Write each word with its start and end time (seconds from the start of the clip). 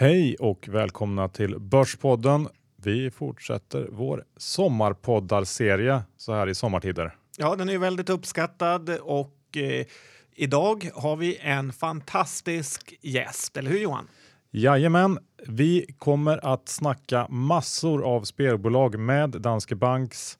Hej 0.00 0.36
och 0.36 0.68
välkomna 0.68 1.28
till 1.28 1.58
Börspodden. 1.58 2.48
Vi 2.76 3.10
fortsätter 3.10 3.88
vår 3.92 4.24
sommarpoddarserie 4.36 6.02
så 6.16 6.32
här 6.32 6.48
i 6.48 6.54
sommartider. 6.54 7.14
Ja, 7.38 7.56
den 7.56 7.68
är 7.68 7.78
väldigt 7.78 8.10
uppskattad 8.10 8.90
och 8.90 9.56
eh, 9.56 9.86
idag 10.34 10.90
har 10.94 11.16
vi 11.16 11.38
en 11.40 11.72
fantastisk 11.72 12.94
gäst, 13.00 13.56
eller 13.56 13.70
hur 13.70 13.78
Johan? 13.78 14.08
Jajamän, 14.50 15.18
vi 15.46 15.94
kommer 15.98 16.52
att 16.52 16.68
snacka 16.68 17.26
massor 17.28 18.04
av 18.04 18.22
spelbolag 18.22 18.98
med 18.98 19.30
Danske 19.30 19.74
Banks 19.74 20.38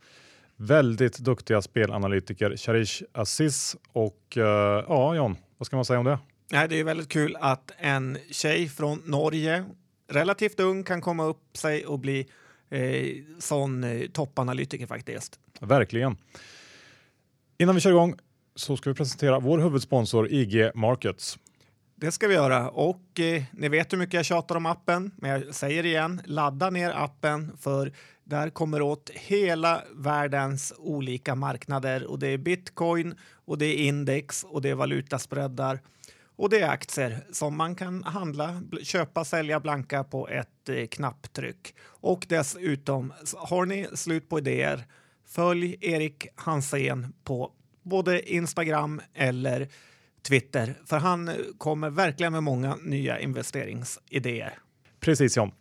väldigt 0.57 1.19
duktiga 1.19 1.63
spelanalytiker 1.63 2.57
Sharish 2.57 3.03
Aziz 3.13 3.77
och 3.93 4.37
eh, 4.37 4.85
ja, 4.89 5.15
John, 5.15 5.37
vad 5.59 5.67
ska 5.67 5.77
man 5.77 5.85
säga 5.85 5.99
om 5.99 6.05
det? 6.05 6.19
Nej, 6.53 6.69
det 6.69 6.81
är 6.81 6.85
väldigt 6.85 7.09
kul 7.09 7.37
att 7.41 7.71
en 7.79 8.19
tjej 8.31 8.69
från 8.69 9.03
Norge, 9.05 9.65
relativt 10.09 10.61
ung, 10.61 10.85
kan 10.85 11.01
komma 11.01 11.25
upp 11.25 11.57
sig 11.57 11.87
och 11.87 11.99
bli 11.99 12.27
eh, 12.71 13.17
sån 13.39 13.85
eh, 13.85 14.07
toppanalytiker 14.07 14.87
faktiskt. 14.87 15.39
Verkligen. 15.61 16.17
Innan 17.59 17.75
vi 17.75 17.81
kör 17.81 17.91
igång 17.91 18.15
så 18.55 18.77
ska 18.77 18.91
vi 18.91 18.97
presentera 18.97 19.39
vår 19.39 19.59
huvudsponsor 19.59 20.33
IG 20.33 20.71
Markets. 20.75 21.39
Det 21.95 22.13
ska 22.13 22.29
vi 22.29 22.35
göra 22.35 22.71
och 22.71 23.21
eh, 23.21 23.43
ni 23.53 23.69
vet 23.69 23.93
hur 23.93 23.99
mycket 23.99 24.15
jag 24.15 24.25
tjatar 24.25 24.55
om 24.55 24.67
appen, 24.67 25.11
men 25.17 25.31
jag 25.31 25.55
säger 25.55 25.87
igen, 25.87 26.21
ladda 26.25 26.71
ner 26.71 26.91
appen 26.91 27.57
för 27.61 27.93
där 28.25 28.51
kommer 28.51 28.83
åt 28.83 29.11
hela 29.15 29.83
världens 29.95 30.73
olika 30.79 31.35
marknader 31.35 32.05
och 32.05 32.19
det 32.19 32.29
är 32.29 32.39
bitcoin 32.39 33.15
och 33.45 33.59
det 33.59 33.67
är 33.67 33.77
index 33.77 34.45
och 34.45 34.63
det 34.63 34.71
är 34.71 34.75
valutaspreadar 34.75 35.81
och 36.39 36.51
det 36.51 36.61
är 36.61 36.69
aktier 36.69 37.25
som 37.33 37.57
man 37.57 37.75
kan 37.75 38.05
handla, 38.05 38.63
köpa, 38.83 39.25
sälja 39.25 39.61
blanka 39.61 40.05
på 40.05 40.29
ett 40.29 40.69
eh, 40.69 40.87
knapptryck. 40.87 41.75
Och 41.85 42.27
dessutom 42.29 43.13
har 43.37 43.67
ni 43.67 43.87
slut 43.95 44.29
på 44.29 44.39
idéer. 44.39 44.85
Följ 45.27 45.77
Erik 45.81 46.27
Hansén 46.35 47.13
på 47.25 47.53
både 47.83 48.35
Instagram 48.35 49.01
eller 49.15 49.69
Twitter, 50.29 50.75
för 50.87 50.99
han 50.99 51.31
kommer 51.59 51.91
verkligen 51.91 52.33
med 52.33 52.43
många 52.43 52.77
nya 52.77 53.21
investeringsidéer. 53.21 54.59
Precis 55.01 55.37
John. 55.37 55.53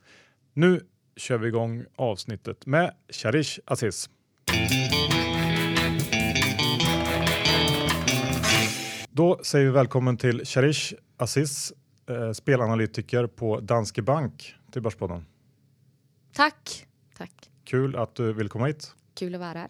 Nu 0.54 0.82
kör 1.16 1.38
vi 1.38 1.48
igång 1.48 1.86
avsnittet 1.96 2.66
med 2.66 2.94
Sharish 3.10 3.60
Aziz. 3.66 4.10
Då 9.18 9.40
säger 9.44 9.66
vi 9.66 9.72
välkommen 9.72 10.18
till 10.18 10.46
Sharish 10.46 10.94
Aziz, 11.18 11.74
eh, 12.10 12.32
spelanalytiker 12.32 13.28
på 13.28 13.60
Danske 13.60 14.02
Bank 14.02 14.56
till 14.72 14.82
Börspodden. 14.82 15.26
Tack. 16.34 16.86
Tack. 17.18 17.32
Kul 17.64 17.96
att 17.96 18.16
du 18.16 18.34
vill 18.34 18.50
komma 18.50 18.66
hit. 18.66 18.94
Kul 19.14 19.36
att 19.36 19.42
vara 19.42 19.60
här. 19.60 19.70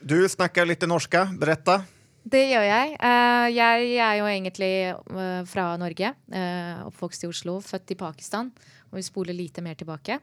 Du 0.00 0.28
snackar 0.28 0.66
lite 0.66 0.86
norska, 0.86 1.28
berätta. 1.40 1.84
Det 2.22 2.42
gjør 2.50 2.62
jeg. 2.62 2.96
Uh, 3.04 3.50
jeg 3.52 3.92
er 4.00 4.14
jo 4.14 4.28
egentlig 4.28 4.72
uh, 5.12 5.44
fra 5.44 5.76
Norge. 5.76 6.14
Uh, 6.32 6.86
oppvokst 6.86 7.24
i 7.24 7.28
Oslo, 7.28 7.60
født 7.60 7.92
i 7.92 8.00
Pakistan. 8.00 8.48
Og 8.90 8.96
vi 8.96 9.02
spoler 9.02 9.36
lite 9.36 9.60
mer 9.60 9.74
tilbake. 9.74 10.18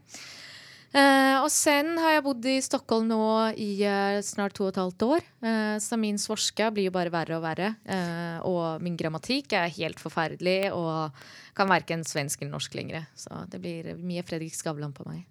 Uh, 0.96 1.44
og 1.44 1.50
sen 1.52 1.98
har 2.00 2.16
jeg 2.16 2.24
bodd 2.26 2.46
i 2.48 2.58
Stockholm 2.64 3.10
nå 3.10 3.22
i 3.60 3.72
uh, 3.84 4.20
snart 4.24 4.56
to 4.56 4.66
og 4.66 4.72
et 4.72 4.80
halvt 4.80 5.08
år. 5.08 5.26
Uh, 5.44 5.76
så 5.84 6.00
min 6.00 6.20
svorska 6.22 6.70
blir 6.74 6.88
jo 6.88 6.96
bare 6.96 7.12
verre 7.14 7.38
og 7.38 7.44
verre. 7.44 7.74
og 8.48 8.82
min 8.84 8.96
grammatikk 8.98 9.54
er 9.58 9.74
helt 9.78 10.00
forferdelig 10.00 10.72
og 10.74 11.18
kan 11.58 11.70
verken 11.70 12.06
svensk 12.08 12.42
eller 12.42 12.56
norsk 12.56 12.78
lenger. 12.78 13.10
Så 13.16 13.44
det 13.52 13.60
blir 13.62 13.96
mye 14.00 14.24
Fredrik 14.24 14.56
Skavlan 14.56 14.96
på 14.96 15.08
meg. 15.10 15.26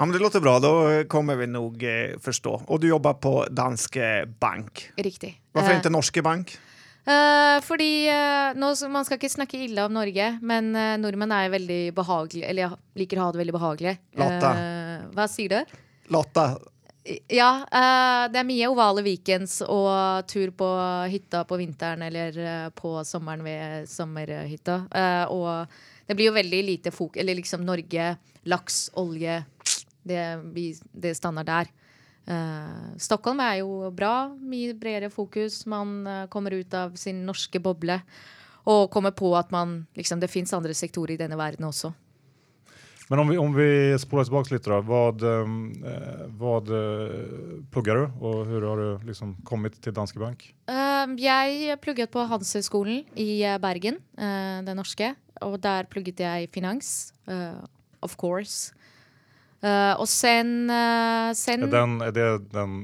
Ja, 0.00 0.06
men 0.06 0.12
det 0.12 0.18
låter 0.18 0.40
bra, 0.40 0.58
Da 0.58 1.04
kommer 1.04 1.36
vi 1.36 1.46
nok 1.46 1.82
eh, 1.82 2.16
Og 2.44 2.70
Och 2.70 2.80
du 2.80 2.88
jobber 2.88 3.12
på 3.12 3.46
Danske 3.50 4.26
Bank. 4.40 4.92
Riktig. 4.96 5.40
Hvorfor 5.52 5.76
ikke 5.76 5.90
Norske 5.90 6.22
Bank? 6.22 6.58
Uh, 7.00 7.60
fordi 7.64 8.08
uh, 8.08 8.56
nå, 8.56 8.74
Man 8.88 9.04
skal 9.04 9.18
ikke 9.18 9.28
snakke 9.28 9.58
ille 9.64 9.84
om 9.84 9.92
Norge, 9.92 10.38
men 10.42 10.74
uh, 10.76 10.96
nordmenn 11.00 11.32
er 11.32 11.50
veldig 11.52 11.94
behagelige. 11.94 12.48
Eller 12.48 12.62
ja, 12.62 12.70
liker 12.96 13.20
å 13.20 13.26
ha 13.26 13.32
det 13.32 13.40
veldig 13.40 13.56
behagelig. 13.56 13.94
Lotta. 14.16 14.52
Hva 15.14 15.26
sier 15.30 15.52
du? 15.52 15.78
Lotta. 16.14 16.52
Ja. 17.32 17.64
det 18.30 18.38
er 18.38 18.44
mye 18.46 18.68
ovale 18.68 19.02
weekends 19.02 19.62
og 19.64 20.26
tur 20.28 20.52
på 20.54 20.66
hytta 21.10 21.40
på 21.48 21.56
vinteren 21.58 22.04
eller 22.06 22.36
på 22.76 22.92
sommeren 23.08 23.42
ved 23.46 23.88
sommerhytta. 23.88 24.76
og 25.32 25.72
det 26.10 26.16
blir 26.18 26.26
jo 26.26 26.34
veldig 26.34 26.60
lite 26.66 26.90
fok... 26.90 27.16
Eller 27.22 27.38
liksom 27.38 27.62
Norge, 27.62 28.16
laks, 28.50 28.90
olje 28.98 29.36
det, 30.02 30.24
det 30.92 31.14
stander 31.14 31.46
der. 31.46 31.70
Uh, 32.30 32.96
Stockholm 32.98 33.40
er 33.44 33.60
jo 33.60 33.90
bra. 33.94 34.28
Mye 34.34 34.74
bredere 34.74 35.10
fokus. 35.10 35.64
Man 35.70 36.00
uh, 36.06 36.26
kommer 36.26 36.56
ut 36.58 36.74
av 36.74 36.96
sin 36.98 37.24
norske 37.26 37.62
boble 37.62 38.00
og 38.70 38.90
kommer 38.92 39.14
på 39.16 39.30
at 39.38 39.50
man, 39.54 39.84
liksom, 39.96 40.20
det 40.20 40.28
fins 40.30 40.52
andre 40.54 40.74
sektorer 40.76 41.14
i 41.14 41.20
denne 41.20 41.38
verden 41.38 41.64
også. 41.70 41.92
Men 43.10 43.18
om 43.18 43.28
vi, 43.28 43.38
om 43.38 43.54
vi 43.54 43.98
spolar 43.98 44.24
tillbaka 44.24 44.54
lite 44.54 44.70
då. 44.70 44.80
Vad, 44.80 45.22
eh, 45.22 45.46
vad 46.26 46.68
eh, 46.68 47.10
pluggar 47.70 47.94
du 47.94 48.26
och 48.26 48.46
hur 48.46 48.62
har 48.62 48.76
du 48.76 49.06
liksom 49.06 49.36
kommit 49.44 49.82
till 49.82 49.94
Danske 49.94 50.18
Bank? 50.18 50.54
Uh, 50.70 51.18
jeg 51.18 51.80
plugget 51.82 52.12
på 52.14 52.22
Handelshøyskolen 52.22 53.02
i 53.18 53.42
Bergen, 53.58 53.98
uh, 54.14 54.62
den 54.62 54.78
norske. 54.78 55.14
Og 55.42 55.58
der 55.58 55.90
plugget 55.90 56.22
jeg 56.22 56.52
finans. 56.54 57.10
Uh, 57.26 57.58
of 57.98 58.14
course. 58.14 58.70
Uh, 59.58 59.98
og 59.98 60.06
sen... 60.06 60.70
Uh, 60.70 61.34
sen... 61.34 61.66
er, 61.66 61.74
den, 61.74 62.00
er, 62.06 62.14
det 62.14 62.28
den 62.54 62.76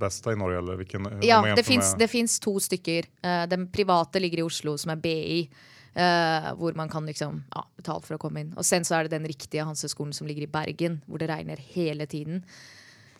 beste 0.00 0.34
i 0.34 0.40
Norge? 0.42 0.58
Eller 0.58 0.82
hvilken? 0.82 1.06
ja, 1.22 1.38
det 1.54 2.10
finns 2.10 2.40
to 2.42 2.58
stykker. 2.58 3.06
den 3.46 3.70
private 3.70 4.18
ligger 4.18 4.42
i 4.42 4.48
Oslo, 4.50 4.74
som 4.76 4.90
er 4.90 5.06
BI. 5.06 5.46
Hvor 5.92 6.76
man 6.78 6.88
kan 6.88 7.04
liksom, 7.04 7.42
ja, 7.52 7.64
betale 7.76 8.00
for 8.00 8.16
å 8.16 8.20
komme 8.20 8.40
inn. 8.40 8.52
Og 8.56 8.64
sen 8.64 8.86
så 8.88 8.96
er 8.96 9.04
det 9.04 9.12
den 9.18 9.28
riktige 9.28 9.66
Hanseskolen 9.68 10.14
som 10.16 10.28
ligger 10.28 10.46
i 10.46 10.52
Bergen, 10.52 11.02
hvor 11.04 11.20
det 11.20 11.28
regner 11.28 11.60
hele 11.74 12.06
tiden. 12.08 12.40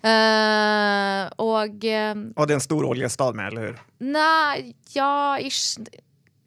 og 0.03 1.77
Og 1.77 1.77
det 1.85 1.93
er 1.93 2.57
en 2.57 2.65
stor 2.65 2.89
oljestad 2.89 3.37
med, 3.37 3.53
eller 3.53 3.69
hur? 3.69 3.85
Nei, 4.01 4.73
ja 4.97 5.37
ish. 5.37 5.77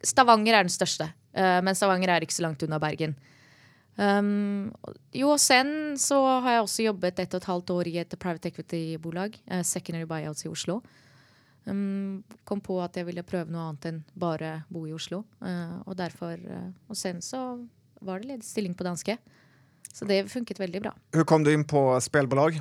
Stavanger 0.02 0.58
er 0.58 0.66
den 0.66 0.74
største. 0.74 1.12
men 1.36 1.78
Stavanger 1.78 2.10
er 2.16 2.26
ikke 2.26 2.40
så 2.40 2.48
langt 2.48 2.66
unna 2.66 2.82
Bergen. 2.82 3.14
Um, 3.96 4.74
jo, 5.16 5.38
sen 5.40 5.96
så 6.00 6.18
har 6.44 6.58
jeg 6.58 6.64
også 6.66 6.86
jobbet 6.90 7.20
et 7.24 7.36
og 7.36 7.40
et 7.40 7.48
halvt 7.48 7.72
år 7.78 7.90
i 7.90 7.98
et 8.02 8.16
private 8.20 8.52
equity-bolag. 8.52 9.38
Uh, 9.48 9.62
secondary 9.64 10.08
buyouts 10.10 10.44
i 10.46 10.52
Oslo. 10.52 10.82
Um, 11.66 12.24
kom 12.46 12.62
på 12.62 12.78
at 12.84 12.98
jeg 12.98 13.08
ville 13.08 13.26
prøve 13.26 13.50
noe 13.50 13.70
annet 13.72 13.88
enn 13.90 14.04
bare 14.14 14.60
bo 14.70 14.86
i 14.86 14.94
Oslo. 14.96 15.24
Uh, 15.42 15.82
og 15.86 15.98
derfor 15.98 16.38
uh, 16.38 16.70
Og 16.90 17.00
sen 17.00 17.24
så 17.26 17.42
var 18.06 18.22
det 18.22 18.30
ledig 18.34 18.46
stilling 18.46 18.76
på 18.78 18.86
danske. 18.86 19.18
Så 19.92 20.06
det 20.06 20.26
funket 20.30 20.60
veldig 20.60 20.84
bra. 20.84 20.92
Hvordan 21.14 21.30
kom 21.30 21.46
du 21.46 21.54
inn 21.54 21.66
på 21.68 21.88
spillbolag? 22.04 22.60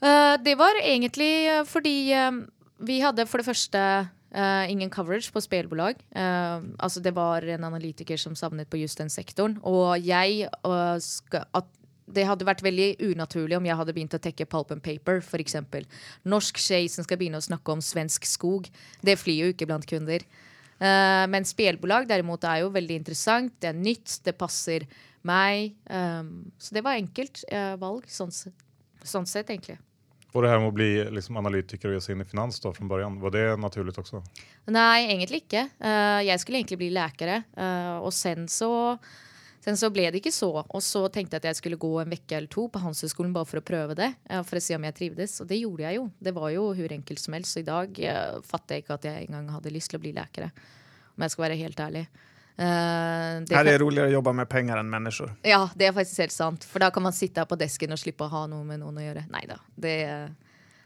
det 0.00 0.54
var 0.56 0.78
egentlig 0.80 1.66
fordi 1.68 2.08
vi 2.88 2.94
hadde 3.04 3.26
for 3.28 3.36
det 3.36 3.44
første 3.50 3.82
Uh, 4.30 4.70
ingen 4.70 4.90
coverage 4.90 5.32
på 5.34 5.40
spelbolag. 5.42 5.98
Uh, 6.14 6.62
altså 6.78 7.00
det 7.02 7.10
var 7.16 7.42
en 7.42 7.64
analytiker 7.66 8.16
som 8.16 8.36
savnet 8.38 8.70
på 8.70 8.78
just 8.78 8.98
den 8.98 9.10
sektoren. 9.10 9.56
Og 9.66 9.98
jeg 10.06 10.46
uh, 10.62 10.94
skal, 11.02 11.48
at 11.54 11.66
Det 12.14 12.26
hadde 12.28 12.46
vært 12.48 12.62
veldig 12.64 12.88
unaturlig 13.12 13.58
om 13.58 13.66
jeg 13.68 13.78
hadde 13.80 13.94
begynt 13.96 14.16
å 14.16 14.22
tekke 14.22 14.48
pulp 14.50 14.74
and 14.74 14.84
paper, 14.84 15.22
f.eks. 15.24 15.58
Norsk 16.28 16.60
skje 16.60 16.84
som 16.92 17.06
skal 17.06 17.20
begynne 17.20 17.40
å 17.40 17.46
snakke 17.46 17.74
om 17.74 17.82
svensk 17.84 18.28
skog. 18.28 18.70
Det 19.04 19.18
flyr 19.20 19.44
jo 19.44 19.52
ikke 19.54 19.68
blant 19.70 19.88
kunder. 19.88 20.24
men 20.80 21.44
spelbolag 21.44 22.08
derimot 22.08 22.44
er 22.48 22.62
jo 22.62 22.72
veldig 22.72 22.96
interessant. 23.02 23.52
Det 23.60 23.68
er 23.68 23.76
nytt, 23.76 24.20
det 24.24 24.32
passer 24.38 24.86
meg. 25.22 25.74
Um, 25.92 26.50
så 26.56 26.72
det 26.74 26.82
var 26.86 26.96
enkelt 26.96 27.44
valg, 27.78 28.08
sånn, 28.08 28.32
sånn 28.32 29.28
sett, 29.28 29.52
egentlig. 29.52 29.76
Og 30.30 30.44
det 30.44 30.50
her 30.52 30.60
med 30.62 30.70
å 30.70 30.74
bli 30.74 30.90
liksom, 31.10 31.38
analytiker 31.40 31.90
og 31.90 31.96
gjøre 31.96 32.04
seg 32.04 32.14
inn 32.14 32.22
i 32.22 32.28
finans 32.28 32.60
da, 32.62 32.70
fra 32.74 32.86
början, 32.86 33.18
var 33.22 33.34
det 33.34 33.46
naturlig 33.58 33.96
også? 33.98 34.22
Nei, 34.70 35.08
egentlig 35.08 35.42
ikke. 35.44 35.64
Uh, 35.82 36.20
jeg 36.22 36.42
skulle 36.42 36.62
egentlig 36.62 36.80
bli 36.84 36.92
lækere, 36.94 37.42
Uh, 37.60 37.98
og 38.06 38.12
sen 38.14 38.46
så, 38.48 38.70
sen 39.64 39.78
så 39.80 39.90
ble 39.92 40.08
det 40.10 40.22
ikke 40.22 40.34
så. 40.34 40.50
Og 40.62 40.82
så 40.84 41.04
tenkte 41.12 41.36
jeg 41.36 41.44
at 41.44 41.50
jeg 41.50 41.60
skulle 41.60 41.80
gå 41.80 41.92
en 42.02 42.16
uke 42.16 42.36
eller 42.36 42.50
to 42.52 42.66
på 42.72 42.82
Handelshøyskolen 42.82 43.34
bare 43.36 43.48
for 43.48 43.60
å 43.60 43.66
prøve 43.66 43.98
det. 43.98 44.10
Uh, 44.30 44.40
for 44.46 44.60
å 44.60 44.64
se 44.64 44.78
om 44.78 44.88
jeg 44.88 44.98
trivdes. 44.98 45.36
Og 45.44 45.50
det 45.50 45.60
gjorde 45.60 45.86
jeg 45.86 46.00
jo. 46.00 46.08
Det 46.18 46.34
var 46.36 46.50
jo 46.56 46.66
hvor 46.78 46.96
enkelt 46.96 47.22
som 47.22 47.38
helst. 47.38 47.54
Så 47.54 47.62
i 47.64 47.68
dag 47.68 48.02
fatter 48.48 48.76
jeg 48.76 48.86
ikke 48.86 48.98
at 48.98 49.08
jeg 49.10 49.28
engang 49.28 49.52
hadde 49.54 49.74
lyst 49.74 49.92
til 49.92 50.00
å 50.00 50.04
bli 50.06 50.16
lækere. 50.16 50.50
Om 51.16 51.26
jeg 51.26 51.34
skal 51.34 51.48
være 51.48 51.62
helt 51.62 51.86
ærlig. 51.86 52.08
Uh, 52.60 53.40
det 53.48 53.56
Her 53.56 53.62
er 53.62 53.70
det 53.70 53.78
roligere 53.80 54.10
å 54.10 54.16
jobbe 54.18 54.34
med 54.36 54.48
penger 54.52 54.76
enn 54.82 54.90
mennesker. 54.92 55.30
Ja, 55.48 55.62
det 55.72 55.86
er 55.88 55.94
faktisk 55.96 56.20
helt 56.20 56.34
sant. 56.34 56.66
For 56.68 56.82
da 56.82 56.90
kan 56.92 57.06
man 57.06 57.16
sitte 57.16 57.46
på 57.48 57.56
desken 57.56 57.94
og 57.96 58.00
slippe 58.02 58.26
å 58.26 58.32
ha 58.34 58.42
noe 58.50 58.66
med 58.68 58.82
noen 58.82 58.98
å 59.00 59.04
gjøre. 59.04 59.22
Nei 59.32 59.46
da. 59.48 59.56
Det, 59.72 59.94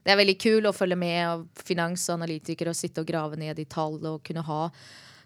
det, 0.05 0.13
er 0.13 0.21
veldig 0.21 0.37
kul 0.39 0.69
å 0.71 0.75
følge 0.77 0.99
med 1.01 1.19
av 1.27 1.43
finans 1.67 2.05
og 2.07 2.21
analytikere 2.21 2.71
og 2.71 2.79
sitte 2.79 3.03
og 3.03 3.11
grave 3.11 3.41
ned 3.41 3.59
i 3.59 3.67
tall 3.67 3.99
og 3.99 4.23
kunne 4.27 4.47
ha 4.47 4.61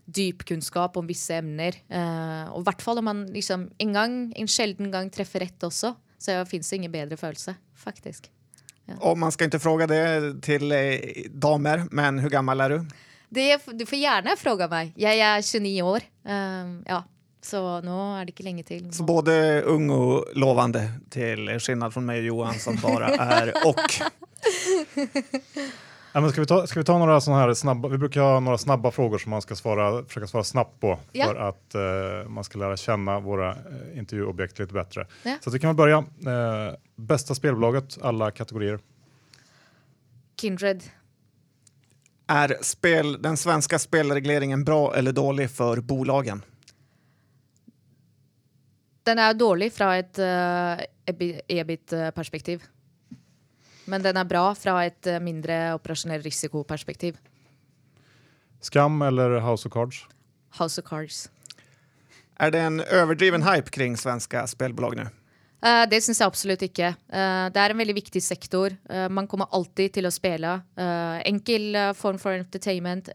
dypkunnskap 0.09 0.97
om 0.97 1.09
visse 1.09 1.37
emner. 1.37 1.77
Uh, 1.93 2.49
og 2.55 2.63
i 2.63 2.69
hvert 2.69 2.85
fall 2.85 3.01
om 3.01 3.09
man 3.11 3.27
liksom 3.35 3.69
en 3.83 3.97
gang, 3.97 4.17
en 4.39 4.51
sjelden 4.51 4.93
gang 4.95 5.11
treffer 5.13 5.45
rett 5.45 5.69
også, 5.69 5.93
så 6.19 6.41
fins 6.49 6.71
det 6.71 6.81
ingen 6.81 6.95
bedre 6.95 7.19
følelse, 7.21 7.55
faktisk. 7.79 8.31
Ja. 8.89 8.97
Og 9.05 9.19
man 9.21 9.35
skal 9.35 9.51
ikke 9.51 9.61
spørre 9.61 9.89
det 9.91 10.01
til 10.47 10.73
eh, 10.73 11.29
damer, 11.29 11.85
men 11.93 12.23
hvor 12.23 12.33
gammel 12.33 12.65
er 12.65 12.75
du? 12.75 12.97
Det, 13.29 13.51
du 13.77 13.85
får 13.85 14.01
gjerne 14.01 14.37
spørre 14.41 14.71
meg. 14.73 14.95
Jeg 14.97 15.21
er 15.21 15.45
29 15.45 15.85
år. 15.85 16.09
Uh, 16.25 16.81
ja. 16.89 17.03
Så 17.49 17.61
nå 17.85 17.97
er 18.19 18.27
det 18.27 18.33
ikke 18.35 18.49
lenge 18.49 18.65
til. 18.67 18.81
Nå. 18.89 18.95
Så 18.97 19.05
både 19.07 19.35
ung 19.71 19.87
og 19.95 20.33
lovende, 20.37 20.83
til 21.13 21.47
skillnad 21.63 21.95
fra 21.95 22.03
meg 22.05 22.25
og 22.25 22.33
Johan, 22.33 22.59
som 22.61 22.81
bare 22.83 23.13
er 23.15 23.53
og. 23.69 23.79
Ja, 26.13 26.21
men 26.21 26.31
ska, 26.31 26.41
vi 26.41 26.47
ta, 26.47 26.67
ska 26.67 26.81
vi 26.81 26.85
ta 26.85 26.99
några 26.99 27.21
sådana 27.21 27.43
här 27.43 27.55
snabba, 27.55 27.89
vi 27.89 27.99
brukar 27.99 28.21
ha 28.21 28.41
några 28.41 28.59
snabba 28.59 28.91
frågor 28.91 29.19
som 29.19 29.31
man 29.31 29.43
ska 29.43 29.55
svara, 29.57 30.05
försöka 30.05 30.27
svara 30.27 30.45
snabbt 30.45 30.81
på 30.81 30.99
ja. 31.13 31.27
för 31.27 31.37
att 31.37 31.75
eh, 31.75 32.29
man 32.29 32.45
ska 32.45 32.59
lära 32.59 32.77
känna 32.77 33.21
våra 33.21 33.51
eh, 33.51 33.99
intervjuobjekt 33.99 34.59
lite 34.59 34.75
bättre. 34.75 35.07
Ja. 35.23 35.37
Så 35.41 35.51
vi 35.51 35.59
kan 35.59 35.69
väl 35.69 35.77
börja. 35.77 35.99
Eh, 35.99 36.75
bästa 36.97 37.35
spelbolaget, 37.35 37.99
alla 38.03 38.31
kategorier. 38.31 38.79
Kindred. 40.41 40.83
Är 42.27 42.57
spel, 42.61 43.23
den 43.23 43.37
svenska 43.37 43.79
spelregleringen 43.79 44.65
bra 44.65 44.95
eller 44.95 45.13
dålig 45.13 45.51
för 45.51 45.81
bolagen? 45.81 46.43
Den 49.03 49.19
er 49.19 49.35
dålig 49.35 49.73
fra 49.73 49.97
et 49.97 50.19
uh, 50.19 50.85
EBIT-perspektiv. 51.49 52.63
Men 53.89 54.05
den 54.05 54.21
er 54.21 54.29
bra 54.29 54.51
fra 54.59 54.79
et 54.87 55.09
uh, 55.09 55.19
mindre 55.25 55.75
operasjonell 55.79 56.23
risikoperspektiv. 56.27 57.19
Skam 58.61 59.03
eller 59.07 59.39
House 59.41 59.69
of 59.69 59.73
Cards? 59.73 60.05
House 60.59 60.81
of 60.81 60.87
Cards. 60.89 61.29
Er 62.39 62.53
det 62.55 62.61
en 62.63 62.81
overdriven 62.81 63.43
hype 63.43 63.73
kring 63.75 63.97
svenske 63.99 64.45
spillbolag 64.51 64.99
nå? 64.99 65.09
Uh, 65.59 65.83
det 65.91 65.99
syns 66.05 66.21
jeg 66.21 66.31
absolutt 66.31 66.63
ikke. 66.63 66.93
Uh, 67.11 67.51
det 67.51 67.59
er 67.59 67.75
en 67.75 67.81
veldig 67.81 67.97
viktig 67.97 68.23
sektor. 68.23 68.75
Uh, 68.87 69.09
man 69.11 69.27
kommer 69.31 69.51
alltid 69.55 69.97
til 69.97 70.07
å 70.07 70.15
spille. 70.15 70.61
enkel 71.27 71.75
form 71.99 72.19
for 72.23 72.39
entertainment, 72.39 73.11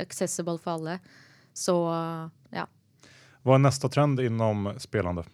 accessible 0.00 0.56
for 0.58 0.78
alle. 0.78 0.98
Så 1.52 1.74
ja. 2.52 2.64
Hva 3.44 3.58
er 3.58 3.64
neste 3.66 3.90
trend 3.92 4.22
innom 4.24 4.70
spillende? 4.80 5.26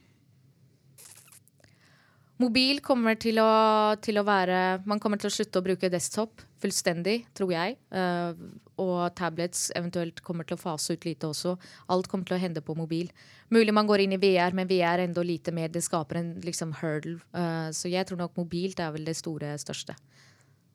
Mobil 2.39 2.79
kommer 2.85 3.17
til 3.19 3.41
å, 3.43 3.51
til 3.99 4.21
å, 4.21 4.23
være 4.27 4.79
Man 4.87 5.01
kommer 5.03 5.19
til 5.19 5.27
å 5.27 5.35
slutte 5.35 5.59
å 5.59 5.65
bruke 5.67 5.91
desktop 5.91 6.45
fullstendig, 6.63 7.25
tror 7.39 7.51
jeg. 7.55 7.75
Uh, 7.95 8.35
og 8.79 9.11
tablets 9.19 9.69
eventuelt 9.79 10.23
kommer 10.27 10.47
til 10.47 10.55
å 10.55 10.61
fase 10.61 10.95
ut 10.95 11.07
lite 11.07 11.27
også. 11.27 11.57
Alt 11.91 12.07
kommer 12.11 12.27
til 12.27 12.37
å 12.37 12.41
hende 12.43 12.63
på 12.63 12.75
mobil. 12.79 13.11
Mulig 13.55 13.75
man 13.75 13.87
går 13.87 14.05
inn 14.05 14.15
i 14.15 14.21
VR, 14.23 14.55
men 14.55 14.71
VR 14.71 15.03
enda 15.03 15.23
lite 15.27 15.55
mer. 15.55 15.71
Det 15.75 15.83
skaper 15.87 16.21
en 16.21 16.33
liksom, 16.47 16.77
hurdle. 16.79 17.19
Uh, 17.35 17.71
så 17.75 17.91
jeg 17.91 18.07
tror 18.07 18.23
nok 18.23 18.39
mobilt 18.39 18.83
er 18.83 18.95
vel 18.95 19.07
det 19.07 19.17
store, 19.19 19.57
største. 19.59 19.99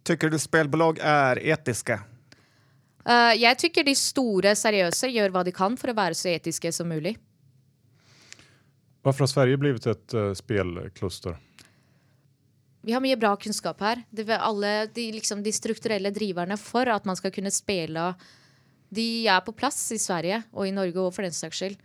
Tykker 0.07 0.31
du 0.31 0.39
spillbolag 0.39 0.99
er 0.99 1.39
etiske? 1.55 1.99
Uh, 3.07 3.31
jeg 3.39 3.59
tykker 3.59 3.87
de 3.87 3.95
store, 3.99 4.51
seriøse 4.55 5.11
gjør 5.11 5.31
hva 5.31 5.47
de 5.47 5.55
kan 5.55 5.79
for 5.79 5.91
å 5.91 5.95
være 5.95 6.15
så 6.15 6.31
etiske 6.31 6.71
som 6.75 6.91
mulig. 6.91 7.15
Hvorfor 9.03 9.25
har 9.25 9.31
Sverige 9.31 9.63
blitt 9.63 9.87
et 9.87 10.15
uh, 10.15 10.31
spillkluster? 10.35 11.39
Vi 12.83 12.91
har 12.91 13.03
mye 13.03 13.17
bra 13.19 13.33
kunnskap 13.39 13.79
her. 13.83 14.03
Det 14.11 14.27
alle 14.35 14.73
de, 14.93 15.07
liksom, 15.15 15.43
de, 15.43 15.53
strukturelle 15.55 16.11
driverne 16.11 16.57
for 16.59 16.89
at 16.91 17.05
man 17.07 17.15
skal 17.15 17.31
kunne 17.31 17.51
spille, 17.51 18.09
de 18.93 19.07
er 19.27 19.39
på 19.45 19.55
plass 19.55 19.79
i 19.95 19.97
Sverige 20.01 20.43
og 20.51 20.67
i 20.67 20.75
Norge 20.75 20.99
og 20.99 21.13
for 21.15 21.25
den 21.25 21.33
saks 21.33 21.61
skyld. 21.61 21.77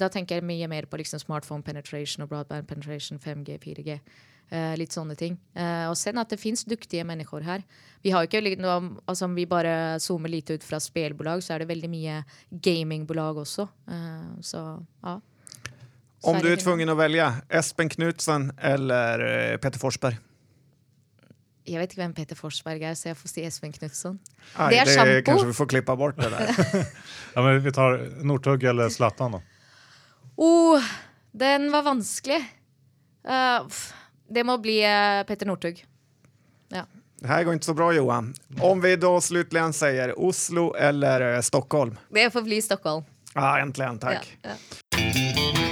Da 0.00 0.08
tenker 0.10 0.40
jeg 0.40 0.46
mye 0.48 0.66
mer 0.66 0.88
på 0.90 0.98
liksom, 0.98 1.20
smartphone 1.22 1.62
penetration 1.62 2.24
og 2.24 2.32
broadband 2.32 2.66
penetration, 2.66 3.20
5G, 3.22 3.60
4G. 3.62 4.00
Eh, 4.46 4.76
litt 4.78 4.94
sånne 4.94 5.16
ting. 5.18 5.34
Eh, 5.58 5.88
og 5.90 5.96
sen 5.98 6.18
at 6.22 6.30
det 6.30 6.38
fins 6.38 6.62
dyktige 6.70 7.02
mennesker 7.06 7.42
her. 7.42 7.64
Vi 8.02 8.12
har 8.14 8.26
ikke 8.26 8.38
altså, 8.38 9.24
Om 9.24 9.34
vi 9.34 9.44
bare 9.46 9.98
zoomer 9.98 10.28
lite 10.28 10.54
ut 10.54 10.64
fra 10.64 10.78
spillbolag, 10.78 11.42
så 11.42 11.54
er 11.54 11.58
det 11.58 11.68
veldig 11.68 11.90
mye 11.90 12.24
gamingbolag 12.50 13.42
også. 13.42 13.68
Eh, 13.88 14.40
så 14.40 14.84
ja. 15.02 15.18
Om 16.22 16.38
du 16.42 16.48
er 16.48 16.56
tvungen 16.56 16.88
å 16.88 16.96
velge 16.96 17.26
Espen 17.50 17.88
Knutsen 17.88 18.52
eller 18.58 19.58
Peter 19.58 19.78
Forsberg? 19.78 20.16
Jeg 21.66 21.80
vet 21.80 21.92
ikke 21.92 22.02
hvem 22.02 22.14
Peter 22.14 22.38
Forsberg 22.38 22.84
er, 22.86 22.94
så 22.98 23.10
jeg 23.10 23.18
får 23.18 23.32
si 23.32 23.44
Espen 23.46 23.74
Knutson. 23.74 24.20
det 24.70 24.78
er 24.78 24.90
sjampo. 24.90 25.18
Kanskje 25.26 25.50
vi 25.50 25.56
får 25.58 25.68
klippe 25.72 25.96
bort 25.98 26.20
det 26.20 26.30
der. 26.30 26.52
ja, 27.34 27.42
men 27.42 27.58
vi 27.64 27.72
tar 27.74 27.98
Northug 28.22 28.64
eller 28.70 28.92
Zlatan, 28.94 29.38
da. 29.38 29.42
Oh, 30.36 30.82
den 31.34 31.70
var 31.72 31.82
vanskelig. 31.82 32.38
Uh, 33.26 33.66
det 34.30 34.44
må 34.46 34.58
bli 34.62 34.78
uh, 34.84 35.24
Petter 35.26 35.48
Northug. 35.48 35.82
Ja. 36.68 36.86
Det 37.20 37.28
her 37.32 37.44
går 37.44 37.58
ikke 37.58 37.70
så 37.72 37.76
bra, 37.76 37.90
Johan. 37.96 38.34
Om 38.60 38.82
vi 38.84 38.94
da 39.00 39.12
sluttlig 39.24 39.66
sier 39.74 40.14
Oslo 40.14 40.70
eller 40.78 41.28
uh, 41.34 41.42
Stockholm? 41.42 41.96
Det 42.14 42.30
får 42.30 42.46
bli 42.46 42.62
Stockholm. 42.62 43.06
Ja, 43.34 43.58
endelig. 43.60 43.96
Takk. 44.00 44.36
Ja, 44.42 44.56
ja. 44.56 45.65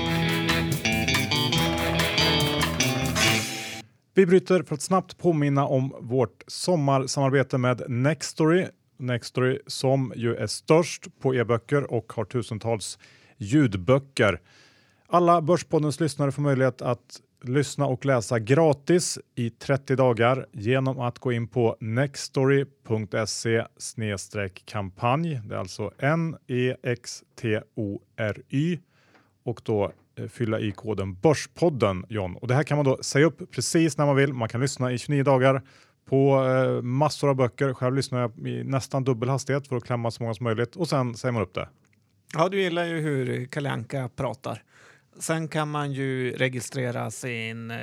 Vi 4.17 4.27
bryter 4.27 4.63
för 4.63 4.75
att 4.75 4.83
snabbt 4.83 5.19
påminna 5.19 5.67
om 5.67 5.95
vårt 6.01 6.45
sommarsamarbete 6.47 7.59
med 7.59 7.83
Nextory. 7.89 8.67
Nextory 8.97 9.59
som 9.67 10.13
ju 10.17 10.35
är 10.35 10.47
störst 10.47 11.21
på 11.21 11.35
e-böcker 11.35 11.93
och 11.93 12.13
har 12.13 12.25
tusentals 12.25 12.99
ljudböcker. 13.37 14.41
Alla 15.07 15.43
Börspoddens 15.43 16.01
lyssnare 16.01 16.33
får 16.33 16.43
möjlighet 16.43 16.83
att 16.83 17.21
lyssna 17.43 17.87
och 17.87 18.05
läsa 18.05 18.39
gratis 18.39 19.19
i 19.35 19.51
30 19.51 19.97
dagar 19.97 20.47
genom 20.53 21.01
att 21.01 21.19
gå 21.19 21.33
in 21.33 21.49
på 21.49 21.77
nextory.se 21.81 23.65
kampanj. 24.65 25.41
Det 25.45 25.55
är 25.55 25.59
alltså 25.59 25.91
N-E-X-T-O-R-Y 25.99 26.69
och 29.45 29.61
då 29.65 29.93
fylla 30.29 30.61
i 30.61 30.73
koden 30.73 31.15
Börspodden 31.15 32.05
John. 32.09 32.37
Och 32.37 32.49
det 32.49 32.55
här 32.55 32.63
kan 32.63 32.77
man 32.77 32.85
då 32.85 33.03
säga 33.03 33.27
upp 33.27 33.51
precis 33.51 33.99
när 33.99 34.07
man 34.07 34.17
vill. 34.17 34.33
Man 34.33 34.49
kan 34.49 34.61
lyssna 34.61 34.93
i 34.93 34.99
29 34.99 35.23
dagar 35.23 35.63
på 36.05 36.45
eh, 36.45 36.83
massor 36.83 37.29
av 37.29 37.37
böcker. 37.37 37.75
Själv 37.75 37.97
lyssnar 37.97 38.21
jag 38.21 38.49
i 38.49 38.65
nästan 38.65 39.05
dubbel 39.05 39.29
hastighet 39.29 39.69
för 39.69 39.77
att 39.77 39.85
klämma 39.85 40.11
så 40.11 40.23
många 40.23 40.35
som 40.35 40.45
möjligt 40.45 40.77
och 40.77 40.89
sen 40.89 41.15
säger 41.15 41.33
man 41.33 41.43
upp 41.43 41.55
det. 41.55 41.69
Ja, 42.35 42.49
du 42.49 42.63
gillar 42.63 42.85
ju 42.85 43.01
hur 43.01 43.47
Kalle 43.47 44.09
pratar. 44.17 44.63
Sen 45.19 45.49
kan 45.49 45.71
man 45.71 45.93
ju 45.93 46.37
registrera 46.37 47.11
sin 47.11 47.71
eh, 47.71 47.77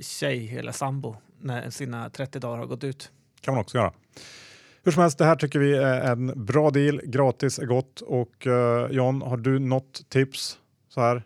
tjej 0.00 0.58
eller 0.58 0.72
sambo 0.72 1.16
när 1.40 1.70
sina 1.70 2.10
30 2.10 2.38
dagar 2.38 2.58
har 2.58 2.66
gått 2.66 2.84
ut. 2.84 3.10
kan 3.40 3.54
man 3.54 3.60
också 3.60 3.78
göra. 3.78 3.92
Hur 4.84 4.92
som 4.92 5.02
helst, 5.02 5.18
det 5.18 5.24
här 5.24 5.36
tycker 5.36 5.58
vi 5.58 5.76
är 5.76 6.12
en 6.12 6.44
bra 6.44 6.70
deal. 6.70 7.00
Gratis 7.04 7.58
är 7.58 7.66
gott. 7.66 8.00
Och 8.00 8.46
uh, 8.46 8.86
John, 8.90 9.22
har 9.22 9.36
du 9.36 9.58
något 9.58 10.08
tips 10.08 10.58
så 10.88 11.00
här 11.00 11.22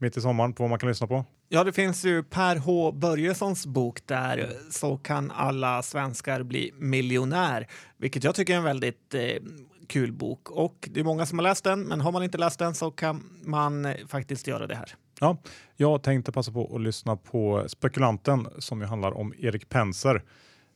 mitt 0.00 0.16
i 0.16 0.20
sommaren 0.20 0.52
på 0.52 0.62
vad 0.62 0.70
man 0.70 0.78
kan 0.78 0.88
lyssna 0.88 1.06
på? 1.06 1.24
Ja, 1.48 1.64
det 1.64 1.72
finns 1.72 2.04
ju 2.04 2.22
Per 2.22 2.56
H 2.56 2.92
Börjessons 2.92 3.66
bok 3.66 4.06
där 4.06 4.50
Så 4.70 4.96
kan 4.96 5.30
alla 5.30 5.82
svenskar 5.82 6.42
bli 6.42 6.72
miljonär, 6.78 7.66
vilket 7.96 8.24
jag 8.24 8.34
tycker 8.34 8.52
är 8.52 8.56
en 8.56 8.64
väldigt 8.64 9.14
eh, 9.14 9.20
kul 9.88 10.12
bok. 10.12 10.50
Och 10.50 10.88
det 10.92 11.00
är 11.00 11.04
många 11.04 11.26
som 11.26 11.38
har 11.38 11.42
läst 11.42 11.64
den, 11.64 11.80
men 11.80 12.00
har 12.00 12.12
man 12.12 12.22
inte 12.22 12.38
läst 12.38 12.58
den 12.58 12.74
så 12.74 12.90
kan 12.90 13.40
man 13.44 13.84
eh, 13.84 14.06
faktiskt 14.08 14.46
göra 14.46 14.66
det 14.66 14.74
här. 14.74 14.94
Ja, 15.20 15.36
jag 15.76 16.02
tänkte 16.02 16.32
passa 16.32 16.52
på 16.52 16.74
att 16.74 16.80
lyssna 16.80 17.16
på 17.16 17.64
Spekulanten 17.68 18.48
som 18.58 18.80
ju 18.80 18.86
handlar 18.86 19.12
om 19.16 19.34
Erik 19.38 19.68
Penser. 19.68 20.22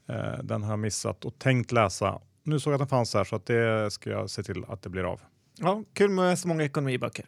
Eh, 0.08 0.42
den 0.42 0.62
har 0.62 0.70
jag 0.70 0.78
missat 0.78 1.24
och 1.24 1.38
tänkt 1.38 1.72
läsa. 1.72 2.20
Nu 2.44 2.60
såg 2.60 2.72
jag 2.72 2.74
att 2.74 2.80
den 2.80 2.88
fanns 2.88 3.14
här 3.14 3.24
så 3.24 3.36
att 3.36 3.46
det 3.46 3.90
ska 3.90 4.10
jag 4.10 4.30
se 4.30 4.42
till 4.42 4.64
att 4.68 4.82
det 4.82 4.88
blir 4.88 5.04
av. 5.04 5.20
Ja, 5.58 5.82
kul 5.94 6.10
med 6.10 6.38
så 6.38 6.48
många 6.48 6.64
ekonomiböcker. 6.64 7.26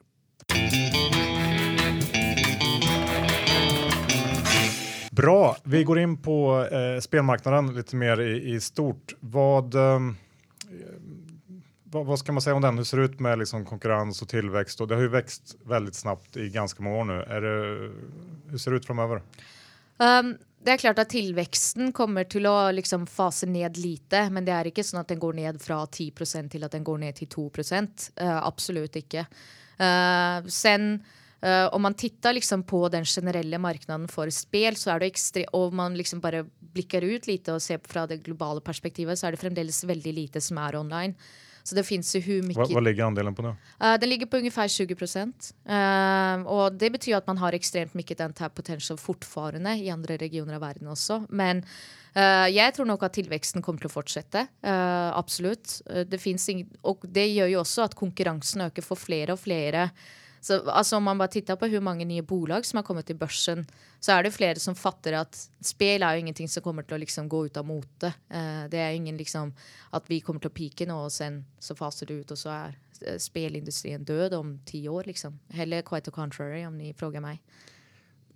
Bra, 5.17 5.57
vi 5.65 5.85
går 5.85 5.99
in 5.99 6.17
på 6.17 6.67
eh, 6.73 7.01
spelmarknaden 7.01 7.75
lite 7.75 7.97
mer 7.97 8.21
i, 8.21 8.55
i 8.55 8.61
stort. 8.61 9.15
Vad, 9.21 9.75
eh, 9.75 10.01
vad, 11.85 12.07
vad, 12.07 12.19
ska 12.19 12.33
man 12.33 12.43
säga 12.43 12.57
om 12.57 12.63
den? 12.63 12.77
Hur 12.77 12.85
ser 12.85 12.97
det 12.97 13.05
ut 13.05 13.21
med 13.21 13.39
liksom, 13.39 13.65
konkurrens 13.65 14.23
och 14.23 14.29
tillväxt? 14.29 14.81
Och 14.81 14.89
det 14.89 14.95
har 14.95 15.03
ju 15.03 15.09
växt 15.09 15.57
väldigt 15.65 15.95
snabbt 15.95 16.37
i 16.37 16.49
ganska 16.49 16.83
många 16.83 16.97
år 16.97 17.05
nu. 17.05 17.15
Det, 17.15 18.51
hur 18.51 18.59
ser 18.59 18.71
det 18.71 18.77
ut 18.77 18.87
framöver? 18.87 19.23
Um, 19.97 20.37
det 20.65 20.71
er 20.71 20.77
klart 20.77 20.99
at 20.99 21.13
Tilveksten 21.15 21.93
kommer 21.93 22.25
til 22.25 22.49
å 22.51 22.73
liksom 22.75 23.07
fase 23.07 23.47
ned 23.47 23.77
lite, 23.79 24.27
men 24.31 24.45
det 24.45 24.57
er 24.57 24.67
ikke 24.71 24.83
sånn 24.83 25.05
at 25.05 25.13
den 25.13 25.23
går 25.23 25.37
ned 25.39 25.63
fra 25.63 25.85
10% 25.87 26.51
til 26.57 26.67
at 26.67 26.75
den 26.75 26.85
går 26.85 26.99
ned 27.07 27.21
til 27.21 27.31
2 27.31 27.51
uh, 27.53 28.41
Absolut 28.43 28.97
ikke. 28.97 29.29
Uh, 29.79 30.43
sen 30.49 31.05
Uh, 31.45 31.69
om 31.77 31.83
man 31.85 31.95
tittar 31.95 32.33
liksom 32.33 32.63
på 32.65 32.87
den 32.89 33.05
generelle 33.05 33.59
marknaden 33.61 34.09
for 34.09 34.31
spel, 34.33 34.79
så 34.81 34.95
er 34.95 35.03
det 35.03 35.13
ekstre 35.13 35.45
og 35.53 35.75
man 35.77 35.97
liksom 35.99 36.23
bare 36.25 36.47
blikker 36.75 37.05
ut 37.05 37.29
lite 37.29 37.53
og 37.55 37.63
ser 37.63 37.83
fra 37.85 38.07
det 38.09 38.23
globale 38.25 38.63
perspektivet, 38.65 39.19
så 39.19 39.29
er 39.29 39.35
det 39.35 39.43
fremdeles 39.43 39.83
veldig 39.85 40.15
lite 40.17 40.41
som 40.41 40.59
er 40.63 40.79
online. 40.81 41.15
Så 41.65 41.75
det 41.75 41.89
mycket... 41.89 42.57
Vad, 42.57 42.73
vad 42.73 42.85
ligger 42.85 43.05
andelen 43.05 43.35
på 43.35 43.43
nå? 43.43 43.57
Uh, 43.83 43.95
den 44.01 44.09
ligger 44.09 44.27
på 44.27 44.37
ungefær 44.37 44.69
20 44.69 44.95
procent. 44.95 45.55
Uh, 45.65 46.45
Og 46.47 46.73
det 46.73 46.91
betyr 46.93 47.17
at 47.17 47.27
man 47.27 47.39
har 47.39 47.57
ekstremt 47.57 47.95
mye 47.95 48.17
untapped 48.21 48.55
potential 48.55 48.99
fortfarande 48.99 49.73
i 49.81 49.89
andre 49.91 50.19
regioner 50.21 50.59
av 50.59 50.61
verden 50.61 50.89
også. 50.93 51.23
Men 51.31 51.65
uh, 52.17 52.49
jeg 52.53 52.75
tror 52.77 52.85
nok 52.85 53.03
at 53.03 53.17
tilveksten 53.17 53.63
kommer 53.63 53.81
til 53.81 53.89
å 53.89 53.95
fortsette. 53.95 54.47
Uh, 54.61 56.05
det 56.05 56.21
finns 56.21 56.49
ing 56.49 56.69
och 56.83 57.01
det 57.09 57.27
gjør 57.33 57.49
jo 57.49 57.61
også 57.61 57.83
at 57.83 57.95
konkurransen 57.95 58.61
øker 58.61 58.83
for 58.83 59.01
flere 59.01 59.33
og 59.33 59.41
fler 59.41 59.89
så, 60.45 60.71
altså, 60.71 60.97
om 60.97 61.03
man 61.03 61.19
bare 61.19 61.33
tittar 61.33 61.57
på 61.57 61.71
hvor 61.73 61.81
mange 61.81 62.05
nye 62.05 62.23
bolag 62.23 62.67
som 62.69 62.77
har 62.77 62.85
kommet 62.85 63.07
til 63.09 63.17
børsen, 63.17 63.63
så 63.97 64.13
er 64.13 64.27
det 64.27 64.35
flere 64.35 64.61
som 64.61 64.75
fatter 64.77 65.15
at 65.17 65.39
spill 65.65 66.03
er 66.05 66.19
jo 66.19 66.21
ingenting 66.21 66.51
som 66.53 66.61
kommer 66.61 66.85
til 66.85 66.99
å 66.99 67.01
liksom 67.01 67.31
gå 67.33 67.47
ut 67.47 67.57
av 67.57 67.65
mote. 67.65 68.11
Uh, 68.29 68.67
det 68.69 68.83
er 68.83 68.93
ingen 68.93 69.17
liksom 69.17 69.55
at 69.97 70.11
vi 70.13 70.19
kommer 70.21 70.45
til 70.45 70.53
å 70.53 70.57
pike 70.59 70.85
nå, 70.91 70.99
og 71.07 71.15
sen 71.15 71.39
så 71.57 71.73
faser 71.79 72.11
det 72.11 72.19
ut 72.19 72.35
og 72.37 72.41
så 72.43 72.53
er 72.53 72.77
uh, 73.09 73.97
død 74.11 74.37
om 74.37 74.51
ti 74.69 74.83
år 74.85 75.09
liksom. 75.09 75.39
Heller 75.57 75.81
quite 75.81 76.11
the 76.11 76.13
contrary 76.13 76.67
om 76.69 76.77
ni 76.77 76.93
spør 76.93 77.17
meg. 77.25 77.41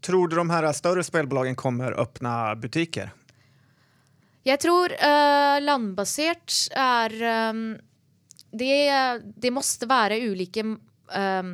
Tror 0.00 0.32
du 0.32 0.36
de 0.38 0.46
her 0.48 0.68
større 0.72 1.04
spillbolagene 1.04 1.60
kommer 1.60 1.92
åpne 1.92 2.32
butiker? 2.56 3.12
Jeg 4.48 4.62
tror 4.64 4.96
uh, 4.96 5.60
landbasert 5.60 6.56
er 6.72 7.18
um, 7.52 7.76
det, 8.48 8.80
det 9.36 9.52
måste 9.52 9.90
være 9.90 10.22
ulike 10.24 10.64
um, 10.64 11.52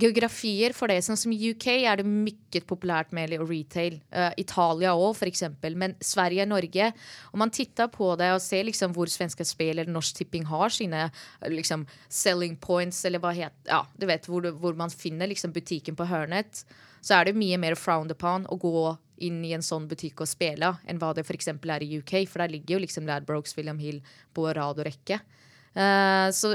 geografier 0.00 0.74
for 0.76 0.90
det. 0.90 0.98
Sånn 1.04 1.18
som 1.20 1.32
UK 1.34 1.66
er 1.74 2.00
det 2.00 2.06
mye 2.08 2.62
populært 2.66 3.12
med 3.16 3.32
retail. 3.38 4.00
Uh, 4.12 4.30
Italia 4.40 4.94
òg, 4.96 5.14
f.eks. 5.14 5.44
Men 5.76 5.96
Sverige 6.02 6.46
og 6.46 6.52
Norge 6.54 6.90
Om 7.30 7.42
man 7.44 7.52
tittar 7.54 7.90
på 7.92 8.12
det 8.18 8.32
og 8.34 8.42
ser 8.42 8.66
liksom 8.66 8.94
hvor 8.96 9.10
Svenska 9.12 9.46
Spel 9.46 9.78
eller 9.78 9.92
Norsk 9.92 10.20
Tipping 10.20 10.46
har 10.50 10.72
sine 10.74 11.08
liksom, 11.46 11.86
selling 12.08 12.56
points, 12.60 13.04
eller 13.04 13.22
hva 13.22 13.32
het, 13.36 13.56
ja, 13.68 13.84
du 13.96 14.06
vet, 14.10 14.26
hvor, 14.26 14.48
hvor 14.60 14.76
man 14.78 14.90
finner 14.90 15.30
liksom, 15.30 15.54
butikken 15.54 15.98
på 15.98 16.08
hørnet, 16.10 16.64
så 17.00 17.16
er 17.16 17.28
det 17.30 17.38
mye 17.38 17.58
mer 17.60 17.78
frowned 17.78 18.12
upon 18.12 18.46
å 18.50 18.58
gå 18.60 18.96
inn 19.24 19.42
i 19.44 19.52
en 19.56 19.64
sånn 19.64 19.86
butikk 19.88 20.22
og 20.24 20.30
spille 20.30 20.72
enn 20.88 21.00
hva 21.00 21.12
det 21.16 21.26
f.eks. 21.26 21.52
er 21.52 21.84
i 21.84 22.00
UK. 22.00 22.14
For 22.28 22.42
der 22.42 22.52
ligger 22.54 22.76
jo 22.76 22.84
liksom 22.86 23.08
Ladbrokes, 23.08 23.56
William 23.58 23.80
Hill 23.80 24.00
på 24.36 24.48
rad 24.48 24.80
og 24.80 24.88
rekke. 24.88 25.20
Uh, 25.70 26.26
så 26.34 26.54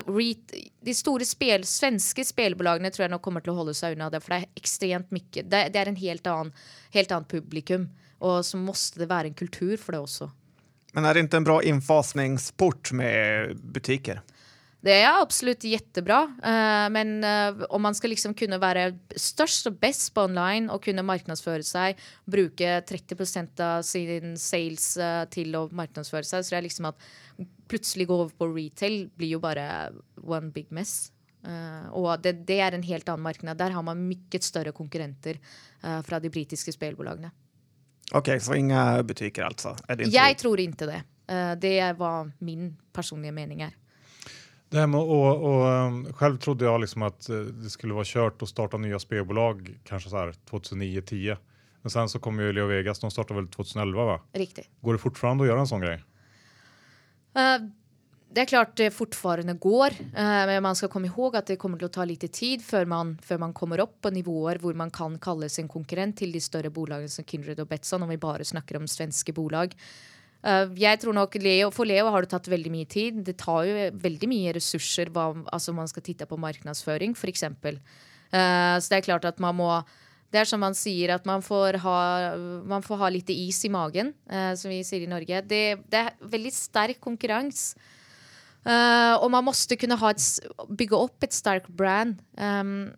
de 0.83 0.93
store 0.93 1.23
spil, 1.27 1.63
svenske 1.63 2.25
spelbolagene 2.27 2.91
tror 2.91 3.05
jeg 3.05 3.13
nå 3.13 3.19
kommer 3.23 3.43
til 3.43 3.53
å 3.53 3.59
holde 3.61 3.75
seg 3.77 3.95
unna 3.95 4.09
det, 4.11 4.19
for 4.23 4.35
det 4.35 4.39
er 4.41 4.59
ekstremt 4.59 5.13
mye 5.15 5.43
Det, 5.43 5.61
det 5.71 5.79
er 5.79 5.91
en 5.91 6.01
helt 6.01 6.27
annen, 6.27 6.51
helt 6.91 7.13
annen 7.15 7.29
publikum, 7.31 7.87
og 8.19 8.41
så 8.43 8.59
måtte 8.59 8.99
det 8.99 9.07
være 9.11 9.31
en 9.31 9.37
kultur 9.39 9.77
for 9.79 9.95
det 9.95 10.01
også. 10.03 10.27
Men 10.95 11.07
er 11.07 11.15
det 11.15 11.25
ikke 11.25 11.39
en 11.39 11.47
bra 11.47 11.57
innfasningsport 11.63 12.91
med 12.95 13.55
butikker? 13.75 14.19
Det 14.85 14.93
er 15.01 15.17
absolutt 15.17 15.65
jettebra, 15.65 16.25
Uh, 16.45 16.87
men 16.93 17.17
uh, 17.25 17.63
om 17.73 17.81
man 17.81 17.95
skal 17.97 18.11
liksom 18.13 18.35
kunne 18.37 18.59
være 18.61 18.91
størst 19.17 19.69
og 19.71 19.79
best 19.81 20.11
på 20.13 20.25
online 20.27 20.69
og 20.69 20.83
kunne 20.85 21.05
markedsføre 21.05 21.65
seg, 21.65 22.01
bruke 22.29 22.75
30% 22.85 23.63
av 23.65 23.85
sin 23.87 24.35
sales 24.37 24.91
uh, 24.97 25.25
å 25.25 25.63
att 25.81 26.05
seg, 26.05 26.25
så 26.25 26.43
det 26.51 26.57
er 26.59 26.67
liksom 26.67 26.89
at 26.91 27.07
plutselig 27.67 28.07
gå 28.07 28.13
over 28.13 28.33
på 28.37 28.49
retail 28.53 29.09
blir 29.17 29.35
jo 29.35 29.39
bare 29.39 29.91
one 30.21 30.51
big 30.51 30.67
mess. 30.69 31.11
Og 31.93 32.21
det, 32.21 32.45
det, 32.45 32.59
er 32.59 32.73
en 32.73 32.83
helt 32.83 33.09
annen 33.09 33.23
marknad. 33.23 33.57
Der 33.57 33.69
har 33.69 33.83
man 33.85 34.01
mye 34.01 34.41
større 34.41 34.71
konkurrenter 34.73 35.37
fra 35.81 36.19
de 36.19 36.29
britiske 36.29 36.73
spelbolagen. 36.73 37.29
OK, 38.13 38.31
så 38.41 38.57
inga 38.57 39.03
butiker 39.03 39.45
altså? 39.45 39.75
Jeg 40.09 40.37
tror 40.41 40.59
ikke 40.59 40.89
det. 40.89 41.01
det 41.61 41.73
er 41.79 41.93
hva 41.97 42.25
min 42.39 42.71
personlige 42.93 43.33
mening. 43.33 43.61
Här. 43.61 43.73
Det 44.75 44.79
här 44.79 44.87
med, 44.87 44.99
och, 44.99 45.43
och, 45.43 45.71
ehm, 45.71 46.13
själv 46.13 46.37
trodde 46.37 46.65
jag 46.65 46.81
liksom 46.81 47.01
att 47.01 47.29
eh, 47.29 47.35
det 47.35 47.69
skulle 47.69 47.93
vara 47.93 48.03
kört 48.07 48.41
att 48.41 48.49
starta 48.49 48.77
nya 48.77 48.99
spelbolag 48.99 49.79
kanske 49.83 50.09
så 50.09 50.17
här 50.17 50.33
2009-10. 50.49 51.37
Men 51.81 51.89
sen 51.89 52.09
så 52.09 52.19
kom 52.19 52.39
ju 52.39 52.53
Leo 52.53 52.65
Vegas, 52.65 52.99
de 52.99 53.11
startade 53.11 53.39
väl 53.39 53.49
2011 53.49 54.05
va? 54.05 54.21
Riktigt. 54.33 54.69
Går 54.81 54.93
det 54.93 54.99
fortfarande 54.99 55.43
att 55.43 55.47
göra 55.47 55.59
en 55.59 55.67
sån 55.67 55.81
grej? 55.81 55.95
Uh, 55.95 57.69
det 58.33 58.41
är 58.41 58.45
klart 58.45 58.77
det 58.77 58.91
fortfarande 58.91 59.53
går, 59.53 59.89
uh, 59.91 60.11
men 60.13 60.63
man 60.63 60.75
ska 60.75 60.87
komma 60.87 61.07
ihåg 61.07 61.35
att 61.35 61.47
det 61.47 61.55
kommer 61.55 61.83
att 61.83 61.93
ta 61.93 62.05
lite 62.05 62.27
tid 62.27 62.65
för 62.65 62.85
man, 62.85 63.17
för 63.17 63.37
man 63.37 63.53
kommer 63.53 63.79
upp 63.79 64.01
på 64.01 64.09
nivåer 64.09 64.59
där 64.61 64.73
man 64.73 64.91
kan 64.91 65.19
kalla 65.19 65.49
sig 65.49 65.61
en 65.61 65.67
konkurrent 65.67 66.17
till 66.17 66.31
de 66.31 66.41
större 66.41 66.69
bolagen 66.69 67.09
som 67.09 67.25
Kindred 67.25 67.59
och 67.59 67.67
Betsson 67.67 68.03
om 68.03 68.09
vi 68.09 68.17
bara 68.17 68.43
snackar 68.43 68.77
om 68.77 68.87
svenska 68.87 69.33
bolag. 69.33 69.75
Uh, 70.45 70.69
jeg 70.77 71.01
tror 71.01 71.15
nok 71.17 71.35
Leo, 71.41 71.71
For 71.73 71.89
Leo 71.89 72.09
har 72.13 72.21
det 72.21 72.29
tatt 72.35 72.49
veldig 72.51 72.71
mye 72.73 72.87
tid. 72.89 73.23
Det 73.25 73.37
tar 73.41 73.65
jo 73.65 73.85
veldig 74.03 74.29
mye 74.29 74.53
ressurser 74.57 75.09
hva, 75.13 75.31
altså 75.49 75.73
man 75.73 75.89
skal 75.89 76.05
titte 76.05 76.27
på 76.29 76.37
markedsføring, 76.37 77.15
f.eks. 77.17 77.47
Uh, 77.49 77.71
eh, 78.29 78.75
så 78.77 78.91
det 78.91 78.99
er 78.99 79.07
klart 79.07 79.25
at 79.25 79.41
man 79.41 79.57
må 79.57 79.71
Det 80.33 80.41
er 80.41 80.47
som 80.49 80.59
man 80.59 80.73
sier, 80.75 81.13
at 81.15 81.25
man 81.25 81.41
får 81.41 81.77
ha, 81.79 81.97
man 82.67 82.83
får 82.83 82.97
ha 82.99 83.09
litt 83.13 83.29
is 83.31 83.61
i 83.63 83.69
magen, 83.71 84.09
uh, 84.27 84.51
som 84.57 84.73
vi 84.73 84.81
sier 84.83 85.05
i 85.05 85.09
Norge. 85.09 85.41
Det, 85.47 85.61
det 85.87 86.01
er 86.01 86.17
veldig 86.19 86.51
sterk 86.51 86.99
konkurranse. 86.99 87.77
Uh, 88.65 89.15
og 89.21 89.29
man 89.29 89.45
måste 89.45 89.77
kunne 89.77 89.95
et, 90.09 90.25
bygge 90.73 90.97
opp 90.97 91.23
et 91.23 91.33
sterkt 91.37 91.69
brand. 91.69 92.17
Um, 92.35 92.89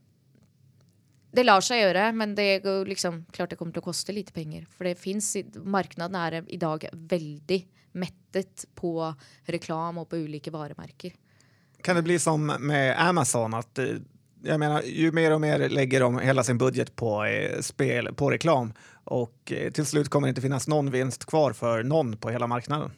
det 1.38 1.46
lar 1.46 1.62
seg 1.62 1.84
gjøre, 1.84 2.10
men 2.17 2.34
det 2.38 2.65
liksom, 2.89 3.22
klart 3.34 3.53
det 3.53 3.60
kommer 3.60 3.75
til 3.75 3.84
å 3.84 3.88
koste 3.88 4.15
litt 4.15 4.34
penger. 4.34 4.65
For 4.74 4.89
det 4.89 4.98
finnes, 5.00 5.29
marknaden 5.63 6.17
er 6.17 6.41
i 6.50 6.60
dag 6.62 6.88
veldig 6.91 7.62
mettet 7.98 8.65
på 8.77 8.98
reklam 9.50 10.01
og 10.01 10.10
på 10.10 10.20
ulike 10.25 10.53
varemerker. 10.53 11.15
Kan 11.86 12.00
det 12.00 12.06
bli 12.08 12.17
som 12.20 12.41
med 12.46 12.96
Amazon, 12.98 13.53
at 13.53 13.79
jeg 14.48 14.60
mener, 14.62 14.86
Jo 14.86 15.10
mer 15.13 15.34
og 15.34 15.41
mer 15.41 15.63
legger 15.70 16.06
de 16.06 16.25
hele 16.25 16.44
sin 16.46 16.60
budget 16.62 16.91
på 16.96 17.20
eh, 17.25 17.58
spel, 17.65 18.12
på 18.13 18.29
reklam 18.34 18.70
og 19.13 19.32
til 19.48 19.86
slutt 19.88 20.10
kommer 20.12 20.29
det 20.29 20.38
ikke 20.38 20.48
finnes 20.50 20.67
noen 20.72 20.91
vinst 20.91 21.25
kvar 21.29 21.56
for 21.58 21.86
noen 21.88 22.15
på 22.20 22.32
hele 22.34 22.48
marknaden. 22.50 22.91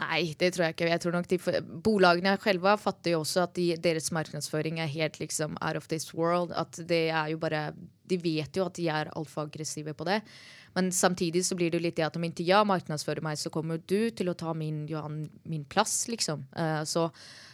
Nej, 0.00 0.34
det 0.40 0.54
tror 0.54 0.64
jeg 0.64 0.76
ikke. 0.76 0.88
Jeg 0.88 1.02
tror 1.02 1.16
nok 1.18 1.28
de, 1.28 1.38
Bolagene 1.84 2.36
selv 2.40 2.68
fatter 2.80 3.14
jo 3.14 3.20
også 3.20 3.44
at 3.44 3.54
de, 3.58 3.74
deres 3.76 4.10
markedsføring 4.16 4.80
er 4.80 4.88
helt 4.88 5.20
liksom 5.20 5.58
out 5.60 5.76
of 5.76 5.88
this 5.88 6.14
world. 6.14 6.54
At 6.56 6.80
det 6.88 7.10
er 7.10 7.34
jo 7.34 7.38
bare 7.38 7.72
de 8.10 8.18
vet 8.18 8.56
jo 8.56 8.66
at 8.66 8.78
de 8.78 8.88
er 8.90 9.10
altfor 9.16 9.46
aggressive 9.46 9.94
på 9.94 10.06
det. 10.08 10.20
Men 10.74 10.90
samtidig 10.94 11.42
så 11.46 11.56
blir 11.58 11.70
det 11.70 11.80
jo 11.80 11.84
litt 11.84 11.96
det 11.98 12.06
at 12.06 12.16
om 12.18 12.24
ikke 12.26 12.46
jeg 12.46 12.68
markedsfører 12.68 13.24
meg, 13.26 13.38
så 13.38 13.50
kommer 13.52 13.80
du 13.90 14.10
til 14.14 14.30
å 14.30 14.36
ta 14.38 14.54
min, 14.54 14.84
Johan, 14.90 15.24
min 15.50 15.64
plass, 15.66 16.04
liksom. 16.10 16.44
Uh, 16.54 16.82
så, 16.86 17.08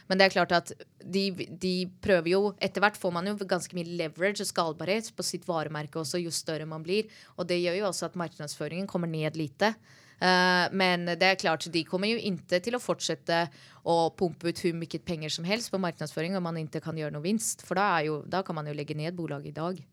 men 0.09 0.19
det 0.19 0.27
er 0.27 0.35
klart 0.35 0.53
at 0.53 0.73
de, 1.01 1.29
de 1.49 1.73
prøver 2.03 2.31
jo 2.33 2.41
Etter 2.63 2.83
hvert 2.83 2.99
får 2.99 3.13
man 3.15 3.29
jo 3.29 3.35
ganske 3.47 3.77
mye 3.77 3.97
leverage 3.99 4.45
og 4.45 4.49
skalbarhet 4.49 5.09
på 5.17 5.25
sitt 5.25 5.47
varemerke 5.49 6.01
også, 6.01 6.21
jo 6.21 6.33
større 6.33 6.69
man 6.69 6.85
blir. 6.85 7.09
Og 7.37 7.49
det 7.49 7.59
gjør 7.61 7.81
jo 7.81 7.87
også 7.89 8.11
at 8.11 8.19
markedsføringen 8.19 8.89
kommer 8.89 9.09
ned 9.09 9.39
lite. 9.39 9.73
Uh, 10.17 10.65
men 10.73 11.05
det 11.05 11.27
er 11.27 11.37
klart, 11.37 11.67
de 11.69 11.83
kommer 11.85 12.09
jo 12.09 12.17
ikke 12.17 12.61
til 12.65 12.77
å 12.77 12.81
fortsette 12.81 13.43
å 13.87 13.97
pumpe 14.17 14.49
ut 14.49 14.61
hvor 14.63 14.73
mye 14.77 15.01
penger 15.05 15.33
som 15.33 15.45
helst 15.45 15.69
på 15.73 15.81
markedsføring 15.81 16.37
om 16.37 16.47
man 16.47 16.57
ikke 16.63 16.81
kan 16.83 16.97
gjøre 16.97 17.13
noe 17.13 17.25
vinst. 17.25 17.61
For 17.67 17.77
da, 17.77 17.99
är 17.99 18.09
ju, 18.09 18.21
då 18.25 18.41
kan 18.43 18.55
man 18.55 18.67
jo 18.67 18.73
legge 18.73 18.97
ned 18.97 19.15
bolaget 19.15 19.53
i 19.53 19.59
dag. 19.59 19.85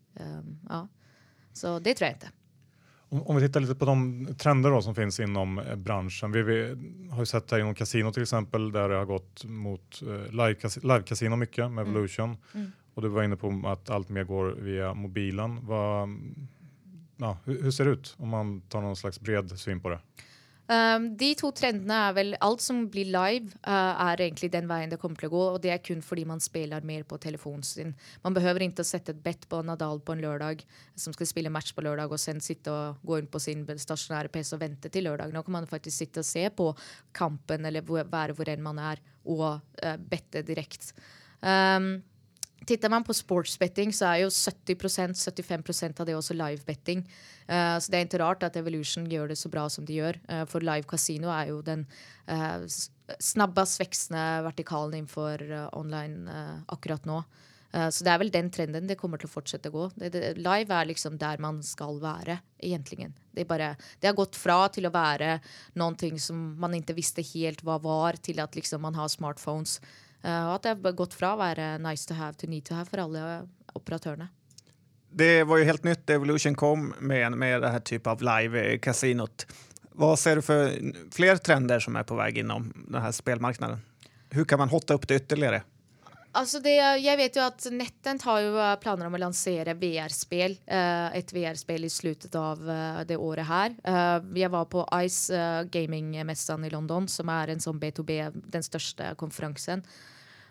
ja. 0.69 0.87
Så 1.55 1.79
det 1.79 1.93
tror 1.95 2.09
jeg 2.09 2.17
ikke. 2.17 2.31
Om, 3.09 3.21
om, 3.21 3.35
vi 3.37 3.45
tittar 3.45 3.63
litt 3.63 3.79
på 3.79 3.87
de 3.87 4.33
trender 4.35 4.73
då 4.73 4.81
som 4.81 4.95
finnes 4.95 5.19
innom 5.23 5.61
bransjen. 5.77 6.31
Vi, 6.31 6.41
vi 6.43 6.57
har 7.11 7.19
ju 7.19 7.25
sett 7.25 7.47
det 7.47 7.59
inom 7.59 7.75
kasino 7.75 8.11
till 8.11 8.23
exempel 8.23 8.71
där 8.71 8.89
det 8.89 8.95
har 8.95 9.05
gått 9.05 9.45
mot 9.45 10.01
live-kasino 10.31 11.35
live 11.35 11.35
mycket 11.37 11.71
med 11.71 11.87
mm. 11.87 11.87
Evolution. 11.87 12.37
Mm. 12.53 12.65
Mm. 12.65 12.71
Og 12.95 13.03
du 13.03 13.09
var 13.11 13.27
inne 13.27 13.35
på 13.35 13.51
at 13.67 13.89
alt 13.91 14.09
mer 14.09 14.23
går 14.23 14.51
via 14.63 14.93
mobilen. 14.93 15.59
Vad, 15.67 16.09
ja, 17.17 17.37
hur, 17.45 17.71
ser 17.71 17.85
det 17.85 17.91
ut 17.91 18.15
om 18.19 18.29
man 18.29 18.61
tar 18.61 18.81
någon 18.81 18.95
slags 18.95 19.19
bred 19.19 19.59
syn 19.59 19.81
på 19.81 19.89
det? 19.89 19.99
Um, 20.65 21.11
de 21.13 21.27
to 21.37 21.51
trendene 21.53 21.97
er 22.07 22.13
vel 22.17 22.31
Alt 22.41 22.63
som 22.65 22.79
blir 22.89 23.05
live, 23.13 23.51
uh, 23.67 23.93
er 24.07 24.23
egentlig 24.25 24.49
den 24.49 24.65
veien 24.65 24.89
det 24.89 24.97
kommer 24.97 25.19
til 25.19 25.29
å 25.29 25.33
gå. 25.35 25.43
Og 25.53 25.59
det 25.61 25.75
er 25.75 25.83
kun 25.85 26.01
fordi 26.01 26.23
man 26.25 26.41
spiller 26.41 26.85
mer 26.85 27.03
på 27.05 27.19
telefonen 27.21 27.65
sin. 27.65 27.93
Man 28.23 28.33
behøver 28.33 28.65
ikke 28.65 28.81
å 28.81 28.87
sette 28.87 29.13
et 29.13 29.21
bet 29.21 29.45
på 29.51 29.61
Nadal 29.65 30.01
på 30.01 30.15
en 30.15 30.23
lørdag, 30.25 30.63
som 30.97 31.13
skal 31.13 31.29
spille 31.29 31.53
match 31.53 31.75
på 31.77 31.85
lørdag, 31.85 32.09
og 32.09 32.21
sen 32.21 32.41
sitte 32.41 32.73
og 32.73 33.05
gå 33.05 33.21
inn 33.21 33.29
på 33.29 33.41
sin 33.43 33.61
stasjonære 33.65 34.33
PC 34.33 34.55
og 34.57 34.63
vente 34.65 34.89
til 34.89 35.05
lørdag. 35.05 35.35
Nå 35.35 35.45
kan 35.45 35.59
man 35.59 35.69
faktisk 35.69 36.01
sitte 36.01 36.25
og 36.25 36.29
se 36.31 36.47
på 36.49 36.71
kampen 37.13 37.69
eller 37.69 37.85
være 37.85 38.33
hvor 38.33 38.49
enn 38.49 38.65
man 38.65 38.81
er, 38.81 39.03
og 39.29 39.47
uh, 39.61 39.95
bette 40.01 40.41
direkte. 40.49 40.97
Um, 41.45 41.99
Tittar 42.65 42.89
man 42.89 43.03
på 43.05 43.13
sportsbetting 43.13 43.91
så 43.93 44.07
er 44.09 44.23
jo 44.23 44.31
70-75% 44.33 46.01
av 46.01 46.07
det 46.07 46.15
også 46.17 46.37
livebetting. 46.37 47.03
Uh, 47.45 47.77
så 47.77 47.91
det 47.91 47.99
er 47.99 48.07
ikke 48.07 48.21
rart 48.23 48.45
at 48.47 48.57
Evolution 48.57 49.05
gjør 49.09 49.33
det 49.33 49.37
så 49.37 49.51
bra 49.53 49.67
som 49.69 49.85
de 49.85 49.99
gjør. 49.99 50.17
Uh, 50.29 50.45
for 50.49 50.65
live 50.65 50.87
casino 50.89 51.29
er 51.33 51.51
jo 51.51 51.59
den 51.65 51.85
uh, 52.31 52.65
snabbast 53.21 53.81
växande 53.83 54.23
vertikalen 54.47 55.01
innenfor 55.01 55.43
online 55.77 56.39
akkurat 56.73 57.05
nå. 57.05 57.21
Eh, 57.75 57.89
så 57.91 58.05
det 58.05 58.13
er 58.13 58.21
vel 58.21 58.31
den 58.33 58.49
trenden 58.53 58.87
det 58.87 58.97
kommer 58.99 59.19
til 59.21 59.29
å 59.29 59.33
fortsette 59.33 59.71
å 59.71 59.75
gå. 59.75 59.89
Det, 59.99 60.11
det, 60.13 60.23
live 60.39 60.75
er 60.75 60.89
liksom 60.91 61.19
der 61.21 61.41
man 61.43 61.61
skal 61.65 61.99
være, 62.03 62.39
egentlig. 62.63 63.09
Det, 63.35 63.47
bare, 63.49 63.73
det 63.99 64.09
har 64.09 64.17
gått 64.17 64.39
fra 64.39 64.61
til 64.71 64.87
å 64.87 64.93
være 64.95 65.37
noe 65.79 66.11
som 66.21 66.47
man 66.61 66.77
ikke 66.77 66.97
visste 66.97 67.25
helt 67.33 67.63
hva 67.65 67.77
var, 67.83 68.19
til 68.23 68.39
at 68.43 68.55
liksom 68.55 68.85
man 68.85 68.97
har 68.99 69.11
smartphones. 69.11 69.79
Uh, 70.25 70.47
og 70.49 70.55
at 70.55 70.65
det 70.65 70.73
har 70.73 70.97
gått 70.97 71.13
fra 71.13 71.35
å 71.35 71.39
være 71.39 71.75
nice 71.83 72.07
to 72.09 72.17
have 72.17 72.39
til 72.41 72.49
need 72.49 72.65
to 72.65 72.73
have 72.73 72.89
for 72.89 73.03
alle 73.03 73.43
operatørene. 73.77 74.31
Det 75.15 75.45
var 75.47 75.61
jo 75.61 75.67
helt 75.69 75.85
nytt 75.87 76.09
Evolution 76.11 76.57
kom 76.59 76.89
med, 76.99 77.37
med 77.37 77.61
det 77.63 77.71
her 77.71 77.83
type 77.87 78.09
av 78.09 78.23
live-kasinot. 78.25 79.45
Hva 79.95 80.15
ser 80.19 80.41
du 80.41 80.43
for 80.43 80.73
flere 81.15 81.39
trender 81.39 81.79
som 81.79 81.95
er 81.95 82.07
på 82.07 82.17
vei 82.17 82.33
innom 82.41 82.65
denne 82.81 83.11
spillmarkedet? 83.15 83.77
Hvordan 84.33 84.49
kan 84.49 84.59
man 84.59 84.73
hotte 84.73 84.97
opp 84.97 85.05
det 85.07 85.21
ytterligere? 85.21 85.61
Altså 86.35 86.59
det, 86.59 86.73
jeg 86.99 87.15
vet 87.15 87.37
jo 87.39 87.45
at 87.45 87.67
Nettent 87.71 88.25
har 88.27 88.41
jo 88.43 88.65
planer 88.83 89.07
om 89.07 89.15
å 89.15 89.21
lansere 89.21 89.77
VR-spill. 89.79 90.57
Uh, 90.67 91.13
et 91.15 91.31
VR-spill 91.31 91.85
i 91.87 91.91
slutten 91.93 92.35
av 92.41 92.65
det 93.07 93.15
året 93.15 93.47
her. 93.47 93.77
Jeg 94.35 94.51
var 94.51 94.67
på 94.73 94.83
Ice 95.05 95.45
Gaming-messen 95.71 96.67
i 96.67 96.73
London, 96.73 97.07
som 97.07 97.31
er 97.31 97.53
en 97.53 97.63
sånn 97.63 97.79
B2B, 97.79 98.19
den 98.51 98.67
største 98.67 99.13
konferansen. 99.21 99.85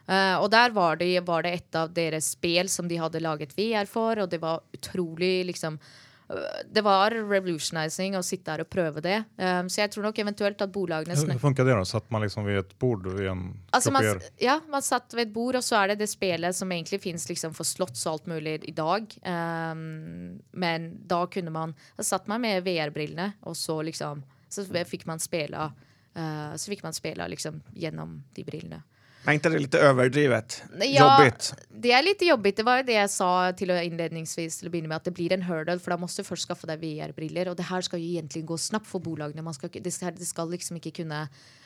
Uh, 0.05 0.37
og 0.43 0.51
der 0.53 0.73
var 0.77 0.99
det, 1.01 1.21
var 1.25 1.47
det, 1.47 1.53
et 1.57 1.77
av 1.81 1.93
deres 1.97 2.35
spill 2.35 2.69
som 2.69 2.89
de 2.89 2.99
hadde 3.01 3.23
laget 3.25 3.55
VR 3.57 3.89
for, 3.89 4.19
og 4.21 4.29
det 4.29 4.43
var 4.43 4.61
utrolig 4.77 5.47
liksom 5.49 5.79
uh, 5.81 6.59
Det 6.69 6.83
var 6.85 7.17
revolutionizing 7.17 8.19
å 8.19 8.21
sitte 8.23 8.51
der 8.51 8.67
og 8.67 8.69
prøve 8.69 9.01
det. 9.05 9.23
Um, 9.41 9.71
så 9.73 9.81
jeg 9.81 9.95
tror 9.95 10.05
nok 10.11 10.21
eventuelt 10.21 10.61
at 10.61 10.75
bolagene 10.75 11.17
Hvordan 11.17 11.41
funka 11.41 11.65
det? 11.65 11.79
da? 11.81 11.89
Satt 11.89 12.13
man 12.13 12.27
liksom 12.27 12.45
ved 12.45 12.61
et 12.61 12.77
bord 12.85 13.09
i 13.15 13.31
en 13.33 13.47
altså 13.73 13.95
man, 13.97 14.11
Ja, 14.43 14.59
man 14.69 14.85
satt 14.85 15.17
ved 15.17 15.31
et 15.31 15.35
bord, 15.35 15.57
og 15.57 15.65
så 15.65 15.81
er 15.81 15.95
det 15.95 16.03
det 16.05 16.13
spelet 16.13 16.57
som 16.57 16.77
egentlig 16.77 17.01
fins 17.01 17.25
liksom 17.33 17.57
for 17.57 17.65
slotts 17.65 18.05
og 18.05 18.19
alt 18.19 18.33
mulig 18.37 18.59
i 18.69 18.77
dag. 18.77 19.09
Um, 19.25 20.37
men 20.53 20.91
da 21.09 21.25
kunne 21.33 21.55
man 21.55 21.73
Da 21.97 22.05
satt 22.05 22.29
man 22.29 22.45
med 22.45 22.61
VR-brillene, 22.69 23.39
og 23.49 23.57
så 23.57 23.81
liksom 23.81 24.21
Så 24.53 24.69
fikk 24.69 25.09
man 25.09 25.19
spela 25.19 25.71
uh, 25.73 26.53
Så 26.61 26.69
fikk 26.69 26.85
man 26.85 26.93
spille 26.93 27.33
liksom 27.33 27.63
gjennom 27.73 28.21
de 28.37 28.45
brillene. 28.45 28.85
Er 29.25 29.39
ikke 29.39 29.51
det 29.55 29.61
litt 29.63 29.77
overdrivet? 29.79 30.57
Ja, 30.85 31.05
jobbigt? 31.05 31.47
Det 31.85 31.93
er 31.97 32.05
litt 32.05 32.23
jobbigt. 32.25 32.59
Det 32.61 32.65
var 32.67 32.81
jo 32.81 32.87
det 32.91 32.97
jeg 32.99 33.11
sa 33.13 33.29
til 33.57 33.73
innledningsvis 33.73 34.59
til 34.61 34.69
å 34.69 34.73
begynne 34.73 34.91
med, 34.91 35.01
at 35.01 35.09
det 35.09 35.15
blir 35.17 35.33
en 35.33 35.47
hurdle, 35.47 35.79
for 35.81 35.95
da 35.95 35.99
må 36.01 36.09
du 36.13 36.25
først 36.27 36.45
skaffe 36.45 36.69
deg 36.69 36.83
VR-briller. 36.83 37.49
Og 37.49 37.57
det 37.57 37.69
her 37.71 37.85
skal 37.87 38.03
jo 38.03 38.11
egentlig 38.19 38.45
gå 38.51 38.59
snabbt 38.61 38.89
for 38.91 39.05
bolagene. 39.05 39.55
Skal, 39.57 39.73
det, 39.73 39.93
skal, 39.97 40.13
det, 40.19 40.29
skal, 40.29 40.51
liksom 40.53 40.81
ikke 40.81 40.93
kunne 41.01 41.25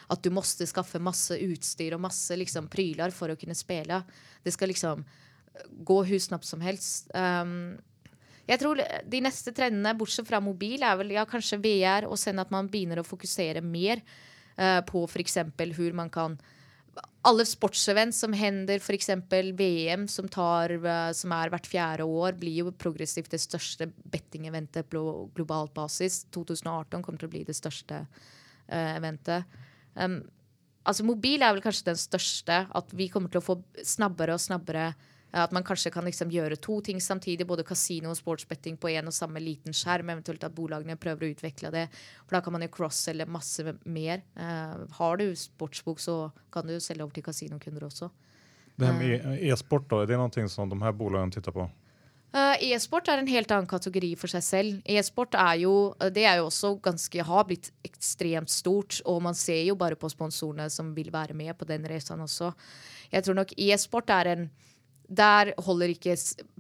at 0.09 0.23
du 0.25 0.31
måtte 0.33 0.69
skaffe 0.71 1.01
masse 1.03 1.35
utstyr 1.35 1.97
og 1.97 2.05
masse 2.07 2.37
liksom, 2.39 2.71
pryler 2.73 3.13
for 3.15 3.35
å 3.35 3.37
kunne 3.41 3.59
spille. 3.59 4.01
Det 4.45 4.55
skal 4.55 4.71
liksom 4.71 5.03
gå 5.83 5.99
hvor 6.07 6.23
snabbt 6.23 6.47
som 6.47 6.63
helst. 6.63 7.11
Um, 7.11 7.75
jeg 8.49 8.63
tror 8.63 8.81
De 9.05 9.21
neste 9.21 9.53
trendene, 9.53 9.97
bortsett 9.99 10.29
fra 10.31 10.41
mobil, 10.41 10.87
er 10.87 10.95
vel 11.01 11.11
ja, 11.19 11.27
kanskje 11.29 11.59
VR, 11.61 12.07
og 12.09 12.17
sen 12.21 12.39
at 12.39 12.55
man 12.55 12.71
begynner 12.71 13.03
å 13.03 13.07
fokusere 13.07 13.61
mer 13.67 14.01
uh, 14.57 14.81
på 14.87 15.03
f.eks. 15.11 15.43
hvor 15.75 15.99
man 15.99 16.15
kan 16.15 16.39
alle 17.29 17.45
sportsevent 17.47 18.15
som 18.15 18.33
hender, 18.37 18.81
f.eks. 18.81 19.11
VM, 19.59 20.07
som, 20.09 20.29
tar, 20.31 20.73
eh, 20.79 21.11
som, 21.17 21.35
er 21.35 21.53
hvert 21.53 21.69
fjerde 21.69 22.07
år, 22.07 22.39
blir 22.41 22.63
jo 22.63 22.73
progressivt 22.73 23.33
det 23.35 23.43
største 23.43 23.91
betting-eventet 24.13 24.89
på 24.93 25.03
globalt 25.37 25.75
basis. 25.77 26.23
2018 26.35 27.03
kommer 27.03 27.21
til 27.21 27.29
å 27.29 27.35
bli 27.35 27.45
det 27.49 27.57
største 27.59 28.05
uh, 28.05 28.91
eventet. 28.95 29.59
Um, 29.99 30.21
altså 30.89 31.07
Mobil 31.07 31.43
er 31.43 31.55
vel 31.57 31.65
kanskje 31.65 31.91
den 31.91 32.01
største. 32.01 32.63
At 32.71 32.95
vi 32.97 33.11
kommer 33.13 33.33
til 33.33 33.43
å 33.43 33.49
få 33.51 33.59
snabbere 33.85 34.39
og 34.39 34.45
snabbere 34.45 34.93
at 35.37 35.53
man 35.53 35.65
kanskje 35.67 35.93
kan 35.93 36.07
liksom 36.09 36.31
gjøre 36.33 36.57
to 36.57 36.79
ting 36.85 37.01
samtidig, 37.05 37.47
både 37.47 37.67
kasino 37.67 38.13
og 38.13 38.17
sportsbetting 38.17 38.79
på 38.81 38.89
en 38.95 39.11
og 39.11 39.17
samme 39.17 39.43
liten 39.45 39.77
skjerm. 39.77 40.09
Eventuelt 40.15 40.45
at 40.47 40.55
bolagene 40.57 40.97
prøver 40.97 41.27
å 41.27 41.33
utvikle 41.35 41.73
det. 41.75 41.85
For 42.25 42.39
da 42.39 42.41
kan 42.45 42.57
man 42.57 42.65
jo 42.65 42.71
cross-selge 42.73 43.29
masse 43.29 43.77
mer. 43.85 44.23
Uh, 44.39 44.87
har 45.01 45.21
du 45.21 45.27
sportsbok, 45.37 46.01
så 46.01 46.17
kan 46.55 46.69
du 46.69 46.79
selge 46.81 47.05
over 47.05 47.13
til 47.17 47.27
kasinokunder 47.27 47.85
også. 47.91 48.09
Det 48.79 48.87
her 48.87 48.97
med 48.97 49.13
eh. 49.19 49.51
e-sport, 49.51 49.89
da, 49.91 50.01
er 50.03 50.09
det 50.09 50.17
noe 50.21 50.49
som 50.49 50.71
de 50.71 50.79
her 50.81 50.97
bolagene 50.97 51.35
titter 51.35 51.53
på? 51.53 51.67
Uh, 52.29 52.55
e-sport 52.61 53.09
er 53.09 53.23
en 53.23 53.29
helt 53.29 53.53
annen 53.53 53.69
kategori 53.69 54.11
for 54.21 54.33
seg 54.33 54.45
selv. 54.45 54.81
E-sport 54.89 55.37
er 55.37 55.63
jo, 55.63 55.75
det 56.13 56.25
er 56.29 56.39
jo 56.41 56.49
også 56.51 56.75
ganske, 56.85 57.25
har 57.25 57.47
blitt 57.49 57.71
ekstremt 57.85 58.53
stort, 58.53 59.01
og 59.09 59.23
man 59.25 59.37
ser 59.37 59.63
jo 59.65 59.77
bare 59.81 59.97
på 59.97 60.09
sponsorene 60.13 60.69
som 60.73 60.95
vil 60.97 61.13
være 61.13 61.37
med 61.37 61.57
på 61.57 61.69
den 61.69 61.85
reisen 61.89 62.21
også. 62.25 62.53
Jeg 63.13 63.25
tror 63.25 63.41
nok 63.41 63.55
e-sport 63.57 64.13
er 64.13 64.33
en 64.33 64.49
der 65.09 65.55
holder 65.65 65.93
ikke 65.93 66.17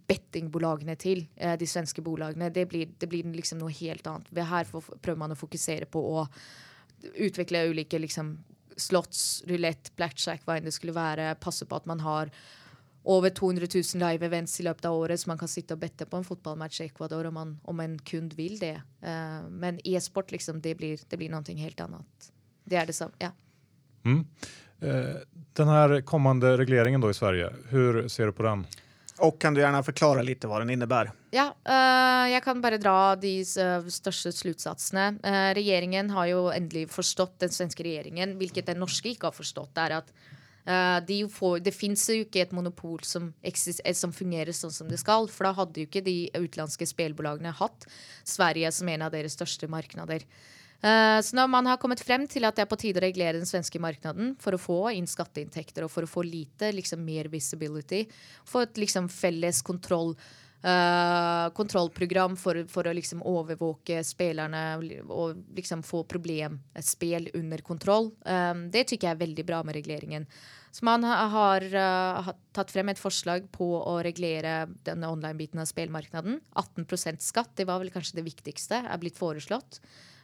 bettingbolagene 0.08 0.96
til, 0.96 1.26
eh, 1.36 1.56
de 1.56 1.66
svenske 1.66 2.02
bolagene. 2.02 2.50
Det 2.52 2.68
blir, 2.68 2.88
det 2.98 3.08
blir 3.08 3.24
liksom 3.32 3.58
noe 3.58 3.72
helt 3.72 4.06
annet. 4.06 4.30
Her 4.32 4.64
prøver 4.64 5.18
man 5.18 5.32
å 5.32 5.38
fokusere 5.38 5.86
på 5.86 6.00
å 6.00 6.28
utvikle 7.20 7.68
ulike 7.68 7.98
liksom, 8.00 8.38
slotts, 8.76 9.42
rulett, 9.46 9.92
blackjack, 9.96 10.46
hva 10.46 10.56
enn 10.56 10.64
det 10.64 10.72
skulle 10.72 10.96
være. 10.96 11.34
Passe 11.40 11.66
på 11.68 11.76
at 11.76 11.86
man 11.86 12.00
har 12.00 12.30
over 13.08 13.30
200 13.30 13.68
000 13.72 14.00
live 14.02 14.26
events 14.26 14.60
i 14.60 14.64
løpet 14.66 14.84
av 14.84 14.96
året, 14.96 15.20
så 15.20 15.30
man 15.30 15.38
kan 15.38 15.48
sitte 15.48 15.74
og 15.74 15.80
bette 15.80 16.06
på 16.06 16.18
en 16.18 16.26
fotballmatch 16.26 16.80
i 16.80 16.88
Ecuador 16.88 17.28
om, 17.28 17.34
man, 17.34 17.54
om 17.64 17.80
en 17.80 17.98
kund 17.98 18.34
vil 18.36 18.58
det. 18.60 18.76
Uh, 19.04 19.48
men 19.48 19.80
e-sport, 19.84 20.32
liksom, 20.32 20.60
det 20.60 20.74
blir, 20.76 21.00
det 21.08 21.20
blir 21.20 21.32
noe 21.32 21.56
helt 21.60 21.80
annet. 21.80 22.32
Det 22.68 22.76
er 22.76 22.88
det 22.88 22.96
samme. 22.98 23.16
Ja. 23.22 23.32
Mm. 24.04 24.26
Eh, 24.80 25.16
den 25.52 25.68
här 25.68 26.00
kommande 26.00 26.56
regleringen 26.56 27.00
då 27.00 27.10
i 27.10 27.14
Sverige, 27.14 27.50
hur 27.68 28.08
ser 28.08 28.26
du 28.26 28.32
på 28.32 28.42
den? 28.42 28.66
Og 29.18 29.38
kan 29.40 29.54
du 29.54 29.60
gjerne 29.60 29.82
forklare 29.82 30.22
litt 30.22 30.44
hva 30.46 30.60
den 30.62 30.70
innebærer? 30.70 31.10
Ja, 31.34 31.48
uh, 31.50 32.26
jeg 32.30 32.42
kan 32.44 32.60
bare 32.62 32.78
dra 32.78 33.16
de 33.18 33.32
uh, 33.42 33.88
største 33.90 34.30
sluttsatsene. 34.34 35.08
Uh, 35.24 35.50
regjeringen 35.58 36.12
har 36.14 36.28
jo 36.30 36.44
endelig 36.54 36.86
forstått, 36.94 37.34
den 37.42 37.54
svenske 37.54 37.82
regjeringen, 37.82 38.36
hvilket 38.38 38.70
den 38.70 38.78
norske 38.78 39.10
ikke 39.10 39.32
har 39.32 39.36
forstått, 39.36 39.74
er 39.86 40.00
at 40.02 40.18
de 41.08 41.22
får, 41.32 41.62
det 41.64 41.72
fins 41.72 42.02
jo 42.12 42.26
ikke 42.26 42.42
et 42.42 42.50
monopol 42.52 42.98
som, 43.08 43.30
som, 43.96 44.10
fungerer 44.12 44.52
sånn 44.52 44.74
som 44.74 44.90
det 44.90 44.98
skal. 45.00 45.24
For 45.32 45.48
da 45.48 45.54
hadde 45.56 45.80
jo 45.80 45.88
ikke 45.88 46.02
de 46.04 46.28
utenlandske 46.34 46.84
spillbolagene 46.90 47.54
hatt 47.56 47.86
Sverige 48.20 48.68
som 48.76 48.90
en 48.92 49.06
av 49.06 49.14
deres 49.14 49.32
største 49.38 49.64
markeder. 49.72 50.26
Uh, 50.78 51.18
så 51.18 51.34
når 51.34 51.48
man 51.50 51.66
har 51.66 51.78
kommet 51.82 52.02
frem 52.06 52.22
til 52.30 52.46
at 52.46 52.54
det 52.54 52.62
er 52.62 52.70
på 52.70 52.78
tide 52.78 53.00
å 53.00 53.02
regulere 53.02 53.40
den 53.40 53.48
svenske 53.50 53.80
markedet 53.82 54.28
for 54.38 54.54
å 54.54 54.60
få 54.62 54.76
inn 54.94 55.08
skatteinntekter 55.10 55.82
og 55.82 55.90
for 55.90 56.06
å 56.06 56.10
få 56.10 56.22
lite 56.22 56.70
liksom, 56.76 57.02
mer 57.02 57.26
visibility, 57.32 58.04
få 58.46 58.62
et 58.62 58.78
liksom, 58.78 59.08
felles 59.10 59.58
kontroll, 59.66 60.12
uh, 60.62 61.48
kontrollprogram 61.58 62.36
for, 62.38 62.62
for, 62.70 62.86
å 62.86 62.94
liksom, 62.94 63.24
overvåke 63.26 64.04
spillerne 64.06 64.62
og 65.10 65.42
liksom, 65.58 65.82
få 65.82 66.04
problemspill 66.06 67.26
under 67.34 67.64
kontroll, 67.66 68.12
um, 68.22 68.68
det 68.70 68.86
tykker 68.86 69.10
jeg 69.10 69.18
er 69.18 69.24
veldig 69.26 69.46
bra 69.50 69.64
med 69.66 69.80
reguleringen. 69.80 70.30
Så 70.70 70.84
man 70.86 71.02
har, 71.02 71.64
uh, 71.74 72.28
tatt 72.54 72.70
frem 72.70 72.92
et 72.92 73.00
forslag 73.02 73.48
på 73.50 73.66
å 73.80 73.96
regulere 74.04 74.68
denne 74.86 75.10
online-biten 75.10 75.58
av 75.58 75.66
spillmarkedet. 75.66 76.38
18% 76.54 77.24
skatt, 77.24 77.56
det 77.58 77.66
var 77.66 77.82
vel 77.82 77.90
kanskje 77.90 78.20
det 78.20 78.28
viktigste, 78.28 78.84
er 78.86 79.02
blitt 79.02 79.18
foreslått. 79.18 79.80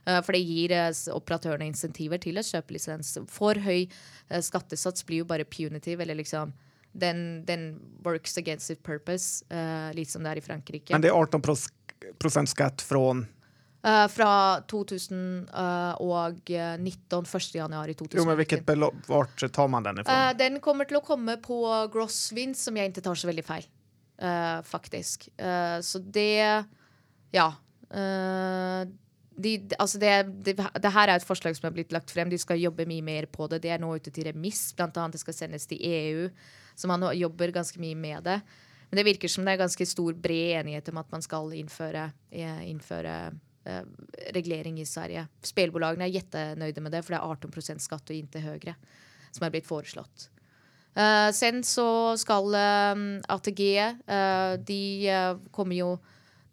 Eh, 0.06 0.20
for 0.24 0.36
det 0.36 0.42
gir 0.44 0.74
eh, 0.74 0.90
operatørene 1.14 1.68
insentiver 1.70 2.20
til 2.22 2.38
å 2.40 2.44
kjøpe 2.44 2.76
lisens. 2.76 3.14
For 3.32 3.58
høy 3.64 3.84
eh, 3.84 4.42
skattesats 4.44 5.06
blir 5.08 5.22
jo 5.22 5.28
bare 5.30 5.48
punitive, 5.48 6.04
eller 6.04 6.18
liksom 6.20 6.52
den, 6.94 7.44
den 7.48 7.72
works 8.04 8.36
against 8.38 8.70
its 8.70 8.82
purpose, 8.86 9.42
litt 9.98 10.12
som 10.12 10.22
det 10.22 10.30
er 10.30 10.38
i 10.38 10.44
Frankrike. 10.44 10.94
Men 10.94 11.02
det 11.02 11.10
er 11.10 11.16
18% 11.18 12.52
skatt 12.52 12.84
fra 12.84 13.16
Uh, 13.84 14.06
fra 14.08 14.62
2019, 14.64 15.44
uh, 15.52 15.98
1. 16.00 17.50
januar 17.52 17.90
i 17.92 17.94
2019. 17.98 18.16
Jo, 18.16 18.24
men 18.24 18.38
hvilket 18.38 18.62
belopp, 18.64 19.02
Hvor 19.04 19.28
tar 19.44 19.68
man 19.68 19.84
den 19.84 20.00
ifra? 20.00 20.14
Uh, 20.30 20.30
den 20.40 20.56
kommer 20.64 20.88
til 20.88 20.96
å 20.96 21.02
komme 21.04 21.34
på 21.44 21.58
gross 21.92 22.32
wins, 22.32 22.62
som 22.64 22.78
jeg 22.80 22.94
ikke 22.94 23.04
tar 23.04 23.20
så 23.20 23.28
veldig 23.28 23.44
feil, 23.44 23.68
faktisk. 24.64 25.28
så 25.36 26.00
det 26.00 26.64
Ja 27.36 27.50
de, 29.36 29.54
altså 29.78 29.98
det, 29.98 30.12
det, 30.46 30.54
det, 30.56 30.90
her 30.94 31.10
er 31.10 31.18
et 31.18 31.26
forslag 31.26 31.56
som 31.58 31.66
er 31.68 31.74
blitt 31.74 31.94
lagt 31.94 32.12
frem. 32.14 32.30
De 32.30 32.38
skal 32.38 32.60
jobbe 32.62 32.86
mye 32.86 33.02
mer 33.02 33.26
på 33.30 33.48
det. 33.50 33.62
Det 33.64 33.72
er 33.74 33.80
nå 33.82 33.90
ute 33.96 34.12
til 34.14 34.28
remiss. 34.28 34.68
Blant 34.78 34.98
annet 35.00 35.16
det 35.16 35.22
skal 35.24 35.36
sendes 35.36 35.66
til 35.70 35.80
EU. 35.82 36.28
Så 36.78 36.90
man 36.90 37.02
jobber 37.18 37.54
ganske 37.54 37.80
mye 37.82 37.98
med 37.98 38.24
det. 38.28 38.38
Men 38.90 39.00
det 39.00 39.06
virker 39.08 39.32
som 39.32 39.46
det 39.46 39.56
er 39.56 39.64
ganske 39.64 39.86
stor, 39.90 40.14
bred 40.14 40.60
enighet 40.60 40.88
om 40.92 41.00
at 41.02 41.10
man 41.10 41.24
skal 41.24 41.50
innføre, 41.56 42.04
eh, 42.30 42.60
innføre 42.70 43.14
uh, 43.32 43.80
regulering 44.36 44.78
i 44.78 44.86
Sverige. 44.86 45.24
Spillbolagene 45.42 46.06
er 46.06 46.14
gjettenøyde 46.14 46.84
med 46.84 46.94
det, 46.94 47.02
for 47.02 47.16
det 47.16 47.18
er 47.18 47.48
18% 47.50 47.82
skatt 47.82 48.12
og 48.12 48.20
inntil 48.20 48.46
høyere 48.46 48.76
som 49.34 49.46
er 49.46 49.50
blitt 49.50 49.66
foreslått. 49.66 50.28
Uh, 50.94 51.32
sen 51.34 51.64
så 51.66 52.14
skal 52.22 52.54
uh, 52.54 53.00
ATG 53.34 53.62
De 54.62 54.82
kommer 55.50 55.74
jo 55.74 55.96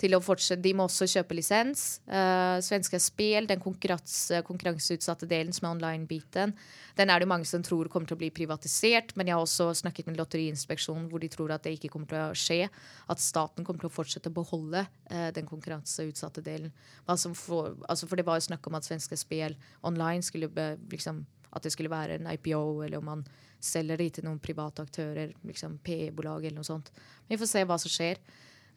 til 0.01 0.15
å 0.17 0.21
fortsette. 0.23 0.61
De 0.63 0.73
må 0.77 0.87
også 0.87 1.07
kjøpe 1.09 1.35
lisens. 1.37 2.01
Uh, 2.09 2.57
svenske 2.63 2.97
Spel, 3.01 3.47
den 3.49 3.61
konkurranse, 3.61 4.41
konkurranseutsatte 4.47 5.29
delen 5.29 5.53
som 5.55 5.67
er 5.67 5.75
online-biten, 5.75 6.55
den 6.97 7.13
er 7.13 7.21
det 7.21 7.29
mange 7.29 7.47
som 7.47 7.63
tror 7.65 7.89
kommer 7.91 8.09
til 8.09 8.17
å 8.17 8.21
bli 8.21 8.31
privatisert. 8.33 9.13
Men 9.15 9.29
jeg 9.29 9.37
har 9.37 9.45
også 9.45 9.69
snakket 9.83 10.09
med 10.09 10.19
Lotteriinspeksjonen 10.19 11.07
hvor 11.11 11.23
de 11.23 11.29
tror 11.31 11.53
at 11.55 11.65
det 11.65 11.75
ikke 11.77 11.93
kommer 11.93 12.09
til 12.11 12.23
å 12.23 12.37
skje. 12.37 12.65
At 13.11 13.23
staten 13.23 13.67
kommer 13.67 13.83
til 13.83 13.91
å 13.91 13.95
fortsette 13.95 14.31
å 14.31 14.37
beholde 14.41 14.85
uh, 14.87 15.29
den 15.35 15.49
konkurranseutsatte 15.49 16.43
delen. 16.45 16.73
Altså 17.05 17.33
for, 17.37 17.77
altså 17.87 18.09
for, 18.09 18.19
det 18.19 18.27
var 18.27 18.41
jo 18.41 18.49
snakk 18.49 18.67
om 18.67 18.79
at 18.79 18.87
svenske 18.87 19.19
Spel 19.19 19.57
online 19.87 20.25
skulle 20.25 20.49
be, 20.51 20.73
liksom, 20.91 21.23
at 21.51 21.65
det 21.65 21.73
skulle 21.75 21.91
være 21.91 22.17
en 22.17 22.29
IPO, 22.33 22.81
eller 22.85 23.01
om 23.01 23.09
man 23.13 23.25
selger 23.61 23.99
det 24.01 24.15
til 24.17 24.25
noen 24.25 24.39
private 24.41 24.81
aktører, 24.81 25.35
liksom 25.45 25.77
PE-bolag 25.85 26.47
eller 26.47 26.61
noe 26.61 26.67
sånt. 26.67 26.89
Vi 27.29 27.37
får 27.37 27.49
se 27.51 27.67
hva 27.67 27.77
som 27.81 27.93
skjer. 27.93 28.21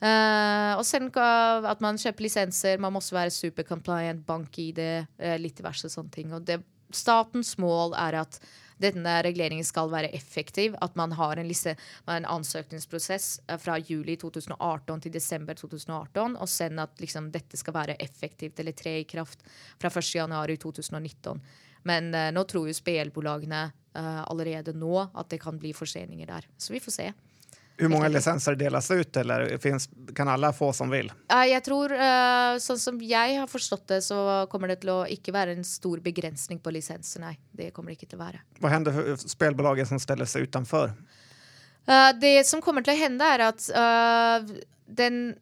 Uh, 0.05 0.77
og 0.77 0.85
sen 0.85 1.09
at 1.09 1.81
man 1.81 1.97
kjøper 1.97 2.27
lisenser, 2.27 2.81
man 2.83 2.93
må 2.93 3.01
også 3.01 3.17
være 3.17 3.33
super 3.33 3.65
compliant, 3.65 4.21
bank-ID, 4.29 4.83
uh, 5.17 5.37
litt 5.41 5.57
diverse 5.57 5.89
sånne 5.89 6.13
ting. 6.13 6.35
Og 6.37 6.45
det, 6.45 6.59
statens 6.93 7.55
mål 7.63 7.97
er 7.97 8.19
at 8.21 8.37
denne 8.83 9.15
reguleringen 9.25 9.65
skal 9.65 9.89
være 9.89 10.13
effektiv. 10.13 10.77
At 10.85 10.99
man 11.01 11.15
har 11.17 11.41
en, 11.41 11.49
lise, 11.49 11.73
en 12.11 12.29
ansøkningsprosess 12.37 13.39
uh, 13.49 13.57
fra 13.57 13.79
juli 13.81 14.19
2018 14.21 15.07
til 15.07 15.17
desember 15.17 15.57
2018, 15.57 16.37
og 16.37 16.53
sen 16.53 16.85
at 16.85 17.01
liksom, 17.01 17.33
dette 17.33 17.57
skal 17.57 17.79
være 17.79 17.97
effektivt 18.05 18.61
eller 18.61 18.77
tre 18.77 18.99
i 19.01 19.09
kraft 19.09 19.47
fra 19.81 19.89
1.1.2019. 19.89 21.41
Men 21.89 22.07
nå 22.33 22.43
tror 22.49 22.65
jo 22.65 22.73
spelbolagene 22.73 23.67
allerede 23.93 24.73
nå 24.73 25.03
at 25.05 25.29
det 25.29 25.37
kan 25.43 25.59
bli 25.61 25.75
forseninger 25.77 26.31
der. 26.31 26.47
Så 26.57 26.73
vi 26.73 26.81
får 26.81 26.95
se. 26.95 27.11
Hvor 27.79 27.91
mange 27.91 28.09
lisenser 28.15 28.55
deles 28.59 28.91
ut, 28.91 29.17
eller 29.19 29.57
finns, 29.59 29.89
kan 30.15 30.29
alle 30.31 30.53
få 30.55 30.69
som 30.77 30.93
vil? 30.93 31.09
Jeg 31.51 31.63
tror, 31.67 31.91
sånn 32.63 32.79
som 32.79 33.01
jeg 33.03 33.39
har 33.41 33.51
forstått 33.51 33.89
det, 33.91 33.99
så 34.07 34.19
kommer 34.53 34.71
det 34.71 34.79
til 34.85 34.93
å 34.95 35.01
ikke 35.11 35.35
være 35.35 35.57
en 35.57 35.67
stor 35.67 35.99
begrensning 36.05 36.61
på 36.63 36.71
lisenser. 36.75 37.25
Nei, 37.25 37.35
det 37.51 37.73
kommer 37.75 37.91
det 37.91 37.99
ikke 37.99 38.13
til 38.13 38.21
å 38.21 38.25
være. 38.27 38.45
Hva 38.63 38.71
hender 38.77 38.95
for 38.95 39.27
spillbolaget 39.35 39.91
som 39.91 40.03
stiller 40.03 40.31
seg 40.31 40.47
utenfor? 40.47 40.95
Uh, 41.85 42.13
det 42.17 42.37
som 42.47 42.63
kommer 42.65 42.85
til 42.85 42.95
å 42.95 43.01
hende, 43.01 43.27
er 43.27 43.49
at 43.51 43.67
uh, 43.75 44.55
den 44.87 45.35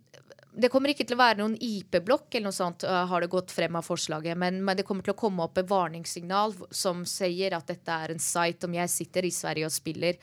det 0.52 0.68
kommer 0.68 0.92
ikke 0.92 1.06
til 1.08 1.16
å 1.16 1.22
være 1.22 1.38
noen 1.40 1.54
IP-blokk 1.56 2.34
eller 2.34 2.50
noe 2.50 2.52
sånt, 2.52 2.84
har 2.84 3.24
det 3.24 3.30
gått 3.32 3.54
frem 3.56 3.78
av 3.78 3.86
forslaget. 3.86 4.36
Men, 4.36 4.58
men, 4.60 4.76
det 4.76 4.84
kommer 4.84 5.00
til 5.06 5.14
å 5.14 5.16
komme 5.16 5.46
opp 5.46 5.56
et 5.56 5.70
varningssignal 5.70 6.52
som 6.68 7.06
sier 7.08 7.56
at 7.56 7.70
dette 7.72 7.94
er 8.04 8.12
en 8.12 8.20
site. 8.20 8.68
Om 8.68 8.76
jeg 8.76 8.92
sitter 8.92 9.24
i 9.24 9.32
Sverige 9.32 9.70
og 9.70 9.72
spiller, 9.72 10.18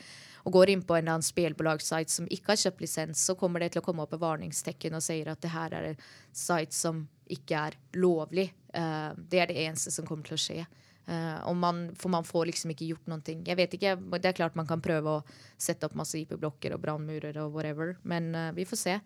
og 0.49 0.55
går 0.57 0.71
inn 0.73 0.81
på 0.81 0.97
en 0.97 1.11
annen 1.11 1.25
spelbolagssite 1.25 2.09
som 2.09 2.27
ikke 2.33 2.55
har 2.55 2.61
kjøpt 2.63 2.81
lisens, 2.81 3.21
så 3.21 3.35
kommer 3.37 3.61
det 3.61 3.75
til 3.75 3.83
å 3.83 3.85
komme 3.85 4.01
opp 4.01 4.15
et 4.17 4.23
varningstekken 4.23 4.97
og 4.97 5.05
sier 5.05 5.29
at 5.29 5.41
det 5.45 5.51
her 5.53 5.75
er 5.77 5.91
en 5.91 5.99
site 6.33 6.73
som 6.73 7.03
ikke 7.29 7.65
er 7.69 7.77
lovlig. 8.01 8.47
Uh, 8.73 9.13
det 9.29 9.43
er 9.43 9.51
det 9.51 9.59
eneste 9.67 9.93
som 9.93 10.07
kommer 10.09 10.25
til 10.25 10.39
å 10.39 10.41
skje. 10.41 10.65
Uh, 11.05 11.45
man, 11.53 11.85
for 12.01 12.09
man 12.13 12.25
får 12.25 12.49
liksom 12.49 12.73
ikke 12.73 12.89
gjort 12.89 13.13
ting. 13.25 13.45
Jeg 13.45 13.57
vet 13.61 13.77
ikke, 13.77 13.95
Det 14.17 14.31
er 14.31 14.37
klart 14.41 14.57
man 14.57 14.67
kan 14.69 14.81
prøve 14.81 15.19
å 15.19 15.23
sette 15.57 15.85
opp 15.85 15.93
masse 15.93 16.17
IP-blokker 16.17 16.73
og 16.73 16.81
brannmurer 16.81 17.37
og 17.43 17.53
whatever, 17.53 17.95
men 18.01 18.33
uh, 18.33 18.49
vi 18.57 18.65
får 18.65 18.81
se. 18.81 18.99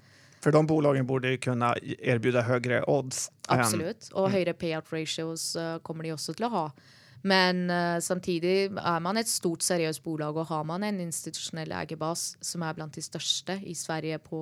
For 0.43 0.51
de 0.51 0.63
bolagene 0.67 1.07
burde 1.07 1.35
kunne 1.43 1.73
erbjuda 1.99 2.47
høyere 2.47 2.85
odds. 2.87 3.29
Absolutt. 3.51 4.11
Og 4.15 4.31
høyere 4.31 4.55
payout 4.55 4.91
ratios 4.91 5.53
kommer 5.83 6.07
de 6.07 6.15
også 6.15 6.35
til 6.35 6.47
å 6.47 6.55
ha. 6.55 6.67
Men 7.23 7.69
uh, 7.71 7.99
samtidig 8.03 8.73
er 8.75 9.03
man 9.03 9.19
et 9.19 9.31
stort, 9.31 9.63
seriøst 9.63 10.03
bolag, 10.03 10.35
og 10.35 10.49
har 10.49 10.65
man 10.67 10.83
en 10.83 10.99
institusjonell 11.05 11.71
eierbas 11.71 12.33
som 12.43 12.65
er 12.67 12.75
blant 12.75 12.95
de 12.95 13.03
største 13.03 13.55
i 13.63 13.75
Sverige 13.79 14.19
på 14.23 14.41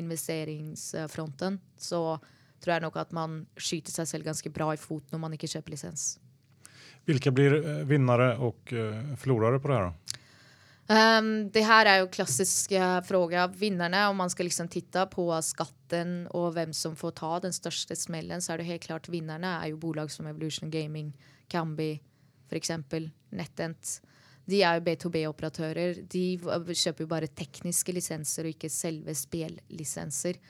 investeringsfronten, 0.00 1.56
så 1.80 2.02
tror 2.60 2.74
jeg 2.74 2.84
nok 2.84 2.98
at 3.00 3.14
man 3.16 3.40
skyter 3.56 3.94
seg 3.94 4.10
selv 4.10 4.28
ganske 4.28 4.52
bra 4.52 4.72
i 4.74 4.80
foten 4.80 5.14
når 5.14 5.24
man 5.24 5.36
ikke 5.38 5.48
kjøper 5.48 5.72
lisens. 5.72 6.08
Hvilke 7.08 7.32
blir 7.32 7.54
eh, 7.62 7.84
vinnere 7.88 8.34
og 8.44 8.58
tapere 8.68 9.60
på 9.62 9.70
det 9.70 9.78
her? 9.78 9.92
Um, 10.88 11.50
det 11.52 11.66
her 11.68 11.84
er 11.84 11.98
jo 12.00 12.08
klassisk 12.08 12.72
uh, 12.72 13.02
fråga. 13.04 13.44
Vinnerne, 13.52 14.06
om 14.08 14.16
man 14.16 14.30
skal 14.32 14.48
liksom 14.48 14.70
titte 14.72 15.02
på 15.12 15.26
skatten 15.44 16.22
og 16.32 16.54
hvem 16.56 16.72
som 16.72 16.94
får 16.96 17.12
ta 17.18 17.32
den 17.44 17.52
største 17.52 17.96
smellen, 17.96 18.40
så 18.40 18.54
er 18.54 18.62
det 18.62 18.70
helt 18.70 18.86
klart 18.86 19.10
vinnerne 19.12 19.58
er 19.60 19.74
jo 19.74 19.80
bolag 19.82 20.08
som 20.12 20.26
Evolution 20.30 20.72
Gaming, 20.72 21.12
Kambi, 21.52 21.98
f.eks. 22.48 22.72
NetEnt. 23.30 23.98
De 24.48 24.62
er 24.64 24.78
jo 24.78 24.84
B2B-operatører. 24.86 26.02
De 26.08 26.24
kjøper 26.40 27.04
jo 27.04 27.10
bare 27.10 27.28
tekniske 27.28 27.92
lisenser 27.92 28.48
og 28.48 28.56
ikke 28.56 28.72
selve 28.72 29.12
spillisenser. 29.16 30.40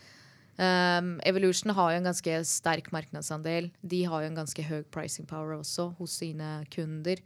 Um, 0.58 1.18
Evolution 1.26 1.70
har 1.74 1.92
jo 1.92 1.98
en 2.00 2.08
ganske 2.08 2.38
sterk 2.50 2.92
markedsandel. 2.94 3.70
De 3.82 4.04
har 4.11 4.22
jo 4.22 4.30
en 4.30 4.38
ganske 4.40 4.62
høy 4.66 4.80
pricing 4.90 5.26
power 5.26 5.58
også 5.58 5.92
hos 5.98 6.16
sine 6.18 6.64
kunder. 6.74 7.22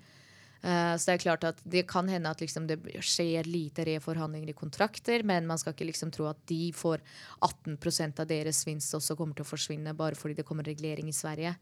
Uh, 0.62 0.94
så 0.94 1.08
det 1.08 1.14
er 1.14 1.22
klart 1.24 1.46
at 1.48 1.62
det 1.64 1.86
kan 1.90 2.08
hende 2.12 2.30
at 2.30 2.44
liksom 2.44 2.68
det 2.68 2.78
skjer 3.00 3.48
lite 3.48 3.86
reforhandlinger 3.88 4.52
i 4.52 4.56
kontrakter, 4.56 5.24
men 5.28 5.48
man 5.48 5.60
skal 5.60 5.74
ikke 5.74 5.88
liksom 5.88 6.12
tro 6.14 6.28
at 6.30 6.40
de 6.48 6.68
får 6.76 7.00
18% 7.48 8.20
av 8.20 8.28
deres 8.30 8.60
vinst 8.68 8.94
også 8.96 9.16
kommer 9.18 9.36
til 9.36 9.44
å 9.44 9.52
forsvinne 9.52 9.96
bare 9.96 10.16
fordi 10.16 10.38
det 10.40 10.46
kommer 10.48 10.68
regulering 10.68 11.08
i 11.08 11.16
Sverige. 11.16 11.56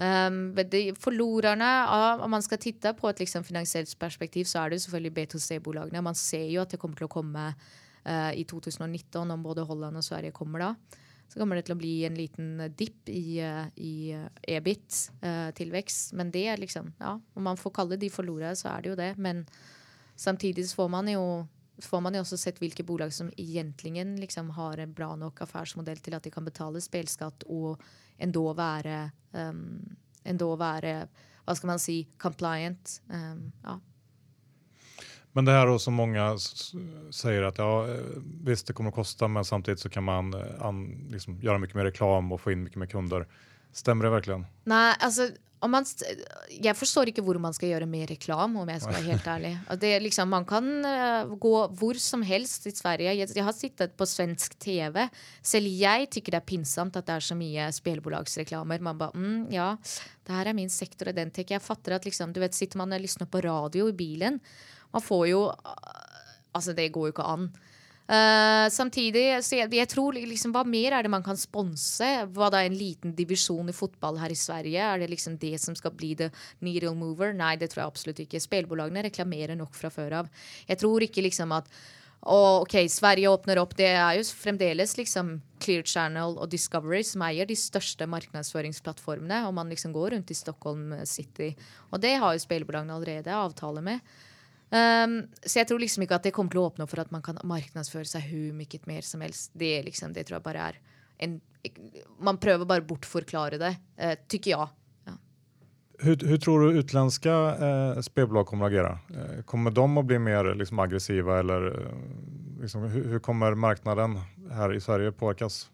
Um, 0.00 0.54
de 0.56 0.94
forlorerne, 0.96 1.68
om 2.24 2.30
man 2.32 2.40
skal 2.40 2.60
titte 2.62 2.94
på 2.96 3.10
et 3.10 3.18
liksom, 3.20 3.44
finansielt 3.44 3.92
perspektiv, 4.00 4.46
så 4.48 4.62
er 4.62 4.72
det 4.72 4.80
selvfølgelig 4.80 5.12
B2C-bolagene. 5.18 6.00
Man 6.00 6.16
ser 6.16 6.46
jo 6.48 6.62
at 6.62 6.72
det 6.72 6.80
kommer 6.80 6.96
til 6.96 7.04
å 7.04 7.12
komme 7.12 7.50
uh, 7.52 8.32
i 8.32 8.46
2019, 8.48 9.20
om 9.20 9.44
både 9.44 9.66
Holland 9.68 10.00
og 10.00 10.06
Sverige 10.06 10.32
kommer 10.32 10.64
da. 10.64 10.70
Så 11.28 11.38
kommer 11.38 11.60
det 11.60 11.68
til 11.68 11.76
å 11.76 11.82
bli 11.82 11.92
en 12.08 12.16
liten 12.16 12.64
dipp 12.78 13.12
i, 13.12 13.42
uh, 13.44 13.68
i 13.76 14.16
uh, 14.16 14.24
EBIT-tilvekst. 14.56 16.16
Men 16.16 16.32
det 16.32 16.46
er 16.48 16.64
liksom 16.64 16.94
Ja, 16.96 17.18
om 17.36 17.48
man 17.50 17.60
får 17.60 17.76
kalle 17.76 18.00
de 18.00 18.08
forlorere, 18.10 18.56
så 18.56 18.72
er 18.72 18.82
det 18.82 18.94
jo 18.94 19.00
det. 19.02 19.12
Men 19.20 19.44
samtidig 20.16 20.64
så 20.70 20.80
får 20.80 20.94
man 20.96 21.12
jo 21.12 21.24
får 21.80 22.00
man 22.04 22.16
jo 22.16 22.20
også 22.20 22.36
sett 22.36 22.58
hvilke 22.60 22.84
bolag 22.84 23.12
som 23.14 23.30
egentlig 23.38 24.04
liksom 24.20 24.50
har 24.56 24.80
en 24.82 24.92
bra 24.92 25.14
nok 25.16 25.40
affærsmodell 25.40 26.00
til 26.04 26.16
at 26.16 26.24
de 26.24 26.32
kan 26.32 26.44
betale 26.44 26.80
spelskatt 26.84 27.46
og 27.48 27.80
ändå 28.20 28.44
være, 28.56 29.10
um, 29.32 29.96
ändå 30.24 30.54
være 30.60 30.94
hva 31.46 31.56
skal 31.56 31.72
man 31.72 31.80
si, 31.82 32.02
compliant. 32.20 33.00
Um, 33.08 33.50
ja. 33.64 33.78
Men 35.32 35.46
det 35.46 35.54
her 35.54 35.70
som 35.78 35.94
mange 35.94 36.22
sier 37.14 37.46
at 37.46 37.58
ja, 37.58 37.68
visst 38.46 38.66
det 38.66 38.74
kommer 38.78 38.90
å 38.90 38.98
koste, 38.98 39.28
men 39.30 39.46
samtidig 39.46 39.78
så 39.82 39.90
kan 39.92 40.04
man 40.06 40.32
an, 40.34 40.82
liksom, 41.10 41.38
gjøre 41.42 41.62
mye 41.62 41.78
mer 41.78 41.88
reklam 41.90 42.32
og 42.34 42.42
få 42.42 42.54
inn 42.54 42.64
mye 42.66 42.82
mer 42.82 42.90
kunder. 42.90 43.26
Stemmer 43.74 44.08
det 44.08 44.14
virkelig? 44.16 44.40
Nei, 44.70 44.88
altså 44.98 45.28
man, 45.68 45.84
jeg 46.48 46.72
forstår 46.76 47.10
ikke 47.10 47.22
hvor 47.24 47.36
man 47.42 47.52
skal 47.52 47.74
gjøre 47.74 47.88
mer 47.90 48.08
reklam, 48.08 48.54
om 48.56 48.68
jeg 48.72 48.80
skal 48.80 48.94
være 48.96 49.10
helt 49.10 49.26
ærlig. 49.28 49.52
Liksom, 50.06 50.30
man 50.32 50.46
kan 50.48 50.68
uh, 50.86 51.34
gå 51.36 51.52
hvor 51.76 52.00
som 52.00 52.22
helst 52.24 52.64
i 52.70 52.72
Sverige. 52.72 53.12
Jeg, 53.18 53.28
jeg, 53.36 53.44
har 53.44 53.56
sittet 53.56 53.92
på 53.98 54.08
svensk 54.08 54.56
TV. 54.62 55.04
Selv 55.44 55.68
jeg 55.68 56.08
tykker 56.16 56.36
det 56.36 56.40
er 56.40 56.48
pinsomt 56.48 56.96
at 56.96 57.08
det 57.10 57.18
er 57.18 57.26
så 57.28 57.36
mye 57.36 57.68
spillbolagsreklamer. 57.76 58.80
Man 58.88 59.00
bare 59.00 59.12
mm, 59.12 59.50
ja, 59.52 59.74
det 60.24 60.38
her 60.38 60.48
er 60.48 60.56
min 60.56 60.72
sektor, 60.72 61.12
og 61.12 61.18
den 61.18 61.32
tenker 61.34 61.58
jeg 61.58 61.66
fatter 61.66 61.98
at 61.98 62.08
liksom, 62.08 62.32
du 62.32 62.40
vet, 62.40 62.56
Sitter 62.56 62.80
man 62.80 62.96
og 62.96 63.04
lysner 63.04 63.28
på 63.28 63.44
radio 63.44 63.90
i 63.90 63.96
bilen, 63.96 64.40
man 64.90 65.04
får 65.04 65.28
jo 65.30 65.42
Altså, 66.50 66.72
det 66.74 66.88
går 66.90 67.04
jo 67.06 67.12
ikke 67.12 67.24
an. 67.30 67.44
Uh, 68.10 68.66
samtidig, 68.74 69.36
så 69.46 69.60
jeg, 69.60 69.70
jeg, 69.70 69.86
tror 69.86 70.16
liksom, 70.18 70.50
Hva 70.50 70.64
mer 70.66 70.96
er 70.96 71.06
det 71.06 71.12
man 71.12 71.22
kan 71.22 71.38
sponse? 71.38 72.08
Hva 72.34 72.48
da 72.50 72.64
en 72.66 72.74
liten 72.74 73.12
divisjon 73.14 73.70
i 73.70 73.76
fotball 73.76 74.18
her 74.18 74.34
i 74.34 74.38
Sverige? 74.38 74.82
Er 74.82 74.98
det 74.98 75.12
liksom 75.12 75.36
det 75.38 75.54
som 75.62 75.76
skal 75.78 75.94
bli 75.94 76.16
the 76.18 76.30
needle 76.58 76.96
mover? 76.98 77.30
Nei, 77.36 77.54
det 77.60 77.70
tror 77.70 77.84
jeg 77.84 77.92
absolutt 77.92 78.24
ikke. 78.24 78.42
Spillbolagene 78.42 79.04
reklamerer 79.06 79.54
nok 79.54 79.78
fra 79.78 79.92
før 79.94 80.24
av. 80.24 80.30
Jeg 80.66 80.82
tror 80.82 81.06
ikke 81.06 81.22
liksom 81.28 81.54
at 81.54 81.70
og 82.20 82.66
ok, 82.66 82.74
Sverige 82.92 83.30
åpner 83.32 83.56
opp. 83.62 83.70
Det 83.78 83.94
er 83.94 84.18
jo 84.18 84.24
fremdeles 84.36 84.92
liksom 84.98 85.38
Clear 85.62 85.86
Channel 85.88 86.34
og 86.36 86.50
Discovery 86.52 87.00
som 87.06 87.22
eier 87.24 87.48
de 87.48 87.56
største 87.56 88.04
markedsføringsplattformene. 88.12 89.46
Og 89.48 89.54
man 89.56 89.72
liksom 89.72 89.94
går 89.94 90.16
rundt 90.16 90.34
i 90.34 90.36
Stockholm 90.36 90.92
City. 91.08 91.54
Og 91.88 92.02
det 92.02 92.18
har 92.20 92.34
jo 92.36 92.42
spillebolagene 92.42 92.98
allerede 92.98 93.38
avtale 93.38 93.80
med. 93.86 94.04
Um, 94.70 95.16
så 95.42 95.60
jeg 95.60 95.66
tror 95.66 95.80
liksom 95.82 96.04
ikke 96.04 96.20
at 96.20 96.26
det 96.28 96.34
kommer 96.34 96.54
til 96.54 96.60
å 96.62 96.68
åpne 96.68 96.84
opp 96.84 96.92
for 96.92 97.02
at 97.02 97.10
man 97.10 97.24
kan 97.26 97.40
markedsføre 97.42 98.06
seg 98.06 98.28
hvor 98.30 98.52
mye 98.54 98.82
mer 98.86 99.06
som 99.06 99.24
helst. 99.24 99.50
Det, 99.58 99.72
liksom, 99.88 100.14
det 100.14 100.28
tror 100.28 100.38
jeg 100.38 100.46
bare 100.46 100.66
er 100.70 100.82
en 101.20 101.40
Man 102.24 102.38
prøver 102.40 102.64
bare 102.64 102.80
å 102.80 102.86
bortforklare 102.88 103.58
det, 103.60 103.74
uh, 104.00 104.14
tykker 104.30 104.54
jeg. 104.54 104.68
Ja. 105.10 105.16
Hur, 106.00 106.36
tror 106.40 106.62
du 106.62 106.78
utländska 106.80 107.34
eh, 107.66 108.00
spelbolag 108.06 108.46
kommer 108.48 108.64
å 108.64 108.70
agere? 108.70 108.92
Eh, 109.12 109.42
kommer 109.44 109.74
de 109.76 109.84
å 109.84 110.04
bli 110.06 110.16
mer 110.22 110.54
liksom, 110.56 110.80
aggressiva 110.80 111.36
eller 111.42 111.66
eh, 111.74 111.98
liksom, 112.62 112.86
hur, 112.88 113.18
kommer 113.20 113.58
marknaden 113.58 114.16
her 114.56 114.72
i 114.72 114.80
Sverige 114.80 115.12
påverkas? 115.12 115.66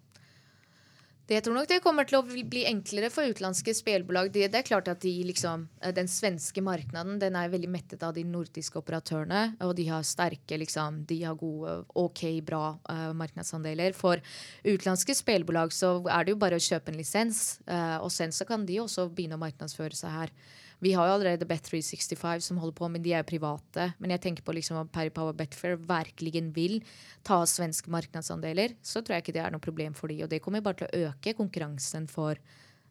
Det, 1.26 1.40
tror 1.42 1.56
nok 1.56 1.66
det 1.66 1.80
kommer 1.82 2.06
til 2.06 2.20
å 2.20 2.24
bli 2.26 2.60
enklere 2.68 3.08
for 3.10 3.26
utenlandske 3.26 3.72
spillbolag. 3.74 4.28
Det, 4.30 4.44
det, 4.52 4.60
er 4.60 4.66
klart 4.68 4.86
at 4.92 5.00
de, 5.02 5.10
liksom, 5.26 5.64
eh, 5.80 5.90
Den 5.94 6.06
svenske 6.06 6.62
markedet 6.62 7.26
er 7.26 7.50
veldig 7.50 7.70
mettet 7.70 8.04
av 8.06 8.14
de 8.14 8.22
nordiske 8.22 8.78
operatørene. 8.78 9.56
Og 9.66 9.74
de 9.74 9.88
har 9.90 10.06
sterke 10.06 10.58
liksom, 10.62 11.02
de 11.10 11.18
har 11.24 11.34
gode, 11.40 11.80
OK, 11.98 12.22
bra 12.46 12.76
uh, 12.78 13.10
markedsandeler. 13.18 13.96
For 13.98 14.22
utenlandske 14.62 15.18
spillbolag 15.18 15.74
så 15.74 15.96
er 16.06 16.24
det 16.26 16.36
jo 16.36 16.42
bare 16.44 16.60
å 16.60 16.62
kjøpe 16.62 16.94
en 16.94 17.00
lisens. 17.00 17.58
Uh, 17.66 17.98
og 17.98 18.12
sen 18.14 18.30
så 18.30 18.46
kan 18.46 18.62
de 18.68 18.78
også 18.84 19.08
begynne 19.10 19.34
å 19.34 19.42
markedsføre 19.42 19.98
seg 19.98 20.14
her. 20.14 20.36
Vi 20.78 20.92
har 20.92 21.08
jo 21.08 21.14
allerede 21.16 21.46
Bet365 21.48 22.40
som 22.50 22.58
holder 22.60 22.76
på, 22.76 22.88
men 22.92 23.02
de 23.04 23.14
er 23.14 23.22
jo 23.22 23.30
private. 23.30 23.88
Men 23.98 24.12
jeg 24.12 24.22
tenker 24.26 24.44
på 24.44 24.52
liksom 24.52 24.76
at 24.82 24.90
Perry 24.92 25.12
Power 25.14 25.32
Betfair 25.36 25.78
virkelig 25.80 26.42
vil 26.56 26.76
ta 27.24 27.40
svenske 27.48 27.90
markedsandeler, 27.92 28.76
så 28.84 29.00
tror 29.00 29.16
jeg 29.16 29.24
ikke 29.24 29.36
det 29.38 29.44
er 29.46 29.54
noe 29.54 29.64
problem 29.64 29.96
for 29.96 30.12
de, 30.12 30.22
Og 30.24 30.28
det 30.30 30.42
kommer 30.44 30.60
bare 30.60 30.82
til 30.82 30.88
å 30.90 31.08
øke 31.08 31.32
konkurransen 31.38 32.06
for, 32.08 32.36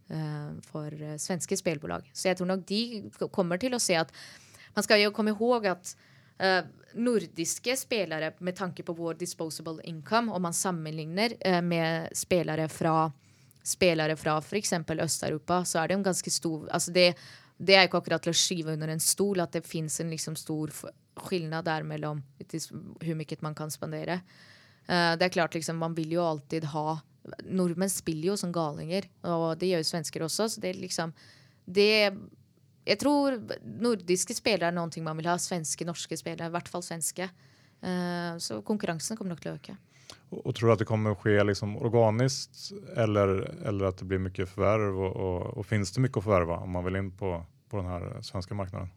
uh, 0.10 0.52
for 0.66 0.90
uh, 0.90 1.14
svenske 1.22 1.58
spillbolag. 1.62 2.10
Så 2.14 2.32
jeg 2.32 2.40
tror 2.40 2.50
nok 2.56 2.66
de 2.66 3.30
kommer 3.30 3.62
til 3.62 3.78
å 3.78 3.80
se 3.82 3.96
at 4.02 4.12
Man 4.76 4.84
skal 4.84 5.00
jo 5.00 5.12
komme 5.16 5.32
ihåg 5.32 5.66
at 5.72 5.94
uh, 6.44 6.68
nordiske 7.00 7.78
spillere, 7.80 8.34
med 8.40 8.58
tanke 8.58 8.84
på 8.84 8.92
vår 8.94 9.14
disposable 9.14 9.80
income, 9.88 10.34
om 10.34 10.42
man 10.42 10.54
sammenligner 10.54 11.38
med 11.64 12.10
spillere 12.12 12.68
fra 12.68 13.12
spillere 13.64 14.18
fra 14.20 14.38
f.eks. 14.42 14.74
Øst-Europa, 14.74 15.64
så 15.66 15.80
er 15.80 15.88
det 15.88 15.96
en 15.96 16.04
ganske 16.04 16.32
stor 16.32 16.68
altså 16.70 16.92
det 16.92 17.16
det 17.58 17.76
er 17.76 17.88
ikke 17.88 18.02
akkurat 18.02 18.24
til 18.26 18.34
å 18.34 18.38
skyve 18.38 18.76
under 18.76 18.92
en 18.92 19.02
stol 19.04 19.40
at 19.44 19.56
det 19.56 19.64
fins 19.68 20.00
en 20.04 20.12
liksom 20.12 20.36
stor 20.40 20.74
skillnad 21.26 21.66
der 21.68 21.86
mellom 21.88 22.22
hvor 22.42 23.16
mye 23.16 23.38
man 23.46 23.56
kan 23.56 23.72
spandere. 23.72 24.20
Uh, 24.86 25.16
det 25.18 25.28
er 25.28 25.36
klart, 25.38 25.56
liksom, 25.56 25.80
man 25.82 25.96
vil 25.98 26.18
jo 26.18 26.26
alltid 26.26 26.68
ha 26.76 27.00
Nordmenn 27.50 27.90
spiller 27.90 28.28
jo 28.30 28.34
som 28.38 28.52
galinger, 28.54 29.08
og 29.26 29.56
det 29.58 29.72
gjør 29.72 29.80
jo 29.82 29.88
svensker 29.90 30.26
også. 30.28 30.46
Så 30.46 30.62
det 30.62 30.76
er 30.76 30.78
liksom 30.78 31.14
det 31.66 32.14
Jeg 32.86 33.00
tror 33.02 33.40
nordiske 33.66 34.36
spillere 34.38 34.70
er 34.70 34.76
noe 34.76 35.02
man 35.02 35.18
vil 35.18 35.32
ha. 35.32 35.40
Svenske, 35.42 35.88
norske 35.90 36.14
spillere. 36.20 36.52
I 36.52 36.54
hvert 36.54 36.70
fall 36.70 36.86
svenske. 36.86 37.26
Uh, 37.82 38.38
så 38.38 38.60
konkurransen 38.62 39.18
kommer 39.18 39.34
nok 39.34 39.42
til 39.42 39.56
å 39.56 39.58
øke. 39.58 39.74
Och, 40.30 40.56
tror 40.56 40.68
du 40.68 40.74
att 40.74 40.80
det 40.80 40.86
kommer 40.86 41.16
ske 41.16 41.44
liksom 41.44 41.78
organiskt 41.78 42.72
eller, 42.96 43.28
eller 43.66 43.86
att 43.86 43.98
det 43.98 44.06
blir 44.06 44.20
mycket 44.20 44.50
förvärv 44.50 45.00
och, 45.00 45.16
och, 45.16 45.58
och 45.58 45.66
finns 45.66 45.92
det 45.92 46.02
mycket 46.02 46.18
att 46.18 46.24
förvärva 46.24 46.58
om 46.58 46.72
man 46.72 46.86
vill 46.86 46.96
in 46.96 47.12
på, 47.12 47.46
på 47.70 47.78
den 47.78 47.86
här 47.86 48.22
svenska 48.22 48.54
marknaden? 48.54 48.90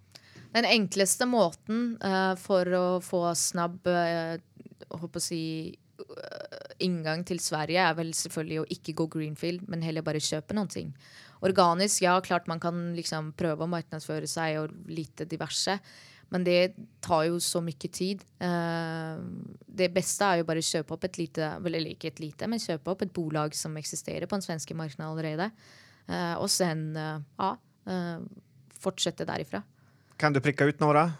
Den 0.52 0.64
enkleste 0.64 1.26
måten 1.26 1.98
uh, 2.04 2.34
for 2.40 2.68
å 2.72 2.86
få 3.04 3.20
snabb 3.36 3.84
uh, 3.86 4.40
å 4.88 5.20
si, 5.20 5.76
uh, 6.00 6.68
inngang 6.80 7.24
til 7.28 7.40
Sverige 7.42 7.84
er 7.84 7.98
vel 7.98 8.14
selvfølgelig 8.16 8.62
å 8.62 8.68
ikke 8.78 8.94
gå 8.96 9.08
greenfield, 9.12 9.66
men 9.68 9.84
heller 9.84 10.06
bare 10.06 10.22
kjøpe 10.24 10.56
noe. 10.56 10.86
Organisk, 11.44 12.00
ja, 12.02 12.16
klart 12.24 12.48
man 12.50 12.62
kan 12.62 12.80
liksom 12.96 13.34
prøve 13.38 13.66
å 13.66 13.70
markedsføre 13.70 14.26
seg 14.26 14.62
og 14.62 14.72
litt 14.90 15.20
diverse. 15.28 15.76
Men 16.28 16.44
det 16.44 16.74
tar 17.04 17.24
jo 17.28 17.38
så 17.40 17.60
mye 17.64 17.88
tid. 17.92 18.24
Uh, 18.42 19.20
det 19.80 19.88
beste 19.94 20.26
er 20.26 20.40
jo 20.40 20.48
bare 20.48 20.60
å 20.60 20.68
kjøpe 20.68 20.96
opp 20.96 21.06
et 21.08 21.20
lite, 21.20 21.54
eller 21.56 21.94
ikke 21.94 22.12
et 22.12 22.20
lite, 22.20 22.48
men 22.50 22.60
kjøpe 22.60 22.92
opp 22.92 23.04
et 23.06 23.14
bolag 23.16 23.56
som 23.56 23.76
eksisterer 23.80 24.28
på 24.28 24.36
den 24.36 24.44
svenske 24.44 24.76
markedet 24.76 25.06
allerede. 25.08 25.48
Uh, 26.08 26.36
og 26.42 26.50
sen 26.52 26.90
uh, 26.96 27.16
ja, 27.40 27.54
fortsette 28.82 29.24
derifra. 29.28 29.62
Kan 30.20 30.34
du 30.36 30.42
prikke 30.44 30.68
ut 30.68 30.84
noen? 30.84 31.16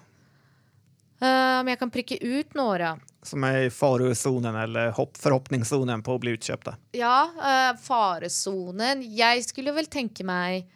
om 1.19 1.67
jeg 1.67 1.79
kan 1.81 1.91
prikke 1.91 2.17
ut 2.23 2.53
noen? 2.55 3.01
Som 3.27 3.43
er 3.49 3.65
i 3.65 3.71
faresonen 3.75 4.55
eller 4.55 4.93
forhåpningssonen 4.95 6.05
på 6.07 6.15
å 6.15 6.21
bli 6.23 6.37
utkjøpt? 6.37 6.69
Ja, 6.95 7.75
faresonen 7.83 9.03
Jeg 9.03 9.43
skulle 9.49 9.75
vel 9.75 9.89
tenke 9.91 10.23
meg 10.29 10.69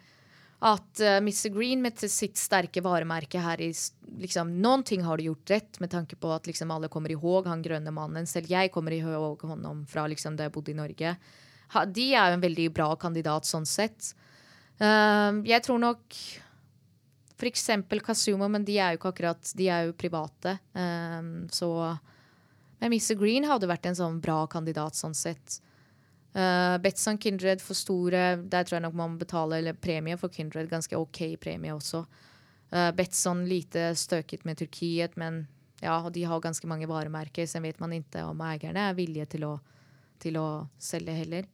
at 0.63 1.01
uh, 1.03 1.17
Mr. 1.19 1.49
Green 1.51 1.81
med 1.83 1.99
sitt 1.99 2.39
sterke 2.39 2.83
varemerke 2.83 3.41
her 3.43 3.61
i 3.61 3.71
liksom, 4.21 4.53
Någonting 4.63 5.03
har 5.03 5.19
du 5.19 5.27
gjort 5.27 5.51
rett 5.51 5.79
med 5.83 5.91
tanke 5.91 6.15
på 6.15 6.31
at 6.31 6.47
liksom, 6.47 6.71
alle 6.71 6.87
kommer 6.91 7.11
ihåg 7.11 7.49
han 7.51 7.63
grønne 7.65 7.91
mannen. 7.91 8.27
Selv 8.29 8.51
jeg 8.51 8.71
kommer 8.71 8.95
ihåg 8.95 9.43
honom 9.43 9.83
fra 9.89 10.07
liksom, 10.07 10.37
da 10.39 10.47
jeg 10.47 10.55
bodde 10.55 10.71
i 10.71 10.77
Norge. 10.79 11.17
Ha, 11.75 11.85
de 11.85 12.07
er 12.13 12.31
jo 12.31 12.37
en 12.37 12.45
veldig 12.45 12.69
bra 12.75 12.93
kandidat 12.95 13.49
sånn 13.49 13.67
sett. 13.67 14.13
Uh, 14.79 15.43
jeg 15.47 15.63
tror 15.67 15.83
nok 15.83 16.23
eksempel 17.43 18.01
Kasumo, 18.03 18.47
men 18.47 18.63
de 18.63 18.77
er 18.79 18.93
jo 18.93 19.01
ikke 19.01 19.11
akkurat 19.13 19.53
De 19.57 19.69
er 19.69 19.87
jo 19.87 19.97
private. 19.99 20.57
Um, 20.73 21.49
så 21.51 21.69
Men 22.79 22.91
Mr. 22.93 23.15
Green 23.19 23.47
hadde 23.47 23.69
vært 23.69 23.87
en 23.87 23.97
sånn 23.99 24.21
bra 24.23 24.45
kandidat 24.47 24.95
sånn 24.95 25.15
sett. 25.15 25.59
Uh, 26.33 26.77
Betson 26.81 27.17
Kindred 27.21 27.61
for 27.61 27.77
store. 27.77 28.23
Der 28.49 28.65
tror 28.65 28.79
jeg 28.79 28.85
nok 28.87 28.97
man 28.97 29.17
betaler 29.21 29.73
premie 29.73 30.17
for 30.17 30.33
Kindred. 30.33 30.69
Ganske 30.71 30.97
OK 30.97 31.21
premie 31.41 31.73
også. 31.73 32.03
Uh, 32.73 32.91
Betson 32.97 33.45
lite 33.45 33.91
støket 33.95 34.45
med 34.45 34.57
Turkiet, 34.57 35.17
men 35.17 35.45
ja, 35.83 35.99
og 35.99 36.13
de 36.15 36.23
har 36.25 36.41
ganske 36.41 36.67
mange 36.67 36.89
varemerker. 36.89 37.45
Så 37.45 37.61
vet 37.61 37.79
man 37.79 37.93
ikke 37.93 38.25
om 38.25 38.41
eierne 38.41 38.89
er 38.89 38.97
villige 38.97 39.29
til 39.35 39.45
å, 39.45 39.57
til 40.19 40.39
å 40.41 40.47
selge 40.81 41.17
heller. 41.21 41.49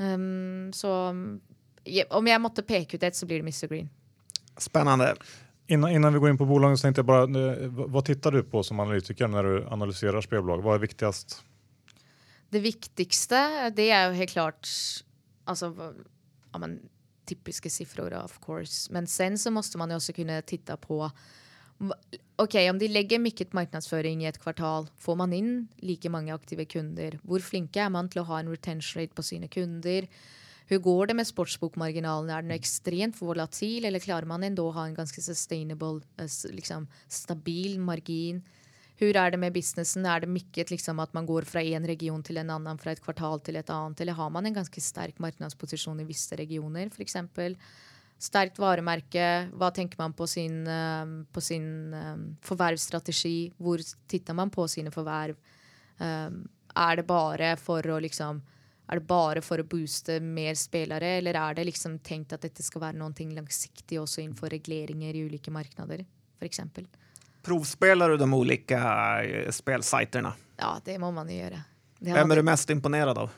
Um, 0.00 0.70
så 0.72 0.94
om 1.10 2.28
jeg 2.28 2.40
måtte 2.40 2.64
peke 2.64 2.96
ut 2.96 3.04
et, 3.04 3.16
så 3.16 3.26
blir 3.26 3.42
det 3.42 3.48
Mr. 3.50 3.66
Green. 3.68 3.90
Spennende. 4.60 5.14
Innan, 5.70 5.90
innan, 5.90 6.12
vi 6.12 6.18
går 6.18 6.32
inn 6.32 6.38
på 6.38 6.48
bolagen 6.48 6.78
så 6.78 6.88
tenkte 6.88 7.04
jeg 7.04 7.06
bare, 7.06 7.26
eh, 7.38 7.68
hva 7.70 8.02
tittar 8.02 8.34
du 8.34 8.42
på 8.42 8.62
som 8.66 8.80
analytiker 8.82 9.28
når 9.30 9.46
du 9.46 9.68
analyserer 9.70 10.24
spillbolag? 10.24 10.64
Hva 10.64 10.74
er 10.74 10.82
viktigst? 10.82 11.36
Det 12.50 12.62
viktigste, 12.64 13.70
det 13.76 13.90
er 13.94 14.08
jo 14.08 14.16
helt 14.18 14.32
klart 14.32 14.70
altså, 15.50 15.70
ja, 16.52 16.58
men, 16.58 16.80
typiske 17.30 17.70
siffror, 17.70 18.14
of 18.18 18.40
course. 18.42 18.90
Men 18.92 19.06
sen 19.06 19.38
så 19.38 19.52
måste 19.54 19.78
man 19.78 19.92
jo 19.92 20.00
også 20.00 20.16
kunne 20.16 20.40
titte 20.42 20.76
på 20.82 21.04
Ok, 22.40 22.54
Om 22.68 22.76
de 22.76 22.90
legger 22.92 23.20
mye 23.22 23.46
markedsføring 23.56 24.20
i 24.20 24.26
et 24.28 24.38
kvartal, 24.40 24.88
får 25.00 25.16
man 25.16 25.32
inn 25.32 25.52
like 25.80 26.10
mange 26.12 26.34
aktive 26.34 26.66
kunder? 26.68 27.16
Hvor 27.24 27.40
flinke 27.40 27.80
er 27.80 27.88
man 27.88 28.10
til 28.12 28.20
å 28.20 28.26
ha 28.28 28.40
en 28.40 28.50
retention 28.52 29.00
rate 29.00 29.16
på 29.16 29.24
sine 29.24 29.48
kunder? 29.48 30.04
Hvordan 30.68 30.84
går 30.84 31.06
det 31.08 31.16
med 31.16 31.26
sportsbokmarginalen? 31.26 32.28
Er 32.30 32.44
den 32.44 32.54
ekstremt 32.54 33.16
volatil, 33.18 33.88
eller 33.88 33.98
klarer 33.98 34.28
man 34.28 34.44
enda 34.44 34.62
å 34.62 34.74
ha 34.76 34.84
en 34.86 34.94
ganske 34.94 35.24
sustainable, 35.24 36.02
eh, 36.18 36.28
liksom, 36.52 36.86
stabil 37.08 37.80
margin? 37.80 38.42
Hur 39.00 39.16
er 39.16 39.32
det 39.32 39.40
med 39.40 39.54
businessen? 39.54 40.04
Er 40.04 40.20
det 40.20 40.28
mykket 40.28 40.70
liksom, 40.74 40.98
at 41.00 41.14
man 41.16 41.24
går 41.28 41.46
fra 41.48 41.62
en 41.64 41.86
region 41.88 42.20
til 42.22 42.36
en 42.36 42.50
annen, 42.52 42.80
fra 42.80 42.92
et 42.92 43.00
kvartal 43.00 43.40
til 43.40 43.56
et 43.56 43.72
annet, 43.72 44.02
eller 44.02 44.18
har 44.18 44.28
man 44.34 44.44
en 44.46 44.58
ganske 44.58 44.82
sterk 44.84 45.22
markedsposisjon 45.24 46.02
i 46.02 46.08
visse 46.08 46.36
regioner, 46.36 46.92
f.eks.? 46.92 47.16
Sterkt 48.20 48.60
varemerke. 48.60 49.48
Hva 49.56 49.70
tenker 49.72 49.96
man 49.96 50.12
på 50.12 50.26
sin, 50.28 50.60
um, 50.68 51.14
på 51.32 51.40
sin 51.40 51.94
um, 51.96 52.26
forvervsstrategi? 52.44 53.54
Hvor 53.56 53.80
titter 54.12 54.36
man 54.36 54.52
på 54.52 54.68
sine 54.68 54.92
forverv? 54.92 55.40
Er 56.00 56.96
det 56.96 57.08
bare 57.08 57.54
for 57.60 57.84
å 57.92 57.98
liksom 58.00 58.44
er 58.90 58.98
det 58.98 59.06
bare 59.06 59.40
for 59.44 59.62
å 59.62 59.66
booste 59.70 60.16
mer 60.20 60.56
spillere, 60.58 61.12
eller 61.20 61.36
er 61.38 61.54
det 61.54 61.68
liksom 61.68 62.00
tenkt 62.02 62.32
at 62.34 62.42
dette 62.42 62.64
skal 62.66 62.82
være 62.88 62.98
noe 62.98 63.26
langsiktig 63.36 64.00
også 64.00 64.24
innenfor 64.24 64.50
reguleringer 64.50 65.14
i 65.14 65.22
ulike 65.28 65.52
markeder, 65.54 66.02
f.eks.? 66.40 66.64
Provspelar 67.42 68.12
du 68.12 68.20
de 68.20 68.28
olika 68.36 68.80
eh, 69.22 69.50
spelsajterna? 69.52 70.32
Ja, 70.60 70.74
det 70.84 70.98
må 71.00 71.10
man 71.14 71.30
gjøre. 71.32 71.62
Hvem 72.00 72.32
er 72.32 72.40
du 72.40 72.46
mest 72.46 72.72
imponert 72.72 73.16
av? 73.16 73.32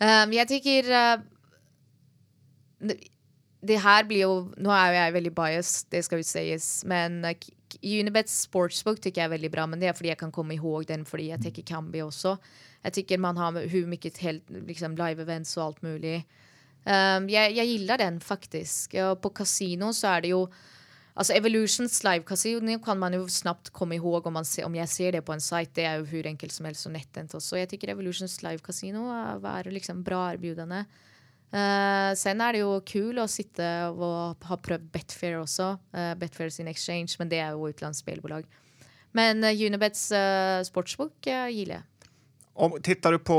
Um, 0.00 0.32
jeg 0.32 0.48
tenker 0.48 0.86
uh, 0.90 2.92
Det 3.60 3.76
her 3.84 4.06
blir 4.08 4.22
jo 4.24 4.36
Nå 4.56 4.72
er 4.72 4.94
jeg 4.96 5.14
veldig 5.18 5.32
biased, 5.36 5.90
det 5.92 6.00
skal 6.06 6.22
jo 6.22 6.26
sies, 6.26 6.68
men 6.88 7.20
uh, 7.26 7.34
Unibet 7.84 8.32
Sportsbook 8.32 8.98
tykker 8.98 9.22
jeg 9.22 9.28
er 9.28 9.34
veldig 9.34 9.50
bra, 9.52 9.66
men 9.68 9.82
det 9.82 9.90
er 9.90 9.98
fordi 9.98 10.10
jeg 10.10 10.20
kan 10.22 10.32
komme 10.34 10.56
ihåg 10.56 10.88
den 10.88 11.04
fordi 11.06 11.28
jeg 11.30 11.42
tenker 11.44 11.68
Kambi 11.68 12.00
også. 12.02 12.32
Jeg 12.82 12.96
tykker 12.96 13.20
man 13.22 13.38
har 13.38 13.54
hvor 13.54 13.90
mye 13.92 14.32
liksom, 14.66 14.96
live 14.98 15.22
events 15.22 15.52
og 15.58 15.66
alt 15.66 15.84
mulig. 15.86 16.16
Um, 16.82 17.28
jeg, 17.30 17.54
jeg 17.58 17.70
gillar 17.74 18.00
den 18.00 18.18
faktisk. 18.24 18.96
Og 19.04 19.20
på 19.22 19.30
kasino 19.42 19.92
så 19.94 20.16
er 20.16 20.24
det 20.24 20.32
jo 20.32 20.42
Altså 21.18 21.34
Evolutions 21.34 21.98
live 22.06 22.24
casino 22.24 22.78
kan 22.84 22.98
man 22.98 23.14
jo 23.16 23.26
snabbt 23.28 23.72
komme 23.74 23.98
ihåg 23.98 24.26
om, 24.30 24.38
om 24.38 24.74
jeg 24.78 24.88
ser 24.88 25.12
det 25.16 25.24
på 25.26 25.34
en 25.34 25.42
site. 25.42 25.74
Det 25.74 25.84
er 25.84 25.98
jo 25.98 26.06
hvor 26.08 26.28
enkelt 26.30 26.54
som 26.54 26.68
helst 26.68 26.86
og 26.86 26.94
nettent 26.94 27.34
også. 27.34 27.58
Jeg 27.58 27.70
tykker 27.72 27.92
Evolutions 27.94 28.38
live 28.46 28.62
casino 28.64 29.08
er 29.10 29.70
liksom 29.70 30.04
bra 30.06 30.30
erbjudende. 30.32 30.84
Uh, 31.50 32.14
sen 32.14 32.38
er 32.40 32.54
det 32.54 32.60
jo 32.62 32.76
kul 32.86 33.18
å 33.18 33.26
sitte 33.26 33.66
og 33.90 34.46
ha 34.46 34.58
prøvd 34.62 34.86
Betfair 34.94 35.40
også. 35.40 35.72
Uh, 35.90 36.14
Betfair 36.14 36.52
sin 36.54 36.70
exchange, 36.70 37.16
men 37.18 37.32
det 37.32 37.40
er 37.42 37.56
jo 37.56 37.66
utenlandsk. 37.66 38.06
Men 39.18 39.42
uh, 39.42 39.50
Unibets 39.50 40.12
uh, 40.14 40.62
sportsbok 40.62 41.26
uh, 41.26 41.48
gilder 41.50 41.80
jeg. 41.80 41.86
Om, 42.54 42.78
tittar 42.84 43.16
du 43.16 43.18
på 43.24 43.38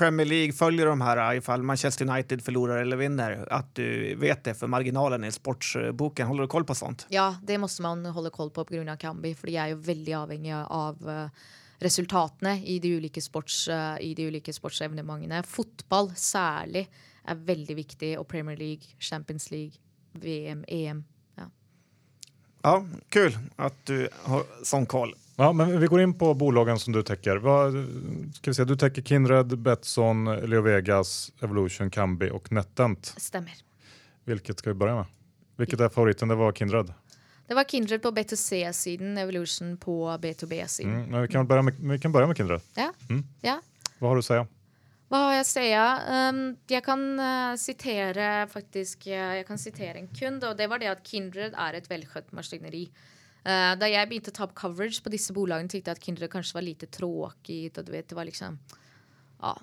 Premier 0.00 0.24
League 0.24 0.56
følger 0.56 0.88
de 0.88 1.02
her 1.04 1.18
ifall 1.36 1.62
Manchester 1.62 2.06
United 2.08 2.40
forlorer 2.40 2.80
eller 2.80 2.96
vinner, 2.96 3.42
at 3.52 3.74
du 3.76 4.14
vet 4.16 4.40
det 4.46 4.54
for 4.56 4.70
marginalen 4.72 5.26
i 5.28 5.32
sportsboken. 5.34 6.24
Holder 6.30 6.48
du 6.48 6.52
koll 6.54 6.64
på 6.64 6.76
sånt? 6.78 7.04
Ja, 7.12 7.34
det 7.44 7.58
må 7.60 7.68
man 7.84 8.06
holde 8.08 8.32
koll 8.32 8.48
på 8.48 8.64
på 8.64 8.78
grund 8.78 8.88
av 8.88 8.96
Kambi, 9.02 9.34
for 9.36 9.50
de 9.50 9.58
er 9.60 9.74
jo 9.74 9.82
veldig 9.84 10.14
avhengige 10.22 10.62
av 10.72 11.04
uh, 11.04 11.52
resultatene 11.84 12.56
i 12.64 12.78
de 12.80 12.94
ulike, 12.96 13.20
sports, 13.20 13.66
uh, 13.68 14.00
i 14.00 14.14
de 14.16 14.30
ulike 14.32 14.56
sportsevenementene. 14.56 15.42
Fotball 15.44 16.14
særlig 16.16 16.86
er 17.28 17.44
veldig 17.52 17.76
viktig, 17.82 18.14
og 18.22 18.28
Premier 18.32 18.56
League, 18.56 18.96
Champions 18.96 19.50
League, 19.52 19.84
VM, 20.16 20.64
EM. 20.64 21.04
Ja, 21.36 21.50
ja 22.64 22.78
kul 23.12 23.36
at 23.60 23.84
du 23.84 24.06
har 24.32 24.48
sånn 24.64 24.88
koll. 24.88 25.12
Ja, 25.40 25.52
men 25.52 25.80
vi 25.80 25.86
går 25.86 26.00
inn 26.00 26.12
på 26.18 26.34
bolagen 26.34 26.78
som 26.78 26.92
du 26.92 27.02
täcker. 27.02 27.36
Vad, 27.36 27.72
ska 28.34 28.50
vi 28.50 28.54
se, 28.54 28.64
du 28.64 28.76
täcker 28.76 29.02
Kindred, 29.02 29.58
Betsson, 29.58 30.24
Leo 30.24 30.60
Vegas, 30.60 31.32
Evolution, 31.40 31.90
Kambi 31.90 32.28
og 32.28 32.50
NetEnt. 32.52 33.14
Stemmer. 33.16 33.62
Hvilket 34.28 34.60
skal 34.60 34.74
vi 34.74 34.76
begynne 34.82 34.98
med? 34.98 35.14
Hvilket 35.56 35.84
er 35.86 35.94
favoriten? 35.94 36.28
Det 36.28 36.36
var 36.36 36.52
Kindred. 36.52 36.90
Det 37.48 37.56
var 37.56 37.64
Kindred 37.64 38.02
på 38.04 38.12
B2C-siden, 38.18 39.16
Evolution 39.18 39.78
på 39.80 39.96
B2B-siden. 40.20 40.92
Mm, 40.94 41.06
men 41.10 41.22
vi 41.22 41.28
kan, 41.28 41.46
börja 41.46 41.62
med, 41.62 41.78
vi 41.80 41.98
kan 41.98 42.12
börja 42.12 42.26
med 42.26 42.36
Kindred. 42.36 42.60
Ja. 42.76 42.90
Mm. 43.08 43.22
ja. 43.40 43.54
Hva 43.96 44.10
har 44.10 44.20
du 44.20 44.20
å 44.20 44.26
si? 44.26 44.42
Hva 45.08 45.22
har 45.24 45.38
jeg 45.38 45.46
å 45.46 45.48
si? 45.48 45.64
Um, 46.18 46.42
jeg 46.68 46.84
kan 46.84 47.06
uh, 47.16 47.54
sitere 47.56 48.28
faktisk 48.52 49.08
uh, 49.08 49.40
Jeg 49.40 49.48
kan 49.48 49.58
sitere 49.58 50.04
en 50.04 50.12
kunde, 50.12 50.52
og 50.52 50.60
det 50.60 50.68
var 50.68 50.84
det 50.84 50.92
at 50.92 51.00
Kindred 51.08 51.56
er 51.56 51.80
et 51.80 51.88
velskjøtt 51.88 52.28
maskineri. 52.36 52.90
Uh, 53.40 53.72
da 53.80 53.88
jeg 53.88 54.08
begynte 54.08 54.32
å 54.34 54.36
ta 54.36 54.44
opp 54.44 54.56
coverage 54.58 55.00
på 55.00 55.12
disse 55.12 55.32
bolagene, 55.32 55.70
tenkte 55.72 55.88
jeg 55.88 55.96
at 55.96 56.04
Kindred 56.04 56.32
kanskje 56.32 56.58
var 56.58 56.66
lite 56.66 56.88
tråkig. 56.92 57.70
Og 57.72 57.86
du 57.86 57.92
vet, 57.94 58.08
det 58.10 58.18
var 58.18 58.28
liksom 58.28 58.58
ja, 59.40 59.54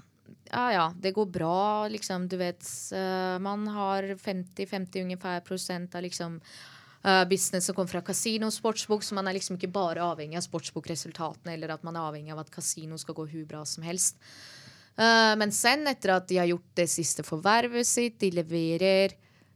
ja, 0.49 0.63
ja, 0.73 0.85
det 0.97 1.13
går 1.13 1.27
bra, 1.29 1.85
liksom. 1.93 2.25
Du 2.31 2.39
vet, 2.41 2.65
uh, 2.95 3.37
man 3.43 3.67
har 3.75 4.09
50-50 4.17 5.05
ungefær 5.05 5.45
av 5.45 6.01
liksom 6.01 6.39
uh, 6.41 7.23
business 7.29 7.69
som 7.69 7.77
kommer 7.77 7.93
fra 7.93 8.01
kasino 8.01 8.49
sportsbok, 8.51 9.05
så 9.05 9.17
man 9.19 9.29
er 9.29 9.37
liksom 9.37 9.59
ikke 9.59 9.69
bare 9.75 10.01
avhengig 10.01 10.39
av 10.39 10.47
sportsbokresultatene 10.47 11.53
eller 11.53 11.75
at 11.75 11.85
man 11.85 11.95
er 11.95 12.09
avhengig 12.09 12.33
av 12.33 12.41
at 12.41 12.53
kasino 12.53 12.97
skal 12.97 13.19
gå 13.19 13.27
hvor 13.29 13.45
bra 13.53 13.65
som 13.65 13.85
helst. 13.85 14.17
Men 14.97 15.51
sen, 15.53 15.83
etter 15.85 16.09
at 16.09 16.23
de 16.25 16.39
har 16.39 16.47
gjort 16.49 16.71
det 16.79 16.87
siste 16.89 17.21
forvervet 17.21 17.85
sitt, 17.85 18.15
de 18.17 18.31
leverer 18.33 19.11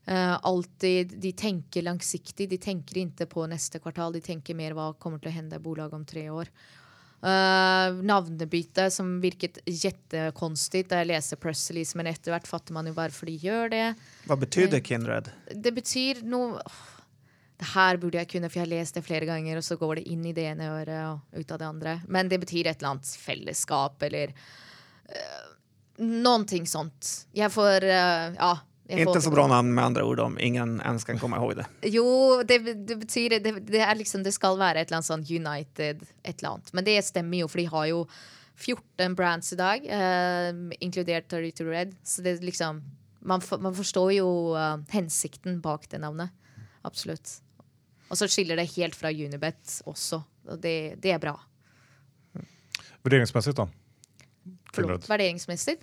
uh, 0.09 0.37
alltid 0.41 1.17
De 1.21 1.31
tenker 1.37 1.85
langsiktig. 1.85 2.49
De 2.49 2.59
tenker 2.61 3.03
ikke 3.03 3.27
på 3.29 3.47
neste 3.49 3.81
kvartal, 3.83 4.13
de 4.15 4.23
tenker 4.25 4.57
mer 4.57 4.77
hva 4.77 4.91
kommer 4.99 5.21
til 5.21 5.31
å 5.31 5.35
hende 5.35 5.59
i 5.59 5.63
bolaget 5.63 5.97
om 5.97 6.05
tre 6.07 6.29
år. 6.33 6.51
Uh, 7.21 8.01
navnebytte 8.01 8.87
som 8.89 9.19
virket 9.21 9.59
kjempekonstig 9.67 10.87
da 10.89 11.03
jeg 11.03 11.11
leser 11.11 11.37
pressrelease, 11.37 11.93
men 11.97 12.09
etter 12.09 12.33
hvert 12.33 12.49
fatter 12.49 12.73
man 12.73 12.89
jo 12.89 12.95
hvorfor 12.97 13.29
de 13.29 13.35
gjør 13.43 13.69
det. 13.75 13.83
Hva 14.25 14.39
betyr 14.41 14.71
det, 14.71 14.81
Kindred? 14.87 15.29
Det 15.53 15.75
betyr 15.75 16.23
noe 16.25 16.63
det 17.61 17.69
her 17.75 17.99
burde 18.01 18.17
jeg 18.17 18.29
kunne, 18.31 18.49
for 18.49 18.57
jeg 18.57 18.65
har 18.65 18.71
lest 18.71 18.95
det 18.97 19.03
flere 19.05 19.27
ganger, 19.29 19.59
og 19.59 19.65
så 19.65 19.75
går 19.77 19.99
det 19.99 20.07
inn 20.09 20.23
i 20.25 20.33
det 20.33 20.47
ene 20.49 20.71
øret 20.79 21.01
og 21.11 21.37
ut 21.37 21.51
av 21.53 21.59
det 21.61 21.67
andre. 21.67 21.91
Men 22.09 22.31
det 22.31 22.39
betyr 22.41 22.65
et 22.65 22.79
eller 22.81 22.95
annet 22.95 23.11
fellesskap 23.21 24.01
eller 24.07 24.33
uh, 24.33 25.51
noen 26.01 26.47
ting 26.49 26.65
sånt. 26.65 27.11
Jeg 27.37 27.53
får 27.53 27.85
uh, 27.85 28.33
Ja. 28.39 28.51
Ikke 28.91 29.21
så 29.23 29.31
bra 29.31 29.45
navn, 29.47 29.71
med 29.75 29.83
andre 29.83 30.03
ord, 30.03 30.19
om 30.19 30.37
ingen 30.41 30.79
ens 30.87 31.05
kan 31.07 31.19
komme 31.21 31.39
ihåg 31.39 31.55
det. 31.61 31.65
Jo, 31.93 32.41
det, 32.47 32.59
det 32.87 32.97
betyr 32.99 33.37
det, 33.37 33.53
det, 33.69 33.83
liksom, 33.97 34.23
det, 34.25 34.33
skal 34.35 34.59
være 34.59 34.81
et 34.81 34.89
eller 34.89 34.99
annet 34.99 35.09
sånn 35.09 35.25
United 35.27 36.03
et 36.23 36.33
eller 36.37 36.49
annet. 36.55 36.71
Men 36.75 36.87
det 36.87 36.97
stemmer 37.07 37.43
jo, 37.43 37.49
for 37.51 37.61
de 37.61 37.67
har 37.71 37.87
jo 37.91 38.01
14 38.61 39.15
brands 39.17 39.53
i 39.53 39.59
dag, 39.59 39.85
eh, 39.85 40.49
inkludert 40.83 41.29
32 41.31 41.69
Red. 41.69 41.95
Så 42.03 42.25
det 42.25 42.41
liksom 42.43 42.83
Man, 43.21 43.37
for, 43.37 43.61
man 43.61 43.75
forstår 43.77 44.15
jo 44.15 44.27
uh, 44.57 44.79
hensikten 44.89 45.59
bak 45.61 45.83
det 45.91 45.99
navnet. 46.01 46.31
Absolutt. 46.81 47.35
Og 48.09 48.17
så 48.17 48.25
skiller 48.25 48.57
det 48.57 48.71
helt 48.73 48.95
fra 48.97 49.11
Unibet 49.13 49.75
også. 49.85 50.23
Og 50.49 50.57
det, 50.63 50.95
det 51.03 51.11
er 51.13 51.19
bra. 51.21 51.35
Vurderingsmessig, 53.05 53.53
da? 53.59 53.67
Forlåt. 54.73 55.05
Vurderingsmessig. 55.05 55.77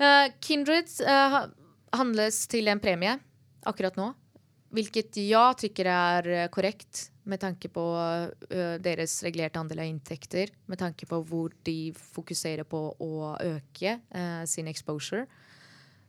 Uh, 0.00 0.32
Kindred 0.40 0.88
uh, 1.04 1.42
handles 1.92 2.44
til 2.50 2.70
en 2.72 2.80
premie 2.82 3.16
akkurat 3.68 3.96
nå. 3.98 4.10
Hvilket 4.72 5.18
jeg 5.20 5.58
tykker 5.60 5.88
er 5.92 6.28
eh, 6.32 6.50
korrekt 6.52 7.08
med 7.28 7.38
tanke 7.38 7.68
på 7.70 7.82
uh, 7.94 8.76
deres 8.82 9.20
regulerte 9.22 9.60
andel 9.60 9.84
av 9.84 9.86
inntekter. 9.86 10.50
Med 10.66 10.80
tanke 10.80 11.06
på 11.06 11.20
hvor 11.28 11.52
de 11.62 11.92
fokuserer 11.94 12.66
på 12.66 12.80
å 12.98 13.12
øke 13.36 13.98
uh, 14.10 14.42
sin 14.48 14.66
exposure. 14.72 15.28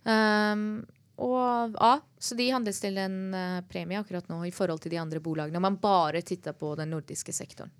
Um, 0.03 0.81
og 1.21 1.75
ja, 1.77 1.91
Så 2.17 2.35
de 2.35 2.49
handles 2.49 2.81
til 2.81 2.97
en 2.97 3.17
uh, 3.35 3.61
premie 3.69 3.99
akkurat 4.01 4.25
nå 4.31 4.41
i 4.47 4.55
forhold 4.55 4.81
til 4.81 4.95
de 4.95 5.01
andre 5.03 5.21
bolagene. 5.21 5.59
Om 5.59 5.67
man 5.69 5.81
bare 5.83 6.23
titter 6.25 6.57
på 6.57 6.73
den 6.79 6.89
nordiske 6.95 7.35
sektoren 7.35 7.71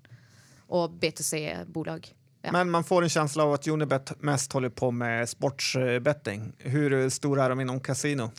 og 0.74 0.94
B2C-bolag. 1.00 2.06
Ja. 2.44 2.52
Men 2.52 2.70
man 2.70 2.84
får 2.84 3.02
en 3.02 3.08
känsla 3.08 3.44
av 3.44 3.52
at 3.52 3.68
Unibet 3.68 4.22
mest 4.22 4.52
håller 4.52 4.68
på 4.68 4.90
med 4.90 5.28
sportsbetting. 5.28 6.52
Hur 6.58 7.10
stor 7.10 7.40
er 7.40 7.48
de 7.48 7.60
inom 7.60 7.80
kasino? 7.80 8.30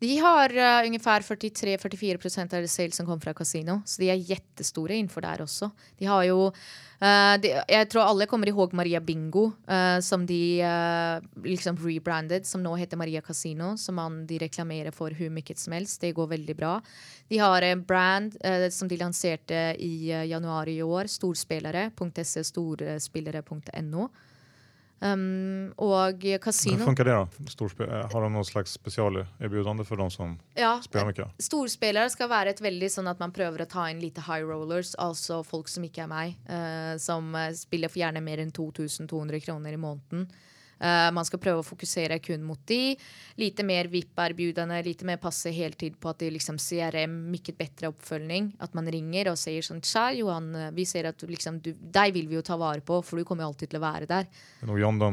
De 0.00 0.16
har 0.18 0.56
uh, 0.56 0.86
ungefär 0.86 1.20
43-44% 1.20 2.62
av 2.62 2.66
sales 2.66 2.96
som 2.96 3.06
kommer 3.06 3.20
fra 3.20 3.34
kasino, 3.34 3.82
så 3.84 4.00
de 4.00 4.08
er 4.08 4.22
jättestora 4.30 4.94
innenfor 4.96 5.20
der 5.20 5.42
også. 5.44 5.68
De 5.98 6.06
har 6.08 6.22
jo 6.24 6.46
uh, 6.46 7.34
de, 7.42 7.50
Jeg 7.68 7.88
tror 7.92 8.06
alle 8.08 8.26
kommer 8.26 8.48
ihåg 8.48 8.72
Maria 8.72 9.00
Bingo, 9.00 9.50
uh, 9.68 10.00
som 10.00 10.24
de 10.26 10.64
liksom 11.44 11.76
rebranded, 11.84 12.48
som 12.48 12.64
nå 12.64 12.72
heter 12.80 12.96
Maria 12.96 13.20
Casino, 13.20 13.74
som 13.76 14.00
man 14.00 14.24
de 14.26 14.40
reklamerer 14.40 14.96
for 14.96 15.12
hvor 15.12 15.28
mye 15.36 15.56
som 15.60 15.76
helst. 15.76 16.00
Det 16.00 16.14
går 16.16 16.32
veldig 16.32 16.56
bra. 16.56 16.80
De 17.28 17.38
har 17.38 17.62
en 17.62 17.84
brand 17.84 18.40
som 18.72 18.88
de 18.88 18.96
lanserte 18.96 19.76
i 19.78 20.08
januar 20.08 20.68
i 20.68 20.80
år, 20.82 21.12
storspillere.se, 21.12 22.44
storspillere.no. 22.48 24.08
Um, 25.00 25.70
og 25.80 26.20
kasino 26.44 26.76
Hvordan 26.76 26.90
funker 26.90 27.08
det? 27.08 27.14
da? 27.16 27.48
Storspil 27.48 27.88
har 27.88 28.12
de 28.12 28.28
noen 28.34 28.44
slags 28.44 28.74
spesialerbjudende 28.76 29.86
for 29.88 29.96
de 29.96 30.08
som 30.12 30.34
ja, 30.58 30.74
spiller 30.84 31.08
mye? 31.08 31.28
Storspillere 31.40 32.12
skal 32.12 32.28
være 32.28 32.52
et 32.52 32.60
veldig 32.60 32.90
sånn 32.92 33.08
at 33.08 33.22
man 33.22 33.32
prøver 33.32 33.64
å 33.64 33.68
ta 33.70 33.86
inn 33.88 34.02
lite 34.02 34.26
high 34.26 34.44
rollers, 34.44 34.92
altså 35.00 35.40
folk 35.46 35.72
som 35.72 35.86
ikke 35.88 36.04
er 36.04 36.12
meg, 36.12 36.36
uh, 36.52 36.94
som 37.00 37.32
spiller 37.56 37.88
for 37.88 38.02
gjerne 38.02 38.20
mer 38.24 38.44
enn 38.44 38.52
2200 38.52 39.40
kroner 39.46 39.76
i 39.76 39.80
måneden. 39.80 40.28
Uh, 40.80 41.10
man 41.12 41.26
skal 41.28 41.42
prøve 41.42 41.60
å 41.62 41.66
fokusere 41.66 42.18
kun 42.24 42.44
mot 42.46 42.60
de. 42.70 42.96
Lite 43.40 43.66
mer 43.68 43.90
VIP-erbjudende, 43.92 44.80
lite 44.86 45.08
mer 45.08 45.20
passe 45.22 45.52
heltid 45.54 45.98
på 46.00 46.12
at 46.12 46.22
de 46.24 46.32
liksom 46.32 46.58
CRM, 46.60 47.16
mye 47.30 47.56
bedre 47.56 47.92
oppfølging. 47.92 48.52
At 48.64 48.76
man 48.78 48.88
ringer 48.90 49.32
og 49.32 49.40
sier 49.40 49.64
sånn 49.66 49.84
Tja, 49.84 50.08
Johan, 50.16 50.52
vi 50.76 50.88
ser 50.88 51.10
at 51.10 51.20
du 51.20 51.28
liksom 51.30 51.60
du, 51.64 51.72
Deg 51.76 52.14
vil 52.16 52.30
vi 52.30 52.38
jo 52.38 52.44
ta 52.46 52.56
vare 52.60 52.84
på, 52.84 53.02
for 53.04 53.20
du 53.20 53.28
kommer 53.28 53.44
jo 53.44 53.52
alltid 53.52 53.72
til 53.72 53.80
å 53.80 53.84
være 53.84 54.08
der. 54.10 54.30
Det 54.30 54.66
er 54.66 54.72
noe 54.72 54.80
Jan 54.80 55.00
de 55.00 55.12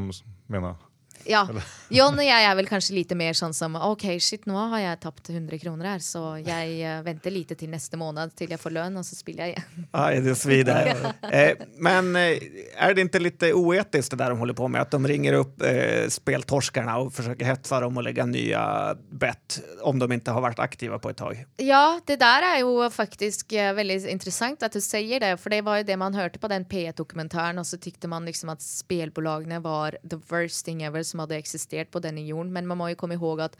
mener. 0.54 0.87
Ja. 1.26 1.46
John 1.94 2.20
og 2.20 2.26
jeg 2.26 2.44
er 2.44 2.56
vel 2.60 2.68
kanskje 2.68 2.98
lite 2.98 3.16
mer 3.16 3.36
sånn 3.38 3.56
som 3.56 3.78
OK, 3.80 4.06
shit, 4.24 4.44
nå 4.50 4.60
har 4.74 4.82
jeg 4.84 5.00
tapt 5.06 5.30
100 5.32 5.60
kroner 5.62 5.94
her, 5.94 6.04
så 6.04 6.36
jeg 6.42 6.74
uh, 6.84 7.00
venter 7.06 7.34
lite 7.34 7.56
til 7.60 7.72
neste 7.72 8.00
måned 8.00 8.34
til 8.38 8.52
jeg 8.52 8.60
får 8.60 8.76
lønn, 8.76 9.00
og 9.00 9.08
så 9.08 9.16
spiller 9.16 9.48
jeg 9.48 9.56
igjen. 9.56 9.88
Aj, 10.04 10.20
det 10.24 10.36
svider. 10.40 10.92
eh, 11.32 11.64
men 11.84 12.12
eh, 12.20 12.66
er 12.76 12.96
det 12.96 13.08
ikke 13.08 13.24
litt 13.24 13.48
uetisk 13.56 14.14
det 14.14 14.20
der 14.22 14.36
de 14.36 14.42
holder 14.42 14.58
på 14.58 14.68
med? 14.72 14.84
At 14.84 14.94
de 14.94 15.12
ringer 15.14 15.40
opp 15.40 15.64
eh, 15.66 16.08
speltorskerne 16.12 16.98
og 17.02 17.14
forsøker 17.16 17.48
hetse 17.48 17.82
dem 17.84 18.00
og 18.02 18.08
legge 18.08 18.28
nye 18.28 18.66
bet 19.08 19.60
om 19.88 20.00
de 20.02 20.10
ikke 20.18 20.36
har 20.36 20.44
vært 20.44 20.62
aktive 20.64 21.00
på 21.00 21.14
et 21.14 21.20
tak? 21.22 21.44
Ja, 21.64 22.00
det 22.08 22.20
der 22.22 22.50
er 22.52 22.60
jo 22.66 22.76
faktisk 22.92 23.56
veldig 23.56 24.02
interessant 24.12 24.64
at 24.66 24.76
du 24.76 24.84
sier 24.84 25.24
det, 25.24 25.34
for 25.40 25.54
det 25.54 25.64
var 25.66 25.82
jo 25.82 25.88
det 25.88 26.00
man 26.00 26.16
hørte 26.18 26.42
på 26.42 26.52
den 26.52 26.68
P1-dokumentaren, 26.68 27.60
og 27.62 27.68
så 27.70 27.80
tykte 27.82 28.10
man 28.12 28.28
liksom 28.28 28.52
at 28.54 28.64
spelbolagene 28.64 29.62
var 29.64 29.98
the 30.04 30.20
worst 30.32 30.66
thing 30.68 30.84
ever 30.84 31.06
som 31.08 31.24
hadde 31.24 31.40
eksistert 31.40 31.92
på 31.94 32.04
denne 32.04 32.26
jorden. 32.28 32.54
Men 32.54 32.70
man 32.70 32.80
må 32.80 32.92
jo 32.92 33.00
komme 33.00 33.18
ihåg 33.18 33.48
at 33.48 33.58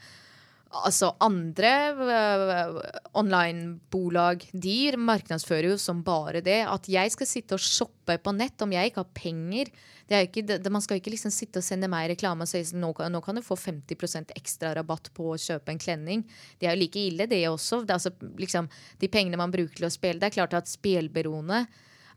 altså, 0.68 1.12
andre 1.24 1.72
uh, 1.96 2.78
online-bolag 3.18 4.44
de 4.52 4.78
markedsfører 5.00 5.72
jo 5.72 5.78
som 5.80 6.02
bare 6.04 6.42
det. 6.44 6.60
At 6.68 6.88
jeg 6.90 7.14
skal 7.14 7.30
sitte 7.30 7.56
og 7.56 7.64
shoppe 7.64 8.18
på 8.20 8.34
nett 8.36 8.60
om 8.64 8.72
jeg 8.74 8.90
ikke 8.90 9.04
har 9.04 9.16
penger. 9.16 9.72
Ikke, 10.08 10.44
det, 10.48 10.62
man 10.72 10.80
skal 10.84 11.00
ikke 11.00 11.12
liksom 11.12 11.32
sitte 11.34 11.60
og 11.60 11.66
sende 11.66 11.90
meg 11.92 12.08
reklame 12.14 12.46
og 12.46 12.48
si 12.48 12.62
at 12.64 12.72
nå, 12.76 12.94
nå, 13.12 13.20
kan 13.24 13.36
du 13.36 13.44
få 13.44 13.58
50% 13.60 14.32
ekstra 14.38 14.72
rabatt 14.78 15.10
på 15.16 15.34
å 15.34 15.40
kjøpe 15.40 15.74
en 15.74 15.82
klenning. 15.82 16.24
Det 16.56 16.68
er 16.68 16.76
jo 16.76 16.84
like 16.84 17.02
ille, 17.10 17.28
det 17.28 17.42
også. 17.50 17.82
Det 17.84 17.98
altså, 17.98 18.14
liksom, 18.40 18.70
de 19.00 19.12
pengene 19.12 19.40
man 19.40 19.52
bruker 19.52 19.76
til 19.76 19.88
å 19.88 19.92
spille. 19.92 20.20
Det 20.20 20.30
er 20.30 20.38
klart 20.40 20.56
at 20.56 20.70
spelberoende 20.70 21.66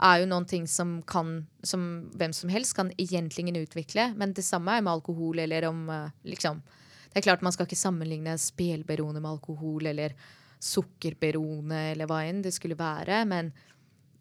er 0.02 0.22
jo 0.22 0.30
noen 0.30 0.48
ting 0.50 0.68
som 0.68 1.00
kan 1.08 1.48
Som 1.64 2.10
hvem 2.18 2.34
som 2.34 2.50
helst 2.50 2.76
kan 2.76 2.92
egentlig 2.98 3.62
utvikle. 3.62 4.14
Men 4.18 4.34
det 4.34 4.46
samme 4.46 4.78
er 4.78 4.82
med 4.82 4.94
alkohol 4.94 5.40
eller 5.40 5.68
om 5.70 5.90
eh, 5.90 6.12
liksom 6.24 6.62
Det 7.12 7.20
er 7.20 7.28
klart 7.28 7.42
man 7.42 7.52
skal 7.52 7.68
ikke 7.68 7.76
sammenligne 7.76 8.38
spelberoende 8.38 9.22
med 9.22 9.32
alkohol 9.32 9.86
eller 9.86 10.16
sukkerberoende 10.62 11.92
eller 11.92 12.08
hva 12.08 12.22
enn 12.24 12.44
det 12.46 12.54
skulle 12.54 12.78
være, 12.78 13.26
men 13.26 13.52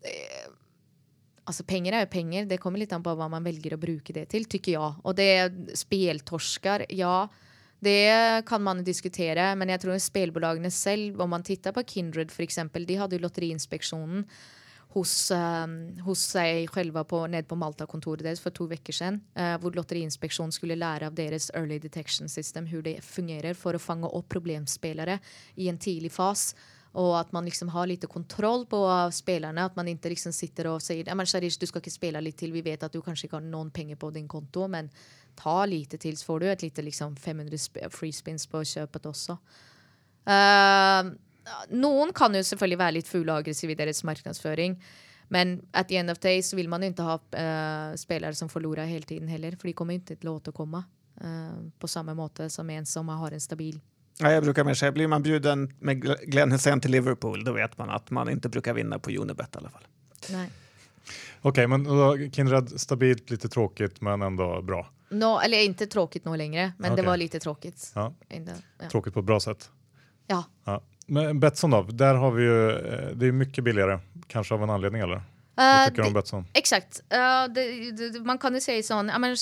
eh, 0.02 0.48
Altså, 1.50 1.64
penger 1.66 1.96
er 1.96 2.04
jo 2.04 2.12
penger. 2.12 2.44
Det 2.46 2.60
kommer 2.62 2.78
litt 2.78 2.92
an 2.94 3.02
på 3.02 3.10
hva 3.16 3.26
man 3.26 3.42
velger 3.42 3.74
å 3.74 3.80
bruke 3.80 4.14
det 4.14 4.28
til, 4.30 4.44
tykker 4.46 4.70
jeg. 4.70 4.98
Og 5.02 5.16
det 5.18 5.74
speltorsker, 5.74 6.84
ja. 6.94 7.24
Det 7.82 8.44
kan 8.46 8.62
man 8.62 8.84
diskutere, 8.86 9.48
men 9.58 9.72
jeg 9.72 9.82
tror 9.82 9.98
spelbolagene 9.98 10.70
selv, 10.70 11.18
om 11.24 11.32
man 11.32 11.42
titter 11.42 11.74
på 11.74 11.82
Kindred 11.88 12.30
f.eks., 12.30 12.60
de 12.76 12.98
hadde 13.00 13.16
jo 13.16 13.24
Lotteriinspeksjonen 13.24 14.26
hos, 14.94 15.12
um, 15.30 15.76
hos 16.02 16.22
seg 16.32 16.70
selv 16.74 16.98
på, 17.06 17.22
ned 17.30 17.46
på 17.46 17.58
Malta-kontoret 17.58 18.24
deres 18.26 18.42
for 18.42 18.54
to 18.54 18.66
uker 18.66 18.96
siden. 18.96 19.20
Uh, 19.38 19.54
hvor 19.62 19.76
Lotteriinspeksjonen 19.76 20.54
skulle 20.54 20.78
lære 20.78 21.06
av 21.06 21.14
deres 21.18 21.50
early 21.54 21.78
detection 21.82 22.28
system 22.28 22.66
hvordan 22.66 22.88
det 22.90 23.06
fungerer 23.06 23.54
for 23.54 23.76
å 23.76 23.82
fange 23.82 24.10
opp 24.10 24.28
problemspillere 24.34 25.20
i 25.62 25.70
en 25.70 25.78
tidlig 25.78 26.12
fase. 26.14 26.58
Og 26.98 27.12
at 27.20 27.30
man 27.30 27.46
liksom 27.46 27.68
har 27.70 27.86
litt 27.86 28.02
kontroll 28.10 28.64
på 28.66 28.80
spillerne. 29.14 29.62
At 29.62 29.76
man 29.78 29.86
ikke 29.86 30.10
liksom 30.10 30.34
sitter 30.34 30.72
og 30.72 30.82
sier 30.82 31.06
men 31.14 31.28
Sharish, 31.28 31.60
du 31.60 31.68
skal 31.70 31.84
ikke 31.84 31.94
spille 31.94 32.22
litt 32.24 32.40
til. 32.40 32.50
Vi 32.50 32.64
vet 32.66 32.82
at 32.82 32.90
du 32.90 32.98
kanskje 32.98 33.28
ikke 33.28 33.38
har 33.38 33.46
noen 33.46 33.70
penger 33.70 33.94
på 34.00 34.10
din 34.10 34.26
konto, 34.26 34.66
men 34.66 34.90
ta 35.38 35.60
lite 35.70 36.00
til, 36.02 36.18
så 36.18 36.32
får 36.32 36.40
du 36.40 36.48
et 36.50 36.64
lite 36.66 36.82
liksom 36.82 37.14
500 37.14 37.90
free 37.94 38.12
spins 38.12 38.48
på 38.50 38.64
kjøpet 38.66 39.06
også. 39.06 39.38
Uh, 40.26 41.14
noen 41.70 42.12
kan 42.16 42.34
jo 42.34 42.42
selvfølgelig 42.46 42.80
være 42.80 42.96
litt 42.98 43.10
fulle 43.10 43.32
og 43.32 43.44
aggressive 43.44 43.74
i 43.74 43.78
deres 43.78 44.02
markedsføring. 44.06 44.78
Men 45.30 45.60
at 45.72 45.88
the 45.88 46.00
end 46.00 46.10
of 46.10 46.18
day 46.18 46.42
så 46.42 46.58
vil 46.58 46.68
man 46.68 46.82
jo 46.82 46.90
ikke 46.90 47.06
ha 47.06 47.18
uh, 47.20 47.96
spillere 47.98 48.34
som 48.34 48.50
forlorer 48.50 48.90
hele 48.90 49.06
tiden 49.06 49.30
heller. 49.30 49.54
For 49.58 49.70
de 49.70 49.76
kommer 49.78 49.98
ikke 49.98 50.16
til 50.16 50.32
å 50.32 50.38
återkomme 50.40 50.82
uh, 50.82 51.60
på 51.78 51.90
samme 51.90 52.16
måte 52.18 52.50
som 52.50 52.70
en 52.70 52.86
som 52.86 53.08
har 53.14 53.36
en 53.36 53.42
stabil 53.42 53.78
ja, 54.20 54.34
jeg 54.34 54.44
bruker 54.44 54.66
mer 54.68 54.76
si, 54.76 54.90
Blir 54.92 55.08
man 55.08 55.24
bjuden 55.24 55.68
med 55.86 56.02
Glenn 56.04 56.52
Hussein 56.52 56.80
til 56.82 56.92
Liverpool, 56.92 57.40
da 57.44 57.54
vet 57.56 57.76
man 57.80 57.92
at 57.94 58.10
man 58.14 58.28
ikke 58.32 58.52
bruker 58.56 58.76
vinne 58.76 58.98
på 59.00 59.14
Unibet. 59.16 59.54
i 59.54 59.60
alle 59.62 59.72
fall. 59.72 59.86
Nei. 60.34 60.46
Ok, 61.48 61.62
men 61.72 61.84
då, 61.84 62.10
Kindred 62.32 62.74
stabilt, 62.80 63.30
litt 63.30 63.46
tråkig, 63.50 64.02
men 64.04 64.22
enda 64.22 64.60
bra. 64.62 64.82
No, 65.16 65.38
eller 65.40 65.64
ikke 65.64 65.88
tråkig 65.90 66.22
nå 66.26 66.36
lenger, 66.36 66.74
men 66.76 66.92
okay. 66.92 67.00
det 67.00 67.08
var 67.08 67.16
litt 67.18 67.36
tråkig. 67.42 67.72
Ja. 67.94 68.10
Ja. 68.28 68.88
Tråkigt 68.90 69.16
på 69.16 69.24
et 69.24 69.30
bra 69.32 69.40
sett. 69.40 69.70
Ja. 70.30 70.44
ja. 70.64 70.80
Men 71.06 71.40
Betsson 71.40 71.70
då, 71.70 71.82
där 71.82 72.14
har 72.14 72.30
vi 72.30 72.42
ju, 72.42 72.70
eh, 72.70 73.10
det 73.14 73.26
är 73.26 73.32
mycket 73.32 73.64
billigare, 73.64 73.98
kanske 74.26 74.54
av 74.54 74.62
en 74.62 74.70
anledning 74.70 75.02
eller? 75.02 75.22
Hva 75.60 75.88
tycker 75.88 76.02
du 76.02 76.08
om 76.08 76.14
Betsson? 76.14 76.44
Exakt. 76.56 77.02
Uh, 77.12 77.52
det, 77.52 77.64
det, 77.98 78.20
man 78.24 78.38
kan 78.40 78.54
jo 78.56 78.62
si 78.64 78.78
sånn 78.86 79.10
ja, 79.12 79.18
men 79.20 79.34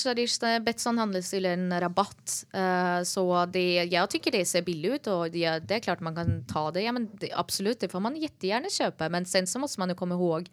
Betsson 0.65 0.97
handles 0.99 1.29
til 1.31 1.47
en 1.47 1.69
rabatt. 1.79 2.41
Uh, 2.51 2.99
så 3.07 3.23
det, 3.53 3.85
jeg 3.87 4.11
tycker 4.11 4.35
det 4.35 4.43
ser 4.49 4.65
billig 4.67 4.97
ut, 4.97 5.07
og 5.13 5.29
det, 5.31 5.45
det, 5.69 5.77
er 5.77 5.85
klart 5.85 6.03
man 6.03 6.17
kan 6.17 6.41
ta 6.49 6.65
det. 6.75 6.83
Ja, 6.83 6.95
men 6.95 7.07
det, 7.21 7.31
absolutt, 7.31 7.79
det 7.79 7.91
får 7.93 8.03
man 8.03 8.19
jättegärna 8.19 8.71
kjøpe, 8.73 9.07
men 9.13 9.29
sen 9.29 9.47
så 9.47 9.61
må 9.63 9.69
man 9.79 9.93
jo 9.93 9.99
komme 10.01 10.19
ihåg 10.19 10.51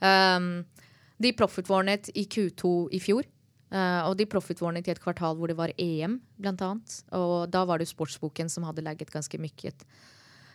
um, 0.00 0.50
de 1.22 1.32
profitvarnet 1.38 2.10
i 2.14 2.26
Q2 2.26 2.74
i 2.96 3.02
fjor. 3.04 3.28
Uh, 3.66 4.06
og 4.06 4.14
de 4.18 4.28
profitvårene 4.30 4.78
i 4.84 4.92
et 4.92 5.02
kvartal 5.02 5.34
hvor 5.38 5.50
det 5.50 5.56
var 5.58 5.72
EM, 5.80 6.20
blant 6.38 6.62
annet. 6.62 7.00
Og 7.18 7.48
da 7.50 7.64
var 7.66 7.82
det 7.82 7.88
sportsboken 7.90 8.50
som 8.52 8.66
hadde 8.68 8.84
legget 8.86 9.10
ganske 9.14 9.40
mye. 9.42 9.72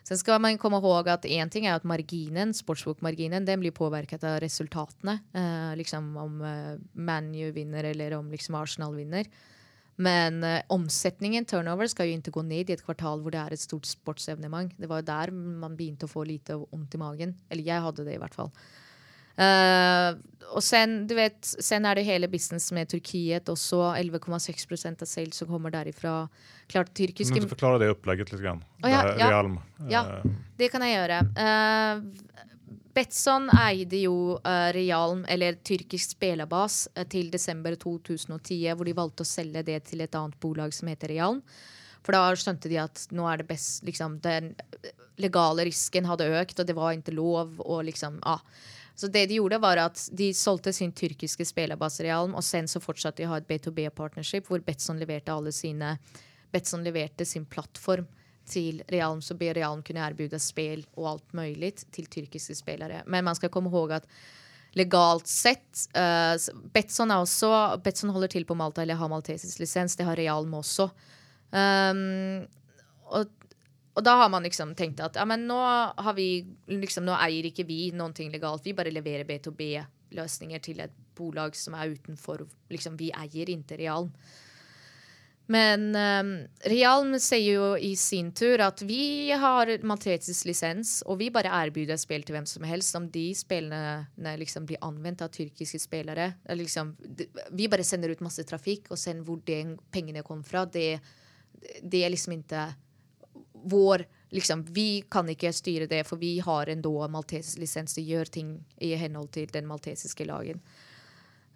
Sen 0.07 0.17
skal 0.17 0.41
man 0.41 0.57
komme 0.57 0.79
ihåg 0.81 1.11
at 1.13 1.27
en 1.29 1.51
ting 1.53 1.67
er 1.67 1.77
at 1.77 1.85
marginen, 1.85 2.55
sportsbokmarginen 2.57 3.45
den 3.45 3.61
blir 3.61 3.73
påvirket 3.75 4.23
av 4.25 4.39
resultatene. 4.41 5.19
Uh, 5.35 5.73
liksom 5.77 6.13
om 6.17 6.41
uh, 6.41 6.77
ManU 6.95 7.51
vinner 7.55 7.91
eller 7.91 8.17
om 8.17 8.31
liksom 8.31 8.57
Arsenal 8.57 8.95
vinner. 8.97 9.29
Men 10.01 10.39
uh, 10.41 10.61
omsetningen, 10.73 11.45
turnover, 11.45 11.91
skal 11.91 12.09
jo 12.09 12.17
ikke 12.17 12.33
gå 12.39 12.45
ned 12.47 12.71
i 12.71 12.77
et 12.77 12.85
kvartal 12.85 13.21
hvor 13.21 13.35
det 13.35 13.43
er 13.43 13.53
et 13.53 13.61
stort 13.61 13.89
sportsevenement. 13.89 14.73
Det 14.79 14.89
var 14.89 15.03
jo 15.03 15.09
der 15.11 15.33
man 15.35 15.77
begynte 15.77 16.09
å 16.09 16.13
få 16.13 16.25
lite 16.25 16.57
vondt 16.63 16.97
i 16.97 17.01
magen. 17.01 17.35
Eller 17.51 17.67
jeg 17.67 17.85
hadde 17.85 18.07
det 18.07 18.15
i 18.15 18.21
hvert 18.23 18.37
fall. 18.37 18.49
Uh, 19.41 20.19
og 20.51 20.63
sen, 20.63 21.05
du 21.07 21.15
vet, 21.15 21.39
sen 21.63 21.85
er 21.87 21.97
det 21.97 22.03
hele 22.07 22.27
business 22.31 22.71
med 22.75 22.89
Turkiet 22.91 23.49
også. 23.51 23.79
11,6% 23.95 25.03
av 25.05 25.09
sales 25.09 25.39
som 25.39 25.49
kommer 25.49 25.73
derifra. 25.73 26.25
Klart, 26.71 26.91
tyrkiske... 26.97 27.39
Du 27.39 27.47
må 27.47 27.53
forklare 27.53 27.79
det 27.83 27.91
opplegget 27.93 28.33
litt. 28.33 28.43
Grann. 28.43 28.63
Oh, 28.83 28.89
ja, 28.91 29.03
ja. 29.19 29.29
Realm. 29.31 29.59
ja, 29.91 30.03
eh. 30.19 30.31
det 30.59 30.71
kan 30.73 30.83
jeg 30.85 30.97
gjøre. 30.97 31.21
Uh, 31.37 32.49
Betson 32.91 33.47
eide 33.55 34.01
jo 34.03 34.15
uh, 34.43 34.69
Realm, 34.75 35.23
eller 35.31 35.59
tyrkisk 35.63 36.17
spillerbas, 36.17 36.83
til 37.11 37.31
desember 37.31 37.77
2010, 37.79 38.65
hvor 38.75 38.87
de 38.87 38.97
valgte 38.97 39.23
å 39.23 39.29
selge 39.29 39.63
det 39.67 39.79
til 39.87 40.03
et 40.03 40.17
annet 40.19 40.35
bolag 40.43 40.75
som 40.75 40.91
heter 40.91 41.13
Realm. 41.15 41.39
For 42.01 42.17
da 42.17 42.35
skjønte 42.35 42.67
de 42.67 42.81
at 42.81 43.05
nå 43.13 43.27
er 43.29 43.39
det 43.39 43.47
best 43.51 43.85
liksom, 43.85 44.17
Den 44.23 44.55
legale 45.21 45.67
risken 45.69 46.07
hadde 46.09 46.31
økt, 46.41 46.59
og 46.59 46.67
det 46.67 46.75
var 46.75 46.97
ikke 46.97 47.13
lov. 47.15 47.59
og 47.61 47.85
liksom, 47.87 48.19
ah. 48.27 48.41
Så 49.01 49.07
det 49.09 49.23
de 49.31 49.39
gjorde, 49.39 49.57
var 49.57 49.79
at 49.81 49.97
de 50.13 50.27
solgte 50.37 50.69
sin 50.77 50.91
tyrkiske 50.93 51.45
spillerbase 51.49 52.03
Realm, 52.05 52.35
og 52.37 52.43
sen 52.45 52.67
så 52.69 52.77
fortsatte 52.83 53.23
de 53.23 53.25
å 53.25 53.31
ha 53.31 53.39
et 53.41 53.47
B2B-partnership, 53.49 54.45
hvor 54.45 54.61
Betson 54.61 55.01
leverte 55.01 55.33
alle 55.33 55.49
sine 55.55 55.95
Betson 56.53 56.83
leverte 56.85 57.25
sin 57.25 57.47
plattform 57.49 58.05
til 58.45 58.83
Realm, 58.93 59.23
så 59.25 59.33
Realm 59.39 59.81
kunne 59.81 60.05
erbjude 60.05 60.37
spill 60.37 60.85
og 60.93 61.09
alt 61.15 61.33
mulig 61.33 61.73
til 61.89 62.05
tyrkiske 62.13 62.59
spillere. 62.59 63.01
Men 63.09 63.25
man 63.25 63.39
skal 63.39 63.49
komme 63.49 63.73
ihåg 63.73 63.95
at 63.97 64.05
legalt 64.77 65.25
sett 65.25 65.87
uh, 65.97 66.37
Betson, 66.69 67.17
også, 67.17 67.81
Betson 67.81 68.13
holder 68.13 68.35
til 68.37 68.45
på 68.45 68.59
Malta 68.59 68.85
eller 68.85 69.01
har 69.01 69.09
maltesisk 69.09 69.65
lisens. 69.65 69.97
Det 69.97 70.05
har 70.05 70.21
Realm 70.21 70.53
også. 70.61 70.91
Um, 71.49 72.45
og 73.09 73.33
og 73.91 74.03
da 74.07 74.13
har 74.21 74.29
man 74.31 74.45
liksom 74.47 74.75
tenkt 74.79 75.01
at 75.03 75.17
ja, 75.19 75.25
men 75.27 75.43
nå, 75.49 75.57
har 75.59 76.15
vi, 76.15 76.45
liksom, 76.71 77.03
nå 77.07 77.15
eier 77.19 77.49
ikke 77.49 77.67
vi 77.67 77.89
noen 77.95 78.13
ting 78.15 78.31
legalt. 78.31 78.63
Vi 78.63 78.75
bare 78.77 78.93
leverer 78.93 79.27
B2B-løsninger 79.27 80.63
til 80.63 80.79
et 80.85 80.93
bolag 81.17 81.57
som 81.59 81.75
er 81.75 81.91
utenfor. 81.97 82.45
Liksom, 82.71 82.95
vi 82.99 83.11
eier 83.11 83.51
ikke 83.51 83.81
Realm. 83.81 84.13
Men 85.51 85.89
um, 85.91 86.29
Realm 86.71 87.17
sier 87.19 87.57
jo 87.57 87.71
i 87.75 87.89
sin 87.99 88.29
tur 88.37 88.61
at 88.63 88.79
vi 88.87 89.33
har 89.35 89.73
maltesisk 89.83 90.47
lisens, 90.47 91.01
og 91.03 91.17
vi 91.19 91.27
bare 91.33 91.51
erbjuder 91.65 91.99
spill 91.99 92.23
til 92.23 92.37
hvem 92.37 92.47
som 92.47 92.63
helst. 92.63 92.95
Om 92.95 93.09
de 93.11 93.25
spillene 93.35 94.35
liksom 94.39 94.69
blir 94.69 94.79
anvendt 94.87 95.25
av 95.25 95.33
tyrkiske 95.35 95.81
spillere 95.81 96.29
liksom, 96.55 96.93
Vi 97.51 97.67
bare 97.67 97.83
sender 97.83 98.13
ut 98.13 98.23
masse 98.23 98.45
trafikk, 98.47 98.93
og 98.93 99.01
sen 99.01 99.25
hvor 99.27 99.41
de 99.43 99.75
pengene 99.91 100.23
kommer 100.23 100.47
fra, 100.47 100.63
det, 100.63 101.01
det 101.83 102.05
er 102.05 102.15
liksom 102.15 102.37
ikke 102.37 102.69
vår 103.63 104.05
liksom, 104.31 104.65
Vi 104.69 105.03
kan 105.09 105.29
ikke 105.29 105.51
styre 105.53 105.87
det, 105.87 106.05
for 106.07 106.21
vi 106.21 106.39
har 106.39 106.69
en 106.69 106.81
da 106.81 107.07
maltesisk 107.11 107.59
lisens 107.59 107.97
å 107.99 108.05
gjøre 108.05 108.33
ting 108.37 108.55
i 108.79 108.93
henhold 108.95 109.31
til 109.35 109.51
den 109.51 109.67
maltesiske 109.67 110.25
lagen. 110.25 110.61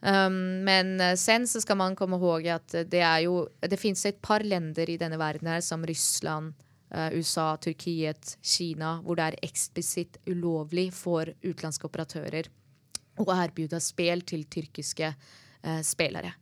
Um, 0.06 0.62
men 0.68 1.00
eh, 1.02 1.16
sen 1.18 1.48
så 1.48 1.62
skal 1.64 1.80
man 1.80 1.96
komme 1.98 2.20
ihåg 2.20 2.46
at 2.52 2.76
det 2.92 3.00
er 3.02 3.24
jo 3.24 3.48
Det 3.64 3.80
fins 3.80 4.04
et 4.06 4.20
par 4.22 4.44
lender 4.44 4.90
i 4.92 5.00
denne 5.02 5.18
verden 5.18 5.48
her, 5.50 5.64
som 5.66 5.86
Russland, 5.88 6.54
uh, 6.94 7.10
USA, 7.16 7.56
Turkiet, 7.58 8.36
Kina, 8.44 9.00
hvor 9.02 9.18
det 9.18 9.30
er 9.32 9.40
eksplisitt 9.48 10.20
ulovlig 10.28 10.92
for 10.94 11.32
utenlandske 11.42 11.90
operatører 11.90 12.52
å 13.24 13.30
erbjude 13.32 13.80
spill 13.82 14.22
til 14.28 14.44
tyrkiske 14.52 15.14
uh, 15.16 15.82
spillere. 15.82 16.36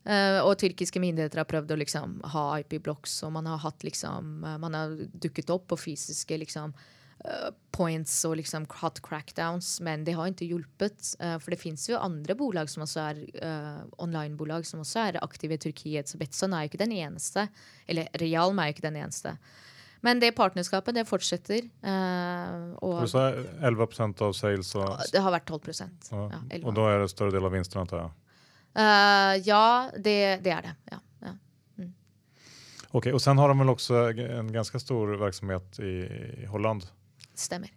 Uh, 0.00 0.40
og 0.46 0.54
tyrkiske 0.56 1.00
myndigheter 1.02 1.42
har 1.42 1.48
prøvd 1.48 1.74
å 1.74 1.76
liksom, 1.82 2.14
ha 2.32 2.44
IP-blocks, 2.62 3.18
og 3.26 3.34
man 3.34 3.50
har, 3.50 3.60
hatt, 3.60 3.84
liksom, 3.84 4.38
uh, 4.46 4.56
man 4.62 4.76
har 4.76 4.94
dukket 5.20 5.52
opp 5.52 5.66
på 5.68 5.76
fysiske 5.76 6.38
liksom, 6.40 6.72
uh, 7.26 7.50
points 7.76 8.14
og 8.24 8.38
liksom, 8.40 8.64
hatt 8.80 9.02
crackdowns, 9.04 9.74
men 9.84 10.06
det 10.06 10.14
har 10.16 10.30
ikke 10.32 10.48
hjulpet. 10.48 11.12
for 11.20 11.52
det 11.52 11.60
fins 11.60 11.84
jo 11.90 12.00
andre 12.00 12.36
bolag 12.36 12.72
som 12.72 12.86
også 12.86 13.02
er 13.10 13.20
online-bolag 14.00 14.64
som 14.68 14.80
også 14.80 15.02
er 15.04 15.20
aktive 15.20 15.58
i 15.58 15.60
Tyrkiet, 15.60 16.08
så 16.08 16.20
Betson 16.20 16.56
er 16.56 16.64
jo 16.64 16.72
ikke 16.72 16.84
den 16.86 16.96
eneste. 16.96 17.50
Eller 17.86 18.08
Realm 18.22 18.58
er 18.58 18.70
jo 18.70 18.76
ikke 18.78 18.88
den 18.88 18.98
eneste. 19.02 19.36
Men 20.00 20.20
det 20.20 20.32
partnerskapet 20.32 20.96
det 20.96 21.04
fortsetter. 21.04 21.68
og, 22.80 23.02
du 23.04 23.12
sa 23.12 23.26
11% 23.36 24.24
av 24.24 24.32
sales? 24.32 24.72
Og, 24.80 25.04
det 25.12 25.20
har 25.20 25.36
vært 25.36 25.52
12 25.52 25.68
ja, 25.76 26.24
ja, 26.32 26.42
Og 26.64 26.72
da 26.72 26.88
er 26.88 27.04
det 27.04 27.12
større 27.12 27.36
del 27.36 27.44
av 27.44 27.52
vinsten? 27.52 27.84
antar 27.84 28.06
jeg? 28.06 28.19
Uh, 28.78 29.36
ja, 29.44 29.90
det, 29.94 30.36
det, 30.36 30.50
er 30.50 30.62
det. 30.62 30.74
Ja, 30.90 30.98
ja. 31.20 31.34
Mm. 31.78 31.92
Okej, 32.90 33.12
och 33.12 33.22
sen 33.22 33.38
har 33.38 33.48
de 33.48 33.58
väl 33.58 33.68
också 33.68 33.94
en 33.94 34.52
ganska 34.52 34.78
stor 34.78 35.08
verksamhet 35.08 35.78
i, 35.78 36.08
i 36.42 36.46
Holland? 36.46 36.86
Stämmer. 37.34 37.72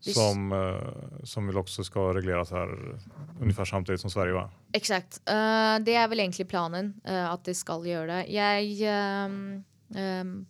Som, 0.00 0.52
uh, 0.52 0.78
som 1.24 1.46
väl 1.46 1.56
också 1.56 1.84
ska 1.84 2.14
regleras 2.14 2.50
här 2.50 2.98
ungefär 3.40 3.64
samtidigt 3.64 4.00
som 4.00 4.10
Sverige 4.10 4.32
va? 4.32 4.50
Exakt. 4.72 5.20
Uh, 5.30 5.84
det 5.84 5.94
er 5.94 6.08
vel 6.08 6.20
egentlig 6.20 6.48
planen, 6.48 6.94
at 7.04 7.44
de 7.44 7.54
skal 7.54 7.84
gjøre 7.86 8.06
det. 8.06 8.22
Jeg 8.32 8.94
um, 9.26 9.64
um, 9.96 10.46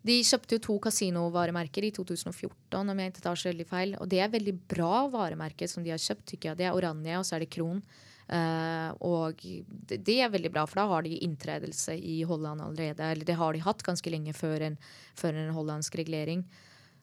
de 0.00 0.14
kjøpte 0.24 0.56
jo 0.56 0.62
to 0.64 0.78
kasinovaremerker 0.80 1.84
i 1.84 1.90
2014, 1.92 2.88
om 2.88 3.00
jeg 3.00 3.12
ikke 3.12 3.24
tar 3.24 3.36
så 3.36 3.50
veldig 3.50 3.66
feil. 3.68 3.90
Og 4.00 4.08
det 4.08 4.22
er 4.24 4.32
veldig 4.32 4.54
bra 4.70 5.02
varemerker 5.12 5.68
som 5.68 5.84
de 5.84 5.92
har 5.92 6.00
kjøpt, 6.00 6.24
tykker 6.30 6.52
jeg. 6.52 6.60
Det 6.62 6.70
er 6.70 6.76
Oranje, 6.76 7.18
og 7.18 7.26
så 7.28 7.36
er 7.36 7.44
det 7.44 7.50
Kron. 7.52 7.82
Uh, 7.84 8.09
og 8.30 9.40
det, 9.42 9.96
det, 10.06 10.16
er 10.22 10.30
veldig 10.30 10.52
bra, 10.54 10.62
for 10.68 10.78
da 10.78 10.84
har 10.92 11.02
de 11.02 11.16
inntredelse 11.26 11.96
i 11.98 12.20
Holland 12.28 12.62
allerede. 12.62 13.02
Eller 13.02 13.26
det 13.26 13.34
har 13.40 13.56
de 13.56 13.62
hatt 13.64 13.82
ganske 13.82 14.12
lenge 14.12 14.34
før 14.38 14.68
en, 14.68 14.76
før 15.18 15.34
en 15.34 15.54
hollandsk 15.56 15.98
regulering. 15.98 16.44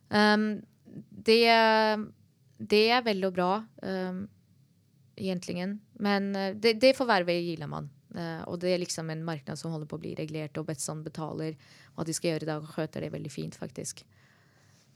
Um, 0.10 0.62
det, 1.12 1.44
det, 2.58 2.84
er 2.90 3.04
veldig 3.06 3.32
bra, 3.36 3.52
um, 3.84 4.24
egentlig. 5.18 5.68
Men 6.00 6.32
uh, 6.36 6.54
det, 6.56 6.78
det 6.82 6.96
ved 6.98 7.68
man. 7.68 7.90
Uh, 8.16 8.42
og 8.48 8.60
det 8.62 8.74
er 8.74 8.80
liksom 8.82 9.10
en 9.10 9.26
marked 9.26 9.60
som 9.60 9.72
holder 9.72 9.90
på 9.90 10.00
å 10.00 10.04
bli 10.06 10.16
regulert, 10.16 10.58
og 10.58 10.70
Betson 10.70 11.04
betaler. 11.04 11.58
Og 11.96 12.02
at 12.02 12.08
de 12.08 12.16
skal 12.16 12.36
gjøre 12.36 12.48
det, 12.48 12.56
og 12.56 12.72
skjøter 12.72 13.04
det 13.04 13.14
veldig 13.14 13.32
fint, 13.32 13.56
faktisk. 13.56 14.06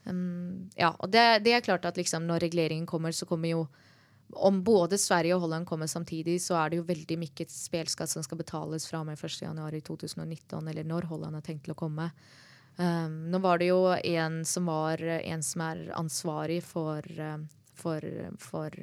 Um, 0.04 0.70
ja, 0.74 0.94
og 0.98 1.12
det, 1.12 1.44
det, 1.44 1.52
er 1.54 1.64
klart 1.64 1.84
at 1.86 2.00
liksom 2.00 2.26
når 2.26 2.48
reguleringen 2.48 2.88
kommer, 2.88 3.12
så 3.12 3.28
kommer 3.28 3.52
jo 3.52 3.66
om 4.32 4.62
både 4.64 4.98
Sverige 4.98 5.36
og 5.36 5.44
Holland 5.44 5.66
kommer 5.68 5.86
samtidig, 5.90 6.38
så 6.42 6.56
er 6.60 6.70
det 6.70 6.80
jo 6.80 6.88
veldig 6.88 7.18
mye 7.20 7.46
spelskatt 7.50 8.10
som 8.10 8.24
skal 8.24 8.40
betales 8.40 8.86
fra 8.88 9.02
og 9.02 9.08
med 9.08 9.20
1.1.2019, 9.20 10.70
eller 10.70 10.88
når 10.88 11.08
Holland 11.10 11.38
har 11.38 11.44
tenkt 11.46 11.66
til 11.66 11.74
å 11.74 11.78
komme. 11.78 12.10
Um, 12.76 13.28
nå 13.28 13.38
var 13.44 13.60
det 13.60 13.68
jo 13.68 13.82
en 13.92 14.42
som 14.48 14.70
var 14.70 15.02
en 15.02 15.42
som 15.44 15.64
er 15.66 15.82
ansvarlig 15.98 16.62
for, 16.64 17.04
for, 17.76 18.06
for 18.40 18.78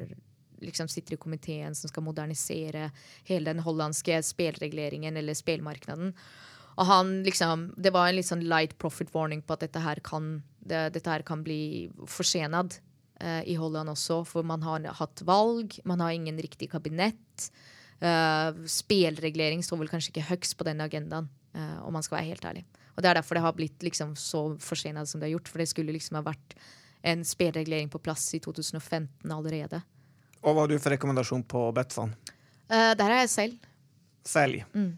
liksom 0.62 0.88
sitter 0.88 1.16
i 1.16 1.22
komiteen 1.22 1.76
som 1.76 1.89
skal 1.89 2.06
modernisere 2.06 2.91
hele 3.28 3.50
den 3.50 3.64
hollandske 3.66 4.22
spelregleringen 4.26 5.18
eller 5.18 5.38
spelmarkedet. 5.38 6.14
Og 6.80 6.86
han 6.88 7.24
liksom 7.26 7.74
Det 7.76 7.91
var 7.91 8.08
en 8.08 8.16
litt 8.16 8.30
sånn 8.30 8.45
light 8.47 8.78
profit 8.78 9.10
warning 9.14 9.41
på 9.41 9.56
at 9.56 9.66
dette 9.66 9.82
her 9.84 10.00
kan, 10.06 10.43
det, 10.60 10.93
dette 10.95 11.10
her 11.10 11.26
kan 11.28 11.43
bli 11.43 11.89
forsenet 12.08 12.80
eh, 13.20 13.41
i 13.51 13.55
Holland 13.59 13.91
også, 13.91 14.22
for 14.28 14.47
man 14.47 14.63
har 14.65 14.88
hatt 14.99 15.24
valg, 15.28 15.78
man 15.88 16.03
har 16.03 16.15
ingen 16.15 16.39
riktig 16.41 16.72
kabinett. 16.72 17.49
Uh, 17.99 18.55
spelreglering 18.63 19.59
står 19.59 19.82
vel 19.82 19.89
kanskje 19.91 20.13
ikke 20.13 20.30
høyst 20.30 20.55
på 20.55 20.63
den 20.63 20.80
agendaen, 20.80 21.26
uh, 21.51 21.82
om 21.84 21.91
man 21.91 22.05
skal 22.05 22.22
være 22.22 22.30
helt 22.30 22.45
ærlig. 22.47 22.63
Og 22.95 23.03
Det 23.03 23.09
er 23.09 23.20
derfor 23.20 23.36
det 23.36 23.43
har 23.43 23.55
blitt 23.57 23.84
liksom 23.84 24.13
så 24.15 24.43
forsenet 24.63 25.07
som 25.07 25.20
det 25.20 25.28
har 25.28 25.34
gjort. 25.36 25.51
For 25.51 25.59
det 25.59 25.67
skulle 25.72 25.95
liksom 25.95 26.15
ha 26.20 26.24
vært 26.24 26.55
en 27.03 27.26
spelreglering 27.28 27.91
på 27.91 27.99
plass 28.03 28.24
i 28.36 28.39
2015 28.43 29.32
allerede. 29.32 29.82
Og 30.39 30.55
hva 30.55 30.63
har 30.63 30.72
du 30.72 30.80
for 30.80 30.95
rekommendasjon 30.95 31.43
på 31.43 31.65
Betfan? 31.76 32.15
Uh, 32.72 32.95
der 32.95 33.07
er 33.11 33.24
jeg 33.26 33.36
selv. 33.36 33.70
Selg. 34.28 34.63
Mm 34.72 34.95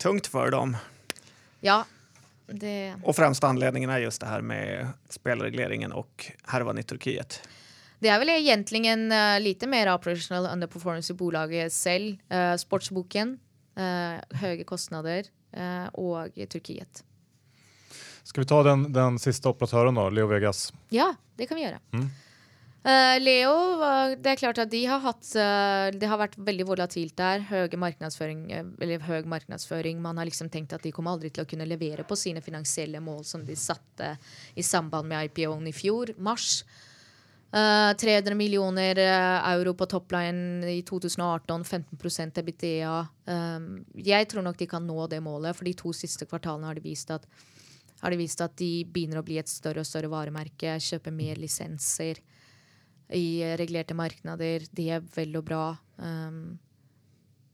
tungt 0.00 0.26
for 0.26 0.50
dem. 0.50 0.76
Ja. 1.60 1.84
Det... 2.50 2.94
Och 3.04 3.16
främsta 3.16 3.46
anledningen 3.46 3.90
är 3.90 3.98
just 3.98 4.20
det 4.20 4.26
här 4.26 4.40
med 4.40 4.88
spelregleringen 5.08 5.92
och 5.92 6.32
härvan 6.46 6.78
i 6.78 6.82
Turkiet. 6.82 7.42
Det 8.00 8.08
er 8.08 8.18
vel 8.18 8.30
egentlig 8.32 8.86
uh, 8.88 9.40
lite 9.40 9.66
mer 9.66 9.92
operational 9.92 10.46
underperformance 10.46 11.12
i 11.12 11.16
bolaget 11.16 11.72
selv. 11.72 12.16
Uh, 12.32 12.56
sportsboken, 12.56 13.36
uh, 13.76 14.16
høye 14.40 14.64
kostnader 14.64 15.28
og 15.98 16.36
Turkiet. 16.46 17.00
Skal 18.22 18.44
vi 18.44 18.46
ta 18.46 18.60
den, 18.62 18.84
den 18.94 19.16
siste 19.18 19.50
operatøren, 19.50 19.96
da, 19.98 20.04
Leo 20.14 20.28
Vegas? 20.30 20.68
Ja, 20.94 21.08
det 21.34 21.48
kan 21.50 21.58
vi 21.58 21.64
gjøre. 21.64 21.80
Mm. 21.90 22.04
Uh, 22.80 23.18
Leo, 23.20 23.56
det 24.16 24.30
er 24.30 24.38
klart 24.40 24.58
at 24.62 24.70
de 24.72 24.78
har 24.88 25.02
hatt 25.04 25.26
uh, 25.36 25.92
Det 25.92 26.08
har 26.08 26.16
vært 26.16 26.38
veldig 26.40 26.64
volatilt 26.64 27.12
der. 27.18 27.42
Høy 27.44 27.74
markedsføring, 27.76 28.46
eh, 28.56 28.70
eller 28.80 29.04
høy 29.04 29.26
markedsføring. 29.28 29.98
Man 30.00 30.16
har 30.16 30.24
liksom 30.24 30.48
tenkt 30.48 30.72
at 30.72 30.86
de 30.86 30.92
kommer 30.96 31.12
aldri 31.12 31.28
til 31.28 31.44
å 31.44 31.48
kunne 31.50 31.68
levere 31.68 32.06
på 32.08 32.16
sine 32.16 32.40
finansielle 32.40 33.02
mål 33.04 33.20
som 33.28 33.44
de 33.44 33.56
satte 33.58 34.14
i 34.56 34.64
samband 34.64 35.12
med 35.12 35.28
IPO-en 35.28 35.68
i 35.68 35.74
fjor, 35.76 36.14
mars. 36.24 36.62
Uh, 37.52 37.92
300 38.00 38.32
millioner 38.38 38.96
euro 39.02 39.74
på 39.76 39.90
topline 39.90 40.64
i 40.72 40.80
2018, 40.86 41.68
15% 41.68 42.40
EBITDA. 42.40 42.96
Um, 43.28 43.70
jeg 43.92 44.32
tror 44.32 44.46
nok 44.46 44.56
de 44.56 44.70
kan 44.70 44.88
nå 44.88 45.04
det 45.12 45.20
målet, 45.20 45.52
for 45.58 45.68
de 45.68 45.76
to 45.76 45.92
siste 45.92 46.24
kvartalene 46.30 46.70
har 46.70 46.80
de 46.80 46.88
vist 46.88 47.12
at, 47.12 47.28
har 48.00 48.14
de, 48.14 48.24
vist 48.24 48.40
at 48.40 48.56
de 48.56 48.86
begynner 48.88 49.20
å 49.20 49.26
bli 49.26 49.36
et 49.42 49.52
større 49.52 49.84
og 49.84 49.90
større 49.90 50.08
varemerke, 50.08 50.78
kjøper 50.80 51.12
mer 51.12 51.36
lisenser 51.36 52.24
i 53.16 53.42
regulerte 53.58 53.96
markeder. 53.96 54.66
Det 54.70 54.88
er 54.96 55.06
vel 55.14 55.38
og 55.40 55.46
bra. 55.48 55.64
Um, 55.98 56.58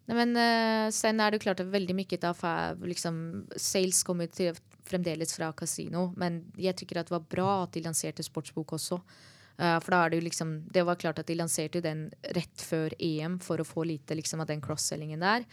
men 0.07 0.37
uh, 0.39 0.87
sen 0.95 1.21
er 1.21 1.35
det 1.35 1.43
klart 1.43 1.61
at 1.63 1.71
veldig 1.73 1.97
mye 1.99 2.19
av 2.29 2.43
liksom, 2.87 3.47
sales 3.59 4.05
kommer 4.07 4.31
til 4.31 4.55
fremdeles 4.87 5.35
fra 5.35 5.51
kasino. 5.57 6.13
Men 6.17 6.45
jeg 6.57 6.77
at 7.01 7.09
det 7.09 7.17
var 7.17 7.27
bra 7.27 7.49
at 7.65 7.75
de 7.75 7.83
lanserte 7.87 8.23
sportsbok 8.27 8.77
også. 8.79 9.01
Uh, 9.57 9.79
for 9.81 9.95
da 9.95 10.05
er 10.05 10.13
det 10.13 10.19
jo 10.21 10.27
liksom 10.27 10.51
Det 10.69 10.83
var 10.85 10.99
klart 11.01 11.19
at 11.19 11.27
de 11.31 11.39
lanserte 11.39 11.81
den 11.81 12.11
rett 12.37 12.61
før 12.61 12.93
EM 13.01 13.39
for 13.41 13.61
å 13.61 13.65
få 13.65 13.87
lite 13.89 14.15
liksom, 14.15 14.45
av 14.45 14.51
den 14.53 14.63
cross-sellingen 14.63 15.25
der. 15.25 15.47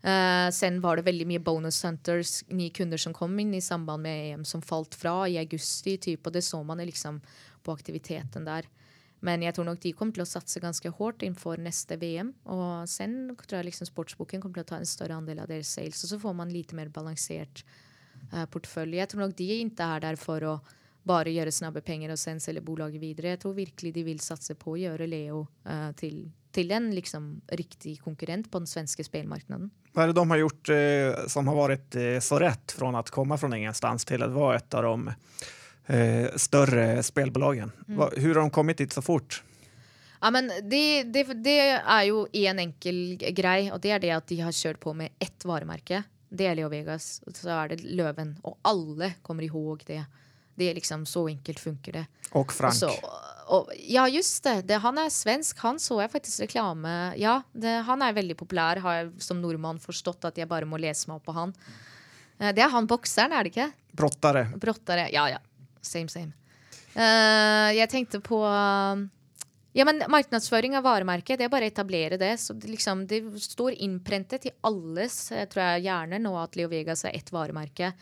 Uh, 0.00 0.48
sen 0.54 0.78
var 0.80 0.96
det 0.96 1.04
veldig 1.08 1.26
mye 1.28 1.42
bonus 1.44 1.82
hunters, 1.84 2.40
nye 2.48 2.72
kunder 2.72 3.00
som 3.00 3.12
kom 3.16 3.34
inn 3.40 3.52
i 3.56 3.64
samband 3.64 4.06
med 4.06 4.30
EM, 4.30 4.44
som 4.48 4.62
falt 4.64 4.94
fra 4.96 5.26
i 5.28 5.36
augusti, 5.40 5.98
typ, 6.00 6.26
og 6.26 6.32
det 6.32 6.44
så 6.46 6.62
man 6.64 6.80
liksom 6.80 7.18
på 7.64 7.74
aktiviteten 7.74 8.46
der. 8.46 8.68
Men 9.26 9.44
jeg 9.44 9.56
tror 9.56 9.68
nok 9.68 9.80
de 9.82 9.92
kommer 9.96 10.16
til 10.16 10.24
å 10.24 10.28
satse 10.28 10.62
ganske 10.62 10.92
hardt 10.96 11.24
innenfor 11.26 11.60
neste 11.60 11.98
VM. 12.00 12.32
Og 12.48 12.88
sen 12.88 13.34
tror 13.36 13.60
jeg 13.60 13.68
liksom 13.68 13.90
sportsboken 13.90 14.42
kommer 14.42 14.60
til 14.60 14.66
å 14.66 14.70
ta 14.72 14.80
en 14.80 14.88
større 14.88 15.18
andel 15.20 15.42
av 15.44 15.50
deres 15.50 15.72
sales. 15.76 16.00
Og 16.04 16.14
så 16.14 16.20
får 16.22 16.36
man 16.38 16.52
litt 16.52 16.72
mer 16.76 16.88
balansert 16.92 17.62
uh, 18.32 18.46
portefølje. 18.50 19.02
Jeg 19.02 19.12
tror 19.12 19.26
nok 19.26 19.36
de 19.36 19.50
ikke 19.58 19.90
er 19.96 20.06
der 20.06 20.20
for 20.20 20.48
å 20.48 20.58
bare 21.10 21.32
gjøre 21.32 21.52
snabbe 21.52 21.82
penger 21.84 22.12
og 22.12 22.20
sen 22.20 22.40
selge 22.40 22.64
bolaget 22.64 23.02
videre. 23.02 23.34
Jeg 23.34 23.42
tror 23.44 23.56
virkelig 23.56 23.92
de 23.96 24.06
vil 24.08 24.24
satse 24.24 24.56
på 24.56 24.74
å 24.74 24.80
gjøre 24.80 25.08
Leo 25.10 25.44
uh, 25.68 25.92
til, 26.00 26.22
til, 26.56 26.72
en 26.76 26.90
liksom 26.96 27.30
riktig 27.60 27.98
konkurrent 28.04 28.48
på 28.52 28.64
den 28.64 28.72
svenske 28.72 29.04
spillmarkedet. 29.04 29.68
Hva 29.90 30.04
er 30.04 30.12
det 30.12 30.20
de 30.20 30.28
har 30.32 30.44
gjort 30.46 30.72
uh, 30.72 31.22
som 31.28 31.48
har 31.52 31.60
vært 31.60 32.02
så 32.24 32.40
rett 32.40 32.76
fra 32.76 32.92
å 32.94 33.08
komme 33.12 33.36
fra 33.40 33.52
ingenstans 33.52 34.08
til 34.08 34.24
å 34.24 34.32
være 34.32 34.62
et 34.62 34.80
av 34.80 34.88
de 34.88 35.16
eh, 35.86 36.28
større 36.36 37.02
spelbolagen. 37.02 37.72
Mm. 37.88 38.02
Hur 38.16 38.34
har 38.34 38.42
de 38.42 38.50
kommet 38.50 38.78
dit 38.78 38.92
så 38.92 39.02
fort? 39.02 39.42
Ja, 40.20 40.30
men 40.30 40.50
det, 40.68 41.04
det, 41.12 41.24
det 41.40 41.58
er 41.80 42.02
jo 42.10 42.26
en 42.32 42.58
enkel 42.60 43.16
grei, 43.36 43.70
og 43.72 43.80
det 43.80 43.94
er 43.96 44.02
det 44.02 44.10
at 44.18 44.26
de 44.28 44.40
har 44.44 44.52
kjørt 44.52 44.80
på 44.82 44.92
med 44.96 45.14
ett 45.18 45.46
varemerke. 45.48 46.02
Det 46.30 46.46
er 46.46 46.58
Leo 46.58 46.68
Vegas, 46.70 47.18
og 47.26 47.34
så 47.34 47.54
er 47.56 47.72
det 47.72 47.82
Løven. 47.88 48.36
Og 48.46 48.58
alle 48.68 49.14
kommer 49.26 49.46
ihåg 49.46 49.82
det. 49.88 50.02
Det 50.54 50.68
er 50.68 50.76
liksom 50.76 51.06
Så 51.08 51.24
enkelt 51.30 51.58
funker 51.58 51.92
det. 51.92 52.06
Og 52.36 52.52
Frank. 52.52 52.76
Og 52.76 52.76
så, 52.76 52.90
og, 53.50 53.70
ja, 53.88 54.06
just 54.08 54.44
det. 54.44 54.60
det. 54.68 54.78
Han 54.84 54.98
er 55.00 55.10
svensk. 55.10 55.58
Han 55.64 55.80
så 55.82 56.02
jeg 56.02 56.12
faktisk 56.12 56.44
reklame 56.44 57.14
Ja, 57.18 57.40
det, 57.52 57.80
han 57.88 58.02
er 58.02 58.14
veldig 58.14 58.36
populær. 58.38 58.78
Har 58.84 58.98
jeg 58.98 59.12
som 59.24 59.40
nordmann 59.42 59.80
forstått 59.82 60.28
at 60.28 60.38
jeg 60.38 60.50
bare 60.50 60.68
må 60.68 60.78
lese 60.78 61.10
meg 61.10 61.18
opp 61.18 61.26
på 61.26 61.34
han. 61.34 61.54
Eh, 62.38 62.52
det 62.54 62.62
er 62.62 62.70
han 62.70 62.86
bokseren, 62.90 63.32
er 63.32 63.46
det 63.46 63.54
ikke? 63.54 63.70
Brottere. 63.96 64.44
Brottere, 64.60 65.08
ja, 65.10 65.26
ja. 65.32 65.40
Same, 65.80 66.10
same. 66.12 66.34
Uh, 66.94 67.70
jeg 67.76 67.88
tenkte 67.92 68.20
på 68.24 68.40
ja, 69.72 69.84
men 69.86 70.02
Markedsføring 70.10 70.74
av 70.74 70.82
varemerket, 70.82 71.38
det 71.38 71.46
er 71.46 71.52
bare 71.52 71.68
å 71.68 71.70
etablere 71.70 72.18
det. 72.18 72.32
så 72.42 72.56
Det, 72.58 72.72
liksom, 72.72 73.04
det 73.06 73.22
står 73.38 73.78
innprentet 73.78 74.48
i 74.50 74.54
alles 74.66 75.28
jeg 75.30 75.50
tror 75.52 75.62
jeg, 75.62 75.84
hjerner 75.86 76.22
nå 76.22 76.34
at 76.40 76.58
Leo 76.58 76.70
Vegas 76.72 77.04
er 77.06 77.14
ett 77.14 77.30
varemerke. 77.32 77.92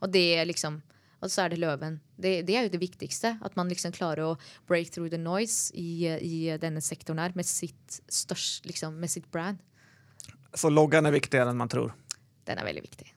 Og 0.00 0.08
det 0.14 0.46
liksom 0.48 0.80
og 1.18 1.32
så 1.32 1.44
er 1.44 1.50
det 1.50 1.58
Løven. 1.58 1.98
Det, 2.14 2.44
det, 2.46 2.54
er 2.54 2.66
jo 2.66 2.70
det 2.70 2.78
viktigste. 2.78 3.34
At 3.42 3.56
man 3.58 3.70
liksom 3.70 3.90
klarer 3.94 4.22
å 4.22 4.36
break 4.70 4.92
through 4.94 5.10
the 5.10 5.18
noise 5.18 5.74
i, 5.74 6.06
i 6.06 6.58
denne 6.62 6.82
sektoren 6.84 7.18
her 7.18 7.34
med 7.34 7.48
sitt, 7.48 7.98
størst, 8.06 8.68
liksom, 8.70 8.94
med 9.02 9.10
sitt 9.10 9.26
brand. 9.34 9.58
Så 10.54 10.70
loggen 10.70 11.10
er 11.10 11.14
viktigere 11.14 11.50
enn 11.50 11.58
man 11.58 11.70
tror? 11.70 11.90
Den 12.46 12.62
er 12.62 12.68
veldig 12.70 12.84
viktig. 12.86 13.10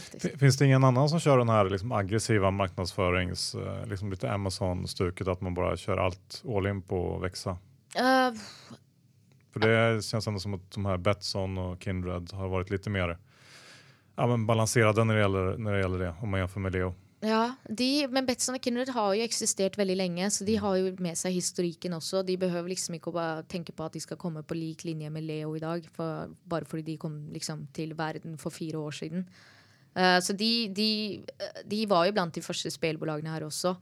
Faktiskt. 0.00 0.38
Finns 0.38 0.56
det 0.56 0.64
ingen 0.64 0.84
annan 0.84 1.08
som 1.08 1.20
kör 1.20 1.38
den 1.38 1.48
här 1.48 1.70
liksom 1.70 1.92
aggressiva 1.92 2.50
marknadsförings, 2.50 3.54
eh, 3.54 3.86
liksom 3.86 4.10
lite 4.10 4.30
Amazon-stuket, 4.30 5.28
att 5.28 5.40
man 5.40 5.54
bara 5.54 5.76
kör 5.76 5.96
allt 5.96 6.42
all 6.56 6.66
in 6.66 6.82
på 6.82 7.18
växa? 7.18 7.50
Uh, 7.50 8.38
För 9.52 9.60
det 9.60 10.04
känns 10.04 10.26
ändå 10.26 10.40
som 10.40 10.54
att 10.54 10.70
de 10.70 10.86
här 10.86 10.96
Betsson 10.96 11.58
och 11.58 11.82
Kindred 11.82 12.32
har 12.32 12.48
varit 12.48 12.70
lite 12.70 12.90
mer 12.90 13.18
ja, 14.16 14.26
men 14.26 14.46
balanserade 14.46 15.04
när 15.04 15.14
det, 15.14 15.20
gäller, 15.20 15.58
när 15.58 15.72
det 15.72 15.80
gäller 15.80 15.98
det, 15.98 16.14
om 16.20 16.30
man 16.30 16.40
jämför 16.40 16.60
med 16.60 16.72
Leo. 16.72 16.94
Ja, 17.20 17.54
de, 17.68 18.06
men 18.08 18.26
Betsson 18.26 18.54
og 18.54 18.62
Kindred 18.62 18.92
har 18.94 19.14
jo 19.16 19.24
eksistert 19.26 19.74
veldig 19.78 19.96
lenge, 19.98 20.28
så 20.30 20.44
de 20.46 20.54
har 20.62 20.76
jo 20.78 20.92
med 21.02 21.18
seg 21.18 21.34
historikken 21.34 21.96
også. 21.96 22.22
De 22.22 22.36
behøver 22.38 22.70
liksom 22.70 22.94
ikke 22.94 23.10
å 23.10 23.16
bare 23.16 23.42
tenke 23.50 23.74
på 23.74 23.88
at 23.88 23.96
de 23.96 24.02
skal 24.04 24.20
komme 24.20 24.44
på 24.46 24.54
lik 24.54 24.84
linje 24.86 25.10
med 25.10 25.26
Leo 25.26 25.56
i 25.58 25.62
dag, 25.62 25.86
for, 25.96 26.30
bare 26.46 26.68
fordi 26.68 26.92
de 26.92 26.98
kom 27.02 27.16
liksom 27.34 27.66
til 27.74 27.96
verden 27.98 28.38
for 28.38 28.54
fire 28.54 28.78
år 28.78 28.94
siden. 29.00 29.26
Uh, 29.96 30.18
så 30.22 30.34
de, 30.36 30.68
de, 30.74 30.90
de, 31.66 31.84
var 31.90 32.06
jo 32.06 32.16
blant 32.16 32.34
de 32.34 32.44
første 32.44 32.70
spillbolagene 32.72 33.32
her 33.32 33.46
også. 33.46 33.74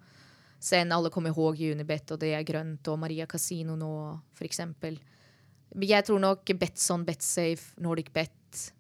Sen 0.63 0.93
alle 0.95 1.11
kommer 1.13 1.35
ihåg 1.35 1.61
Unibet, 1.73 2.15
og 2.15 2.21
det 2.23 2.33
er 2.35 2.47
grønt, 2.47 2.89
og 2.89 2.99
Maria 2.99 3.27
Casino 3.29 3.77
nå, 3.77 3.91
f.eks. 4.39 4.63
Jeg 5.77 6.07
tror 6.07 6.23
nok 6.23 6.55
Betson, 6.57 7.05
Betsafe, 7.05 7.75
Nordic 7.83 8.09
Bet 8.15 8.73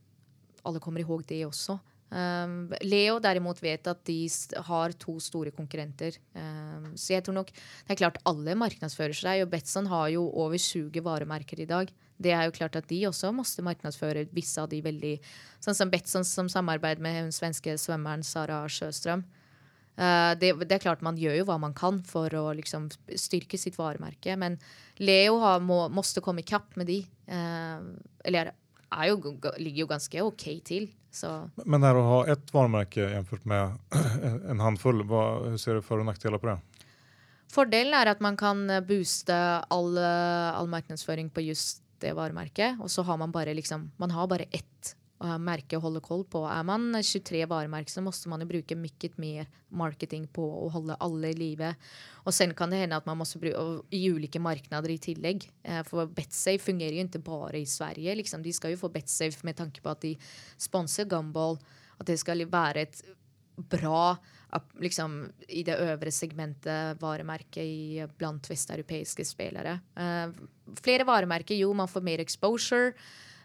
Alle 0.64 0.81
kommer 0.81 1.03
ihåg 1.03 1.27
det 1.29 1.45
også. 1.47 1.77
Um, 2.07 2.70
Leo 2.87 3.18
derimot 3.18 3.59
vet 3.59 3.89
at 3.91 4.01
de 4.07 4.20
har 4.68 4.95
to 4.95 5.16
store 5.20 5.51
konkurrenter. 5.51 6.16
Um, 6.39 6.93
så 6.95 7.16
jeg 7.16 7.24
tror 7.27 7.35
nok 7.35 7.51
Det 7.51 7.91
er 7.91 7.99
klart 7.99 8.20
alle 8.24 8.55
markedsfører 8.55 9.16
seg, 9.16 9.43
og 9.43 9.51
Betson 9.51 9.91
har 9.91 10.09
jo 10.14 10.29
over 10.31 10.57
20 10.57 11.03
varemerker 11.03 11.61
i 11.61 11.68
dag. 11.68 11.91
Det 12.17 12.33
er 12.33 12.47
jo 12.47 12.55
klart 12.57 12.77
at 12.79 12.89
de 12.89 13.03
også 13.09 13.33
måtte 13.37 13.64
markedsføre 13.67 14.27
visse 14.35 14.61
av 14.62 14.71
de 14.73 14.81
veldig 14.85 15.17
Sånn 15.64 15.77
som 15.77 15.91
Betson 15.91 16.25
som 16.25 16.49
samarbeider 16.53 17.03
med 17.03 17.17
den 17.19 17.33
svenske 17.35 17.75
svømmeren 17.81 18.23
Sara 18.25 18.62
Sjøstrøm. 18.71 19.25
Uh, 19.97 20.37
det, 20.37 20.53
det, 20.67 20.75
er 20.77 20.83
klart 20.83 21.01
Man 21.01 21.17
gjør 21.17 21.39
jo 21.39 21.47
hva 21.49 21.57
man 21.57 21.73
kan 21.77 22.03
for 22.05 22.33
å 22.37 22.51
liksom, 22.55 22.91
styrke 23.17 23.57
sitt 23.59 23.79
varemerke, 23.81 24.37
men 24.37 24.59
Leo 25.01 25.39
har, 25.41 25.64
må, 25.64 25.87
måtte 25.89 26.23
komme 26.25 26.45
i 26.45 26.49
kapp 26.49 26.77
med 26.77 26.91
de. 26.93 27.01
Uh, 27.29 27.97
eller 28.29 28.53
jo, 29.09 29.37
ligger 29.59 29.81
jo 29.85 29.91
ganske 29.91 30.23
OK 30.23 30.47
til. 30.64 30.91
Så. 31.17 31.31
Men 31.64 31.81
det 31.81 31.95
å 31.97 32.05
ha 32.05 32.19
ett 32.29 32.51
varemerke 32.53 33.09
jämfört 33.09 33.47
med 33.49 33.79
en 34.53 34.61
håndfull, 34.61 35.01
hva, 35.09 35.25
hur 35.49 35.61
ser 35.61 35.79
du 35.79 35.85
for- 35.85 36.03
og 36.03 36.11
nackdelar 36.11 36.43
på 36.43 36.51
det? 36.51 36.59
Fordelen 37.53 37.95
er 37.97 38.11
at 38.11 38.21
man 38.25 38.37
kan 38.37 38.67
eh, 38.71 38.85
booste 38.85 39.35
all, 39.73 39.97
eh, 39.97 40.51
all 40.59 40.69
markedsføring 40.69 41.31
på 41.33 41.47
just 41.47 41.86
det 42.03 42.15
varemerket, 42.17 42.81
og 42.83 42.91
så 42.93 43.05
har 43.07 43.19
man 43.21 43.33
bare 43.35 43.55
liksom 43.57 43.91
Man 43.99 44.11
har 44.11 44.29
bare 44.29 44.49
ett 44.51 44.95
uh, 45.23 45.37
merke 45.41 45.79
å 45.79 45.83
holde 45.85 46.03
koll 46.05 46.25
på. 46.29 46.43
Er 46.49 46.65
man 46.67 46.91
23 46.95 47.45
varemerker, 47.49 47.93
så 47.93 48.05
måtte 48.05 48.31
man 48.31 48.43
jo 48.43 48.49
bruke 48.51 48.77
mye 48.79 49.11
mer 49.17 49.49
marketing 49.71 50.27
på 50.33 50.45
å 50.45 50.69
holde 50.73 50.99
alle 51.01 51.33
i 51.33 51.39
live. 51.39 51.73
Og 52.25 52.35
sen 52.35 52.55
kan 52.57 52.71
det 52.71 52.83
hende 52.83 52.99
at 52.99 53.07
man 53.09 53.19
må 53.21 53.27
bruke 53.27 53.65
i 53.95 54.03
ulike 54.11 54.41
markeder 54.43 54.93
i 54.93 55.01
tillegg. 55.03 55.49
Uh, 55.67 55.83
for 55.89 56.07
Betsafe 56.07 56.65
fungerer 56.69 57.01
jo 57.01 57.09
ikke 57.09 57.25
bare 57.27 57.61
i 57.61 57.69
Sverige. 57.69 58.17
Liksom. 58.21 58.45
De 58.45 58.55
skal 58.57 58.75
jo 58.75 58.83
få 58.85 58.93
Betsafe 58.93 59.47
med 59.47 59.59
tanke 59.59 59.83
på 59.83 59.93
at 59.93 60.05
de 60.05 60.17
sponser 60.59 61.09
Gumball. 61.09 61.61
At 61.97 62.11
det 62.11 62.19
skal 62.21 62.45
være 62.51 62.85
et 62.85 63.05
bra 63.57 64.19
liksom, 64.81 65.19
i 65.49 65.63
det 65.67 65.77
øvre 65.83 66.13
segmentet 66.15 67.01
varemerket 67.01 67.63
i, 67.63 68.07
blant 68.19 68.49
vesteuropeiske 68.51 69.25
spillere. 69.27 69.79
Uh, 69.99 70.33
flere 70.83 71.07
varemerker, 71.09 71.57
jo, 71.59 71.73
man 71.77 71.91
får 71.91 72.05
mer 72.07 72.23
exposure. 72.25 72.93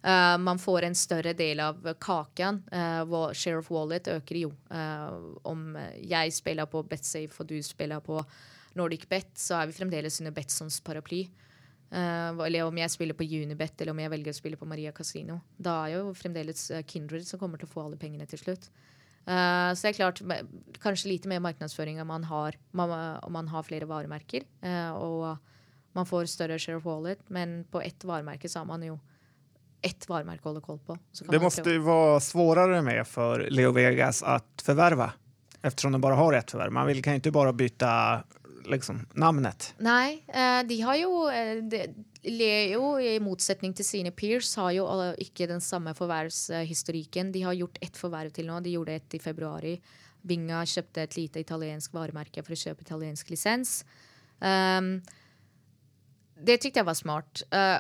Uh, 0.02 0.38
man 0.42 0.60
får 0.60 0.88
en 0.88 0.98
større 0.98 1.34
del 1.38 1.62
av 1.64 1.84
kaken. 2.02 2.64
Uh, 2.74 3.32
share 3.38 3.62
of 3.62 3.70
wallet 3.72 4.08
øker 4.12 4.42
jo. 4.46 4.54
om 5.44 5.78
jeg 5.98 6.34
spiller 6.34 6.66
på 6.66 6.84
Betsafe 6.84 7.44
og 7.44 7.48
du 7.48 7.62
spiller 7.64 8.00
på 8.00 8.22
Nordic 8.76 9.08
Bet, 9.10 9.34
så 9.36 9.60
er 9.60 9.68
vi 9.68 9.76
fremdeles 9.76 10.22
under 10.22 10.32
Betsons 10.32 10.80
paraply. 10.82 11.28
eller 11.92 12.64
om 12.64 12.78
jeg 12.78 12.90
spiller 12.90 13.14
på 13.14 13.24
Unibet 13.24 13.82
eller 13.82 13.92
om 13.92 14.00
jeg 14.00 14.10
velger 14.10 14.32
å 14.32 14.36
spille 14.36 14.58
på 14.58 14.66
Maria 14.66 14.92
Casino. 14.92 15.42
Da 15.58 15.86
er 15.86 15.98
jo 15.98 16.14
fremdeles 16.14 16.72
Kindred 16.88 17.28
som 17.28 17.40
kommer 17.40 17.58
til 17.58 17.68
å 17.68 17.74
få 17.74 17.84
alle 17.84 17.98
pengene 18.00 18.26
til 18.26 18.40
slutt. 18.40 18.70
Uh, 19.22 19.72
så 19.78 19.86
det 19.86 19.92
er 19.92 19.98
klart, 20.00 20.22
kanskje 20.82 21.12
lite 21.12 21.30
mer 21.30 21.44
markedsføring 21.44 22.02
om 22.02 22.10
man 22.10 22.26
har, 22.26 22.58
om 22.74 23.34
man 23.36 23.52
har 23.52 23.68
flere 23.68 23.90
varemerker. 23.90 24.48
Uh, 24.66 24.92
og 24.98 25.96
man 25.98 26.08
får 26.08 26.30
større 26.32 26.60
share 26.60 26.80
of 26.80 26.88
wallet, 26.88 27.22
men 27.30 27.62
på 27.72 27.82
ett 27.84 28.06
varemerke 28.08 28.50
så 28.50 28.64
har 28.64 28.70
man 28.70 28.84
jo 28.86 28.98
ett 29.82 30.06
varemerke 30.10 30.46
å 30.46 30.52
holde 30.52 30.64
koll 30.66 30.80
på. 30.86 30.98
det 31.30 31.42
måtte 31.42 31.74
jo 31.74 31.84
være 31.88 32.20
svårare 32.22 32.82
med 32.86 33.02
for 33.10 33.42
Leo 33.50 33.74
Vegas 33.76 34.22
å 34.22 34.38
forverve, 34.62 35.10
eftersom 35.62 35.96
de 35.96 36.02
bare 36.02 36.20
har 36.20 36.38
ett 36.38 36.54
forverv. 36.54 36.76
Man 36.78 36.90
vil, 36.90 37.02
kan 37.06 37.18
ikke 37.18 37.34
bare 37.34 37.54
byta 37.58 37.94
liksom, 38.70 39.06
navnet. 39.14 39.72
Nei, 39.82 40.22
uh, 40.30 40.62
de 40.68 40.80
har 40.86 41.00
jo 41.02 41.12
de, 41.72 41.86
Leo, 42.28 43.00
i 43.02 43.16
motsetning 43.24 43.74
til 43.74 43.88
sine 43.88 44.12
peers, 44.14 44.54
har 44.60 44.76
jo 44.76 44.86
ikke 45.22 45.48
den 45.50 45.64
samme 45.64 45.96
forvervshistorikken. 45.98 47.32
De 47.34 47.42
har 47.48 47.58
gjort 47.58 47.80
ett 47.82 47.98
forverv 47.98 48.34
til 48.36 48.46
nå. 48.50 48.60
De 48.62 48.76
gjorde 48.76 49.00
ett 49.00 49.18
i 49.18 49.22
februari. 49.22 49.74
Binga 50.22 50.62
kjøpte 50.70 51.02
et 51.02 51.18
lite 51.18 51.42
italiensk 51.42 51.96
varemerke 51.98 52.44
for 52.46 52.54
å 52.54 52.60
kjøpe 52.62 52.86
italiensk 52.86 53.32
lisens. 53.34 53.80
Um, 54.38 55.00
det 56.38 56.60
tykte 56.62 56.82
jeg 56.82 56.90
var 56.92 57.00
smart. 57.00 57.42
Uh, 57.50 57.80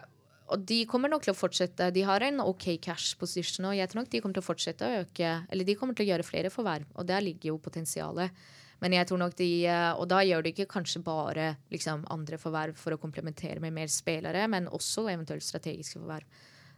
og 0.51 0.65
de 0.67 0.81
kommer 0.89 1.11
nok 1.11 1.23
til 1.25 1.35
å 1.35 1.37
fortsette. 1.37 1.91
De 1.93 2.01
har 2.07 2.25
en 2.25 2.41
OK 2.43 2.73
cash 2.83 3.13
position, 3.19 3.69
og 3.69 3.77
jeg 3.77 3.91
tror 3.91 4.01
nok 4.01 4.11
de 4.11 4.23
kommer 4.23 4.35
til 4.35 4.43
å 4.43 4.49
fortsette 4.49 4.87
å 4.87 5.03
øke. 5.03 5.35
Eller 5.53 5.67
de 5.67 5.77
kommer 5.79 5.95
til 5.95 6.07
å 6.07 6.11
gjøre 6.11 6.27
flere 6.27 6.51
forverv, 6.53 6.89
og 6.97 7.07
der 7.07 7.23
ligger 7.23 7.53
jo 7.53 7.61
potensialet. 7.61 8.41
Men 8.81 8.95
jeg 8.97 9.07
tror 9.07 9.21
nok 9.21 9.35
de, 9.37 9.49
eh, 9.69 9.93
Og 9.93 10.07
da 10.09 10.23
gjør 10.25 10.43
de 10.43 10.53
ikke 10.53 10.69
kanskje 10.69 11.03
bare 11.05 11.57
liksom, 11.71 12.05
andre 12.09 12.37
forverv 12.41 12.75
for 12.75 12.95
å 12.95 13.01
komplementere 13.01 13.61
med 13.61 13.73
mer 13.73 13.87
spillere, 13.87 14.47
men 14.49 14.67
også 14.67 15.05
eventuelt 15.11 15.45
strategiske 15.45 15.99
forverv. 15.99 16.25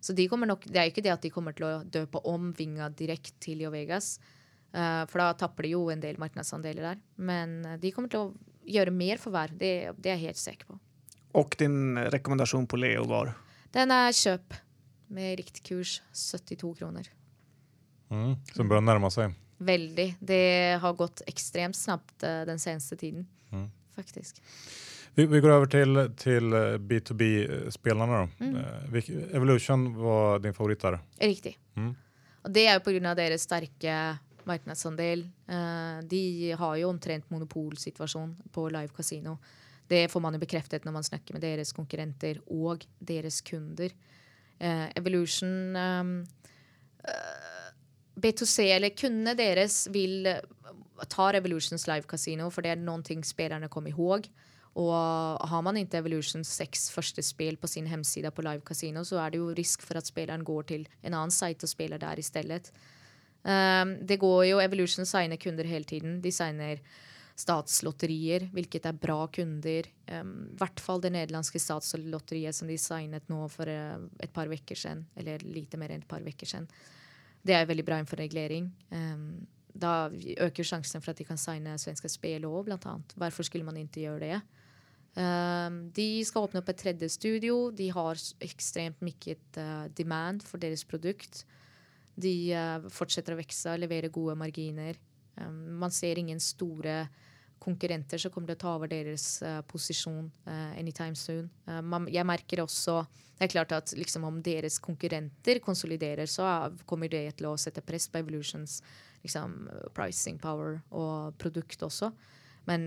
Så 0.03 0.13
de 0.13 0.27
nok, 0.27 0.65
Det 0.65 0.75
er 0.75 0.91
ikke 0.91 1.03
det 1.03 1.13
at 1.13 1.21
de 1.21 1.29
kommer 1.29 1.53
til 1.55 1.65
å 1.65 1.83
døpe 1.83 2.19
om 2.25 2.51
Vinga 2.51 2.89
direkte 2.89 3.39
til 3.39 3.61
Jo 3.61 3.71
Vegas. 3.71 4.19
Uh, 4.73 5.05
for 5.05 5.19
da 5.19 5.33
tapper 5.33 5.63
de 5.63 5.69
jo 5.69 5.89
en 5.89 6.01
del 6.01 6.17
markedsandeler 6.17 6.81
der. 6.81 6.97
Men 7.15 7.63
eh, 7.65 7.77
de 7.77 7.91
kommer 7.91 8.09
til 8.09 8.19
å 8.19 8.33
gjøre 8.65 8.91
mer 8.91 9.17
forverv. 9.17 9.55
Det, 9.57 9.93
det 10.01 10.11
er 10.11 10.17
jeg 10.17 10.33
helt 10.33 10.41
sikker 10.41 10.65
på. 10.65 10.79
Og 11.39 11.55
din 11.57 11.95
rekommendasjon 12.11 12.67
på 12.67 12.77
Leo 12.81 13.05
var? 13.05 13.35
Den 13.71 13.91
er 13.91 14.11
kjøp 14.11 14.57
med 15.13 15.37
riktig 15.39 15.63
kurs 15.63 16.01
72 16.11 16.73
kroner. 16.81 17.07
Mm, 18.09 18.35
som 18.53 18.69
bør 18.69 18.81
nærme 18.81 19.09
seg. 19.13 19.37
Veldig. 19.63 20.07
Det 20.19 20.43
har 20.81 20.95
gått 20.99 21.23
ekstremt 21.29 21.77
snabbt 21.77 22.25
uh, 22.25 22.43
den 22.49 22.59
seneste 22.59 22.97
tiden, 22.99 23.27
mm. 23.51 23.67
faktisk. 23.95 24.41
Vi, 25.13 25.25
vi, 25.29 25.41
går 25.43 25.55
over 25.55 25.69
til, 25.69 25.99
til 26.17 26.55
B2B-spillerne. 26.89 28.25
Mm. 28.39 28.55
Uh, 28.57 29.09
Evolution 29.37 29.87
var 29.99 30.43
din 30.43 30.55
favoritt 30.57 30.81
der? 30.81 30.99
Riktig. 31.21 31.57
Mm. 31.77 31.93
Og 32.43 32.53
det 32.53 32.67
er 32.67 32.79
jo 32.79 32.85
pga. 32.85 33.15
deres 33.15 33.45
sterke 33.47 33.97
markedsandel. 34.49 35.27
Uh, 35.47 36.01
de 36.09 36.53
har 36.59 36.77
jo 36.79 36.89
omtrent 36.89 37.29
monopolsituasjon 37.31 38.35
på 38.51 38.67
live 38.73 38.91
casino. 38.95 39.37
Det 39.87 40.07
får 40.11 40.23
man 40.23 40.35
jo 40.35 40.41
bekreftet 40.41 40.85
når 40.85 40.95
man 40.97 41.05
snakker 41.05 41.35
med 41.35 41.43
deres 41.43 41.73
konkurrenter 41.75 42.39
og 42.51 42.85
deres 42.99 43.41
kunder. 43.45 43.93
Uh, 44.59 44.87
Evolution 44.95 45.75
um, 45.75 46.15
B2C, 48.23 48.69
eller 48.75 48.95
kundene 48.95 49.35
deres, 49.37 49.83
vil 49.93 50.29
eh, 50.31 50.41
ta 51.11 51.29
Revolutions 51.35 51.87
Live 51.89 52.07
Casino, 52.09 52.49
for 52.53 52.65
det 52.65 52.73
er 52.73 52.81
noen 52.81 53.03
ting 53.05 53.23
spillerne 53.27 53.71
kommer 53.71 53.93
ihåg. 53.93 54.29
Og 54.79 54.93
har 55.49 55.61
man 55.61 55.77
ikke 55.77 55.99
Evolutions 56.01 56.49
seks 56.49 56.87
første 56.93 57.21
spill 57.21 57.59
på 57.61 57.69
sin 57.69 57.85
hjemside 57.89 58.31
på 58.33 58.45
Live 58.45 58.65
Casino, 58.65 59.03
så 59.05 59.19
er 59.21 59.33
det 59.33 59.41
jo 59.43 59.53
risk 59.53 59.85
for 59.85 59.99
at 59.99 60.09
spilleren 60.09 60.45
går 60.47 60.69
til 60.71 60.87
en 61.03 61.13
annen 61.13 61.33
site 61.33 61.67
og 61.67 61.69
spiller 61.69 62.01
der 62.01 62.17
i 62.17 62.25
stedet. 62.25 62.71
Um, 63.43 63.97
det 64.01 64.17
går 64.23 64.45
jo 64.47 64.61
Evolution 64.63 65.05
signer 65.05 65.37
kunder 65.37 65.67
hele 65.67 65.85
tiden. 65.85 66.21
De 66.23 66.31
signer 66.31 66.81
statslotterier, 67.37 68.47
hvilket 68.53 68.87
er 68.89 68.97
bra 68.97 69.27
kunder. 69.33 69.89
I 70.07 70.21
um, 70.21 70.33
hvert 70.57 70.81
fall 70.81 71.03
det 71.03 71.13
nederlandske 71.13 71.61
statslotteriet 71.61 72.55
som 72.55 72.69
de 72.69 72.79
signet 72.81 73.29
nå 73.29 73.43
for 73.53 73.69
uh, 73.69 74.01
et 74.23 74.33
par 74.33 74.49
uker 74.49 74.79
siden. 74.79 75.05
Eller 75.19 75.45
lite 75.45 75.77
mer 75.77 75.93
enn 75.93 76.01
et 76.01 76.09
par 76.09 76.23
uker 76.23 76.49
siden. 76.49 76.69
Det 77.43 77.55
er 77.55 77.67
veldig 77.67 77.85
bra 77.85 77.99
innenfor 77.99 78.21
regulering. 78.21 78.69
Um, 78.93 79.45
da 79.73 80.07
øker 80.45 80.65
sjansen 80.65 81.01
for 81.01 81.11
at 81.11 81.19
de 81.19 81.25
kan 81.27 81.39
signe 81.39 81.75
svenske 81.81 82.09
spill 82.11 82.45
òg, 82.47 82.67
blant 82.67 82.85
annet. 82.87 83.15
Hvorfor 83.19 83.47
skulle 83.47 83.67
man 83.67 83.79
ikke 83.81 84.05
gjøre 84.05 84.21
det? 84.21 84.41
Um, 85.13 85.79
de 85.93 86.23
skal 86.25 86.47
åpne 86.47 86.61
opp 86.61 86.71
et 86.71 86.79
tredje 86.81 87.09
studio. 87.13 87.67
De 87.75 87.89
har 87.93 88.21
ekstremt 88.41 89.01
mye 89.05 89.35
uh, 89.57 89.89
demand 89.97 90.45
for 90.47 90.61
deres 90.61 90.85
produkt. 90.85 91.43
De 92.15 92.33
uh, 92.53 92.87
fortsetter 92.93 93.35
å 93.35 93.41
vokse, 93.41 93.75
leverer 93.81 94.13
gode 94.13 94.37
marginer. 94.39 94.97
Um, 95.37 95.75
man 95.83 95.93
ser 95.93 96.21
ingen 96.21 96.41
store 96.41 97.03
konkurrenter 97.63 98.19
som 98.21 98.31
kommer 98.33 98.51
til 98.51 98.57
å 98.57 98.63
ta 98.63 98.73
over 98.77 98.91
deres 98.91 99.25
uh, 99.43 99.61
posisjon 99.69 100.27
uh, 100.47 100.71
anytime 100.79 101.15
soon. 101.17 101.47
Uh, 101.67 101.79
man, 101.81 102.07
jeg 102.11 102.27
merker 102.27 102.63
også 102.63 103.03
det 103.33 103.47
er 103.47 103.51
klart 103.51 103.73
at 103.75 103.91
liksom, 103.97 104.23
Om 104.23 104.37
deres 104.45 104.77
konkurrenter 104.79 105.57
konsoliderer, 105.59 106.29
så 106.29 106.45
kommer 106.87 107.09
det 107.11 107.25
til 107.39 107.49
å 107.49 107.57
sette 107.59 107.81
press 107.83 108.05
på 108.07 108.21
Evolutions 108.21 108.77
liksom, 109.25 109.55
pricing 109.97 110.37
power 110.39 110.77
og 110.93 111.33
produkt 111.41 111.81
også. 111.83 112.11
Men 112.69 112.85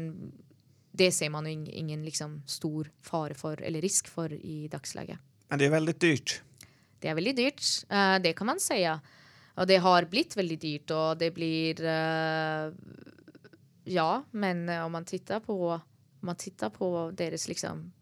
det 0.97 1.11
ser 1.13 1.33
man 1.35 1.49
ingen, 1.51 1.67
ingen 1.67 2.07
liksom, 2.07 2.39
stor 2.49 2.89
fare 3.05 3.37
for 3.37 3.61
eller 3.61 3.85
risk 3.85 4.09
for 4.09 4.33
i 4.33 4.71
dagsleget. 4.73 5.19
Men 5.51 5.61
det 5.61 5.67
er 5.67 5.75
veldig 5.75 5.97
dyrt? 6.07 6.39
Det 7.03 7.11
er 7.11 7.19
veldig 7.19 7.37
dyrt. 7.37 7.67
det 8.23 8.33
kan 8.39 8.49
man 8.55 8.63
si. 8.63 8.81
Og 8.87 9.69
det 9.69 9.83
har 9.83 10.09
blitt 10.09 10.39
veldig 10.39 10.61
dyrt, 10.63 10.95
og 10.95 11.21
det 11.21 11.35
blir 11.37 11.83
ja, 13.87 14.25
men 14.31 14.69
eh, 14.69 14.85
om 14.85 14.93
man 14.93 15.05
tittar 15.05 15.41
på, 15.41 15.69
om 16.21 16.27
man 16.27 16.37
tittar 16.37 16.71
på 16.71 17.11
deres 17.15 17.49
liksom, 17.49 17.93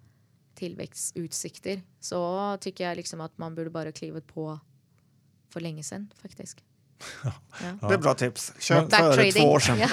tillväxtutsikter 0.54 1.82
så 2.00 2.56
tycker 2.60 2.88
jag 2.88 2.96
liksom 2.96 3.20
att 3.20 3.38
man 3.38 3.54
burde 3.54 3.70
bare 3.70 3.92
klivet 3.92 4.26
på 4.26 4.58
for 5.52 5.60
lenge 5.60 5.82
siden, 5.82 6.12
faktisk. 6.22 6.64
Ja. 7.62 7.88
Det 7.88 7.94
er 7.94 7.98
bra 7.98 8.14
tips. 8.14 8.52
Kjøp 8.58 8.90
for 8.90 9.30
to 9.32 9.44
år 9.46 9.62
siden. 9.62 9.88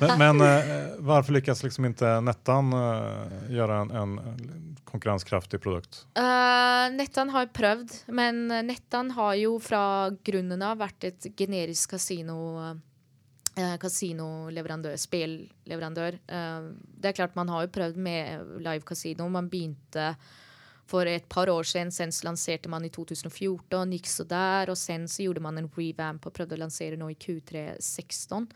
men 0.18 0.36
men 0.36 0.40
uh, 0.40 0.94
varför 0.98 1.32
lyckas 1.32 1.62
liksom 1.62 1.84
inte 1.84 2.20
Nettan 2.20 2.72
uh, 2.72 3.26
göra 3.48 3.80
en, 3.80 3.90
en 3.90 4.20
konkurrenskraftig 4.84 5.60
produkt? 5.60 6.06
Uh, 6.18 6.96
Nettan 6.96 7.30
har 7.30 7.46
prøvd, 7.46 7.92
men 8.06 8.48
Nettan 8.48 9.10
har 9.10 9.34
jo 9.34 9.58
fra 9.60 10.10
grunnen 10.24 10.62
av 10.62 10.78
vært 10.78 11.04
et 11.10 11.26
generisk 11.36 11.96
kasino 11.96 12.38
eh, 12.62 12.76
kasinoleverandør, 13.54 14.96
spillleverandør. 14.98 16.18
Eh, 16.26 16.70
det 17.00 17.10
er 17.10 17.18
klart 17.18 17.36
Man 17.36 17.48
har 17.48 17.62
jo 17.62 17.74
prøvd 17.74 17.96
med 17.96 18.58
live 18.58 18.82
kasino. 18.82 19.28
Man 19.28 19.48
begynte 19.48 20.16
for 20.86 21.06
et 21.06 21.28
par 21.28 21.48
år 21.48 21.62
siden. 21.62 21.90
Sen 21.90 22.10
lanserte 22.24 22.68
man 22.68 22.84
i 22.84 22.90
2014, 22.90 23.92
gikk 23.92 24.06
så 24.06 24.24
der. 24.24 24.70
Og 24.70 24.76
sen 24.76 25.06
så 25.08 25.22
gjorde 25.22 25.40
man 25.40 25.58
en 25.58 25.70
revamp 25.70 26.26
og 26.26 26.34
prøvde 26.34 26.56
å 26.56 26.64
lansere 26.64 26.96
nå 26.96 27.10
i 27.10 27.14
Q3 27.14 27.78
16. 27.80 28.48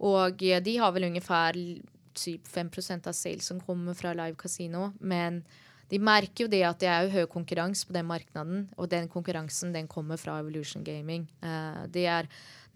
Og 0.00 0.42
eh, 0.42 0.62
de 0.62 0.76
har 0.78 0.92
vel 0.92 1.10
ungefær 1.10 1.56
typ 2.16 2.48
5% 2.48 3.06
av 3.06 3.12
sales 3.12 3.44
som 3.44 3.60
kommer 3.60 3.94
fra 3.94 4.14
live 4.16 4.36
kasino. 4.40 4.94
Men 5.00 5.42
de 5.90 5.98
merker 6.02 6.46
jo 6.46 6.50
det 6.50 6.64
at 6.66 6.80
det 6.80 6.88
er 6.88 7.04
jo 7.04 7.12
høy 7.20 7.26
konkurranse 7.30 7.86
på 7.86 7.94
den 7.94 8.08
markedet, 8.08 8.64
og 8.74 8.88
den 8.90 9.06
konkurransen 9.08 9.74
den 9.76 9.86
kommer 9.86 10.16
fra 10.18 10.40
Evolution 10.40 10.82
Gaming. 10.82 11.28
Det 11.92 12.06
er 12.10 12.26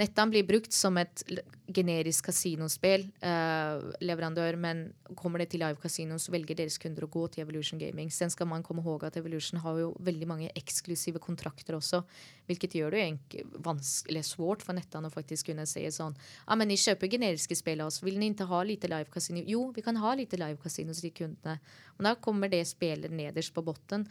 Nettan 0.01 0.31
blir 0.33 0.47
brukt 0.49 0.73
som 0.73 0.97
et 0.97 1.23
generisk 1.71 2.31
kasinospill, 2.31 3.03
uh, 3.21 3.83
leverandør, 4.01 4.57
men 4.57 4.81
kommer 5.19 5.43
det 5.43 5.51
til 5.53 5.61
live 5.61 5.77
casino, 5.83 6.17
så 6.19 6.33
velger 6.33 6.57
deres 6.57 6.79
kunder 6.81 7.05
å 7.05 7.11
gå 7.13 7.27
til 7.31 7.45
Evolution 7.45 7.81
Gaming. 7.81 8.09
Sen 8.15 8.33
skal 8.33 8.49
man 8.49 8.65
komme 8.67 8.81
ihåg 8.85 9.05
at 9.07 9.19
Evolution 9.21 9.61
har 9.61 9.77
jo 9.83 9.91
veldig 10.01 10.31
mange 10.31 10.49
eksklusive 10.57 11.21
kontrakter 11.23 11.77
også, 11.77 12.01
hvilket 12.49 12.79
gjør 12.81 12.97
det 12.97 13.05
egentlig 13.05 13.45
vanskelig 13.67 14.25
svårt 14.31 14.65
for 14.65 14.79
Nettan 14.79 15.07
å 15.07 15.13
faktisk 15.13 15.51
kunne 15.53 15.69
si 15.69 15.85
sånn 15.93 16.17
Ja, 16.17 16.57
men 16.57 16.73
ni 16.73 16.81
kjøper 16.81 17.13
generiske 17.13 17.59
spill 17.59 17.85
av 17.85 17.93
oss, 17.93 18.01
vil 18.03 18.19
ni 18.19 18.33
ikke 18.33 18.49
ha 18.51 18.65
lite 18.65 18.91
live 18.91 19.13
casino? 19.13 19.45
Jo, 19.47 19.69
vi 19.77 19.85
kan 19.85 20.01
ha 20.01 20.17
lite 20.17 20.41
live 20.41 20.59
casino 20.63 20.97
til 20.97 21.13
kundene. 21.15 21.61
Og 21.99 22.07
da 22.09 22.17
kommer 22.17 22.49
det 22.49 22.65
spillet 22.73 23.13
nederst 23.13 23.53
på 23.53 23.65
botten. 23.67 24.09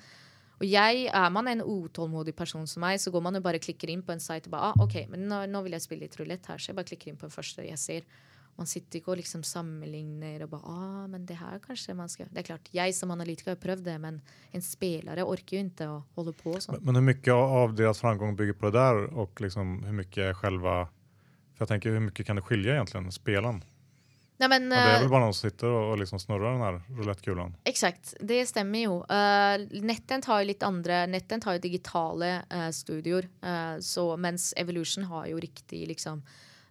Og 0.60 0.66
jeg, 0.68 1.06
Er 1.08 1.30
man 1.32 1.48
en 1.48 1.62
utålmodig 1.64 2.36
person 2.36 2.68
som 2.68 2.84
meg, 2.84 3.00
så 3.00 3.12
går 3.12 3.24
man 3.24 3.36
jo 3.36 3.42
bare 3.42 3.62
klikker 3.64 3.90
inn 3.90 4.04
på 4.04 4.12
en 4.12 4.20
site 4.20 4.50
og 4.50 4.56
bare 4.58 4.72
ah, 4.72 4.82
OK, 4.84 5.06
men 5.12 5.28
nå, 5.30 5.46
nå 5.48 5.62
vil 5.64 5.78
jeg 5.78 5.86
spille 5.86 6.08
litt 6.08 6.18
rulett 6.20 6.46
her, 6.52 6.60
så 6.60 6.72
jeg 6.72 6.80
bare 6.80 6.90
klikker 6.92 7.12
inn 7.12 7.20
på 7.20 7.30
den 7.30 7.36
første 7.36 7.64
jeg 7.64 7.80
ser. 7.80 8.10
Man 8.60 8.68
sitter 8.68 9.00
ikke 9.00 9.14
og 9.14 9.22
liksom 9.22 9.44
sammenligner 9.48 10.44
og 10.44 10.52
bare 10.52 10.74
ah, 10.74 11.06
men 11.08 11.24
det 11.26 11.38
her 11.40 11.62
kanskje 11.64 11.96
man 11.96 12.12
skal 12.12 12.28
Det 12.28 12.42
er 12.42 12.50
klart, 12.50 12.68
jeg 12.76 12.96
som 12.98 13.14
analytiker 13.16 13.54
har 13.54 13.62
prøvd 13.62 13.86
det, 13.88 13.96
men 14.04 14.20
en 14.52 14.66
spelare 14.66 15.24
orker 15.24 15.62
jo 15.62 15.64
ikke 15.64 15.88
å 15.88 16.02
holde 16.18 16.36
på 16.36 16.58
sånn. 16.60 16.82
Men 16.84 17.00
hvor 17.00 17.08
mye 17.08 17.38
av 17.64 17.76
deres 17.80 18.04
framgång 18.04 18.36
bygger 18.40 18.60
på 18.60 18.68
det 18.68 18.82
der, 18.82 19.06
og 19.16 19.40
liksom 19.40 19.78
hvor 19.86 20.00
mye 20.02 20.32
selve 20.42 20.80
For 21.56 21.64
jeg 21.66 21.72
tenker, 21.72 21.96
hvor 21.96 22.04
mye 22.10 22.26
kan 22.28 22.40
det 22.40 22.48
skille 22.48 22.76
egentlig, 22.76 23.16
spelen? 23.16 23.64
Nei, 24.40 24.48
men, 24.48 24.72
Ja, 24.72 24.78
det 24.78 24.82
är 24.82 24.92
vel 24.94 25.02
väl 25.02 25.10
bara 25.10 25.20
någon 25.26 25.34
som 25.34 25.50
sitter 25.50 25.68
och, 25.68 25.92
och 25.92 25.98
liksom 26.00 26.20
snurrar 26.20 26.52
den 26.52 26.62
här 26.62 26.82
roulettekulan. 26.98 27.56
Exakt, 27.64 28.14
det 28.20 28.46
stemmer 28.46 28.80
jo. 28.80 28.94
Uh, 29.04 29.82
Nettent 29.84 30.26
har 30.26 30.40
jo 30.42 30.48
litt 30.48 30.64
andre 30.64 31.02
Nettent 31.12 31.44
har 31.44 31.58
jo 31.58 31.64
digitale 31.66 32.30
uh, 32.54 32.70
studioer, 32.72 33.28
uh, 33.44 33.80
så, 33.84 34.06
mens 34.18 34.54
Evolution 34.58 35.04
har 35.12 35.28
jo 35.28 35.40
riktig 35.44 35.82
liksom 35.92 36.22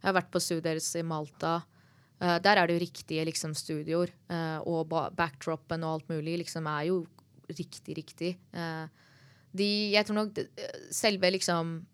Jeg 0.01 0.09
har 0.09 0.15
vært 0.17 0.31
på 0.33 0.41
studier 0.41 0.79
i 0.99 1.03
Malta. 1.03 1.59
uh, 2.23 2.39
der 2.39 2.57
er 2.57 2.67
det 2.67 2.79
jo 2.79 2.85
riktige 2.87 3.25
liksom 3.29 3.55
studioer, 3.55 4.15
uh, 4.31 4.59
og 4.65 4.89
ba 4.89 5.11
backdropen 5.11 5.85
og 5.85 5.93
alt 5.99 6.09
mulig 6.09 6.39
liksom 6.39 6.67
er 6.67 6.89
jo 6.89 7.07
riktig, 7.49 7.97
riktig. 7.97 8.39
Uh, 8.55 8.89
de, 9.53 9.91
jeg 9.93 10.07
tror 10.07 10.33
det- 10.33 10.49
selve 10.91 11.31
liksom 11.31 11.87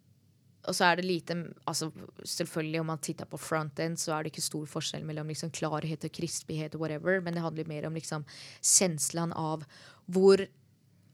og 0.65 0.77
så 0.77 0.89
er 0.89 0.99
det 0.99 1.07
lite 1.07 1.37
altså 1.69 1.91
Selvfølgelig, 2.25 2.81
om 2.81 2.91
man 2.93 3.01
titter 3.05 3.29
på 3.29 3.41
front-end, 3.41 3.99
så 4.01 4.15
er 4.15 4.25
det 4.25 4.33
ikke 4.33 4.45
stor 4.45 4.67
forskjell 4.71 5.07
mellom 5.07 5.31
liksom 5.31 5.53
klarhet 5.55 6.05
og 6.07 6.13
krispighet 6.15 6.77
og 6.77 6.85
whatever, 6.85 7.21
men 7.21 7.37
det 7.37 7.45
handler 7.45 7.69
mer 7.69 7.89
om 7.89 7.95
liksom 7.95 8.25
känslan 8.63 9.33
av 9.33 9.65
hvor 10.07 10.47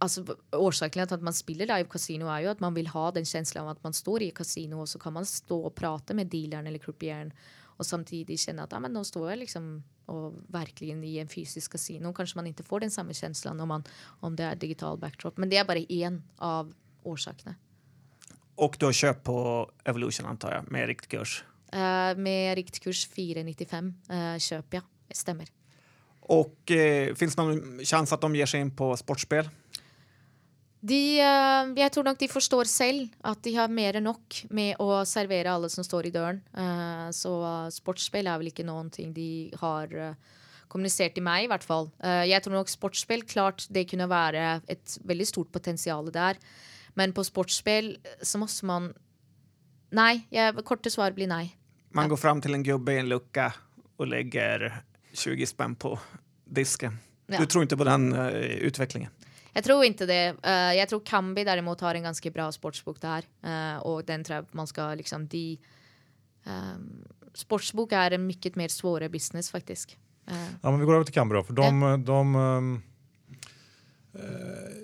altså 0.00 0.24
Årsaken 0.56 1.06
til 1.06 1.18
at 1.18 1.24
man 1.24 1.36
spiller 1.36 1.68
live 1.68 1.88
kasino, 1.92 2.28
er 2.32 2.46
jo 2.46 2.52
at 2.54 2.62
man 2.64 2.74
vil 2.74 2.88
ha 2.88 3.10
den 3.14 3.26
kjenslen 3.28 3.62
av 3.64 3.74
at 3.74 3.82
man 3.84 3.96
står 3.96 4.24
i 4.24 4.34
kasino, 4.34 4.80
og 4.80 4.88
så 4.88 4.98
kan 4.98 5.12
man 5.12 5.28
stå 5.28 5.58
og 5.68 5.74
prate 5.76 6.16
med 6.16 6.30
dealeren 6.32 6.66
eller 6.70 6.82
croupieren, 6.82 7.32
og 7.76 7.86
samtidig 7.86 8.38
kjenne 8.40 8.64
at 8.64 8.72
ja, 8.72 8.80
men 8.80 8.92
nå 8.96 9.04
står 9.04 9.32
jeg 9.32 9.42
liksom 9.44 9.72
og 10.10 10.36
virkelig 10.50 10.96
i 11.06 11.18
en 11.22 11.30
fysisk 11.30 11.76
kasino. 11.76 12.10
Kanskje 12.12 12.40
man 12.40 12.48
ikke 12.50 12.66
får 12.66 12.84
den 12.84 12.90
samme 12.92 13.14
kjenslen 13.14 13.60
om, 13.62 13.76
om 14.20 14.36
det 14.36 14.46
er 14.46 14.58
digital 14.58 14.98
backdrop. 14.98 15.38
Men 15.38 15.52
det 15.52 15.60
er 15.60 15.68
bare 15.68 15.86
én 15.86 16.18
av 16.42 16.72
årsakene. 17.06 17.54
Och 18.60 18.76
du 18.78 18.84
har 18.84 18.92
köpt 18.92 19.24
på 19.24 19.70
Evolution 19.84 20.26
antar 20.26 20.52
jag, 20.52 20.72
med 20.72 20.86
riktkurs. 20.86 21.44
Uh, 21.74 22.16
med 22.16 22.54
riktkurs 22.54 23.06
495 23.08 23.94
uh, 24.10 24.36
kjøper 24.38 24.82
ja, 24.82 24.82
Stemmer. 25.14 25.48
Och 26.20 26.70
uh, 26.70 27.14
finns 27.14 27.36
det 27.36 27.42
någon 27.42 27.84
chans 27.84 28.12
att 28.12 28.20
de 28.20 28.36
ger 28.36 28.46
sig 28.46 28.60
in 28.60 28.70
på 28.76 28.96
sportspel? 28.96 29.48
De, 30.80 31.20
uh, 31.20 31.72
jeg 31.76 31.92
tror 31.92 32.04
nok 32.04 32.20
de 32.20 32.28
forstår 32.28 32.64
selv 32.64 33.08
at 33.24 33.40
de 33.44 33.54
har 33.56 33.72
mer 33.72 33.96
enn 33.96 34.04
nok 34.04 34.42
med 34.50 34.76
å 34.80 35.04
servere 35.08 35.52
alle 35.52 35.72
som 35.72 35.84
står 35.84 36.10
i 36.10 36.12
døren. 36.12 36.42
Uh, 36.52 37.08
så 37.16 37.32
eh, 37.44 37.72
sportsspill 37.72 38.28
er 38.28 38.40
vel 38.40 38.52
ikke 38.52 38.68
noen 38.68 38.92
ting 38.92 39.16
de 39.16 39.48
har 39.60 39.92
uh, 39.96 40.36
kommunisert 40.70 41.16
til 41.16 41.26
meg, 41.26 41.44
i 41.44 41.50
hvert 41.50 41.66
fall. 41.66 41.90
Eh, 42.04 42.26
jeg 42.30 42.44
tror 42.44 42.60
nok 42.60 42.70
sportsspill, 42.70 43.24
klart 43.28 43.66
det 43.74 43.88
kunne 43.90 44.08
være 44.10 44.60
et 44.70 44.98
veldig 45.06 45.26
stort 45.28 45.50
potensial 45.52 46.10
der. 46.14 46.38
Men 46.94 47.12
på 47.12 47.24
sportsspill 47.24 47.96
så 48.22 48.38
måste 48.38 48.66
man 48.66 48.92
Nei. 49.90 50.20
Jeg, 50.30 50.54
korte 50.62 50.90
svar 50.92 51.14
blir 51.16 51.26
nei. 51.26 51.48
Man 51.90 52.08
går 52.08 52.16
fram 52.16 52.40
till 52.40 52.54
en 52.54 52.62
gubbe 52.62 52.92
i 52.94 52.98
en 52.98 53.08
lucka 53.08 53.52
och 53.96 54.06
lägger 54.06 54.82
20 55.12 55.46
spänn 55.46 55.74
på 55.74 55.98
disken. 56.44 56.98
Ja. 57.26 57.40
Du 57.40 57.46
tror 57.46 57.62
inte 57.62 57.76
på 57.76 57.84
den 57.84 58.12
uh, 58.12 58.34
utvecklingen? 58.66 59.10
Jeg 59.52 59.64
tror 59.66 59.82
ikke 59.84 60.06
det. 60.06 60.36
Uh, 60.46 60.72
jeg 60.78 60.88
tror 60.90 61.02
Kambi 61.06 61.44
derimot 61.46 61.80
har 61.82 61.94
en 61.94 62.06
ganske 62.06 62.30
bra 62.30 62.46
sportsbok 62.54 63.00
der. 63.02 63.26
Uh, 63.42 63.78
og 63.86 64.04
den 64.06 64.24
tror 64.24 64.40
jeg 64.40 64.54
man 64.54 64.70
skal 64.70 64.94
liksom 64.98 65.26
de 65.30 65.58
ehm, 66.46 67.02
Sportsbok 67.34 67.92
er 67.94 68.16
en 68.16 68.24
mye 68.26 68.50
mer 68.58 68.72
svåre 68.74 69.08
business, 69.10 69.50
faktisk. 69.50 69.96
Uh. 70.30 70.34
Ja, 70.62 70.70
men 70.70 70.80
vi 70.80 70.86
går 70.86 71.00
over 71.00 71.10
til 71.10 71.14
Kambi 71.14 71.36
da. 71.36 71.42
For 71.46 71.58
de, 71.58 71.90
de 72.06 72.20
ehm, 72.44 72.72
eh, 74.14 74.79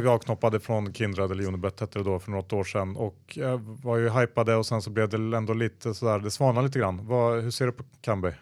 blev 0.00 0.12
avknoppade 0.12 0.60
från 0.60 0.94
Kindred 0.94 1.30
eller 1.30 1.44
Unibet 1.44 1.80
hette 1.80 1.98
det 1.98 2.04
då 2.04 2.18
för 2.18 2.30
något 2.30 2.52
år 2.52 2.64
sedan 2.64 2.96
och 2.96 3.38
eh, 3.38 3.60
var 3.60 3.96
ju 3.96 4.10
hypade 4.10 4.56
och 4.56 4.66
sen 4.66 4.82
så 4.82 4.90
blev 4.90 5.08
det 5.08 5.36
ändå 5.36 5.54
lite 5.54 5.94
sådär, 5.94 6.18
det 6.18 6.30
svanade 6.30 6.66
lite 6.66 6.78
grann. 6.78 7.06
Vad, 7.06 7.42
hur 7.42 7.50
ser 7.50 7.66
du 7.66 7.72
på 7.72 7.84
Kambi? 8.00 8.32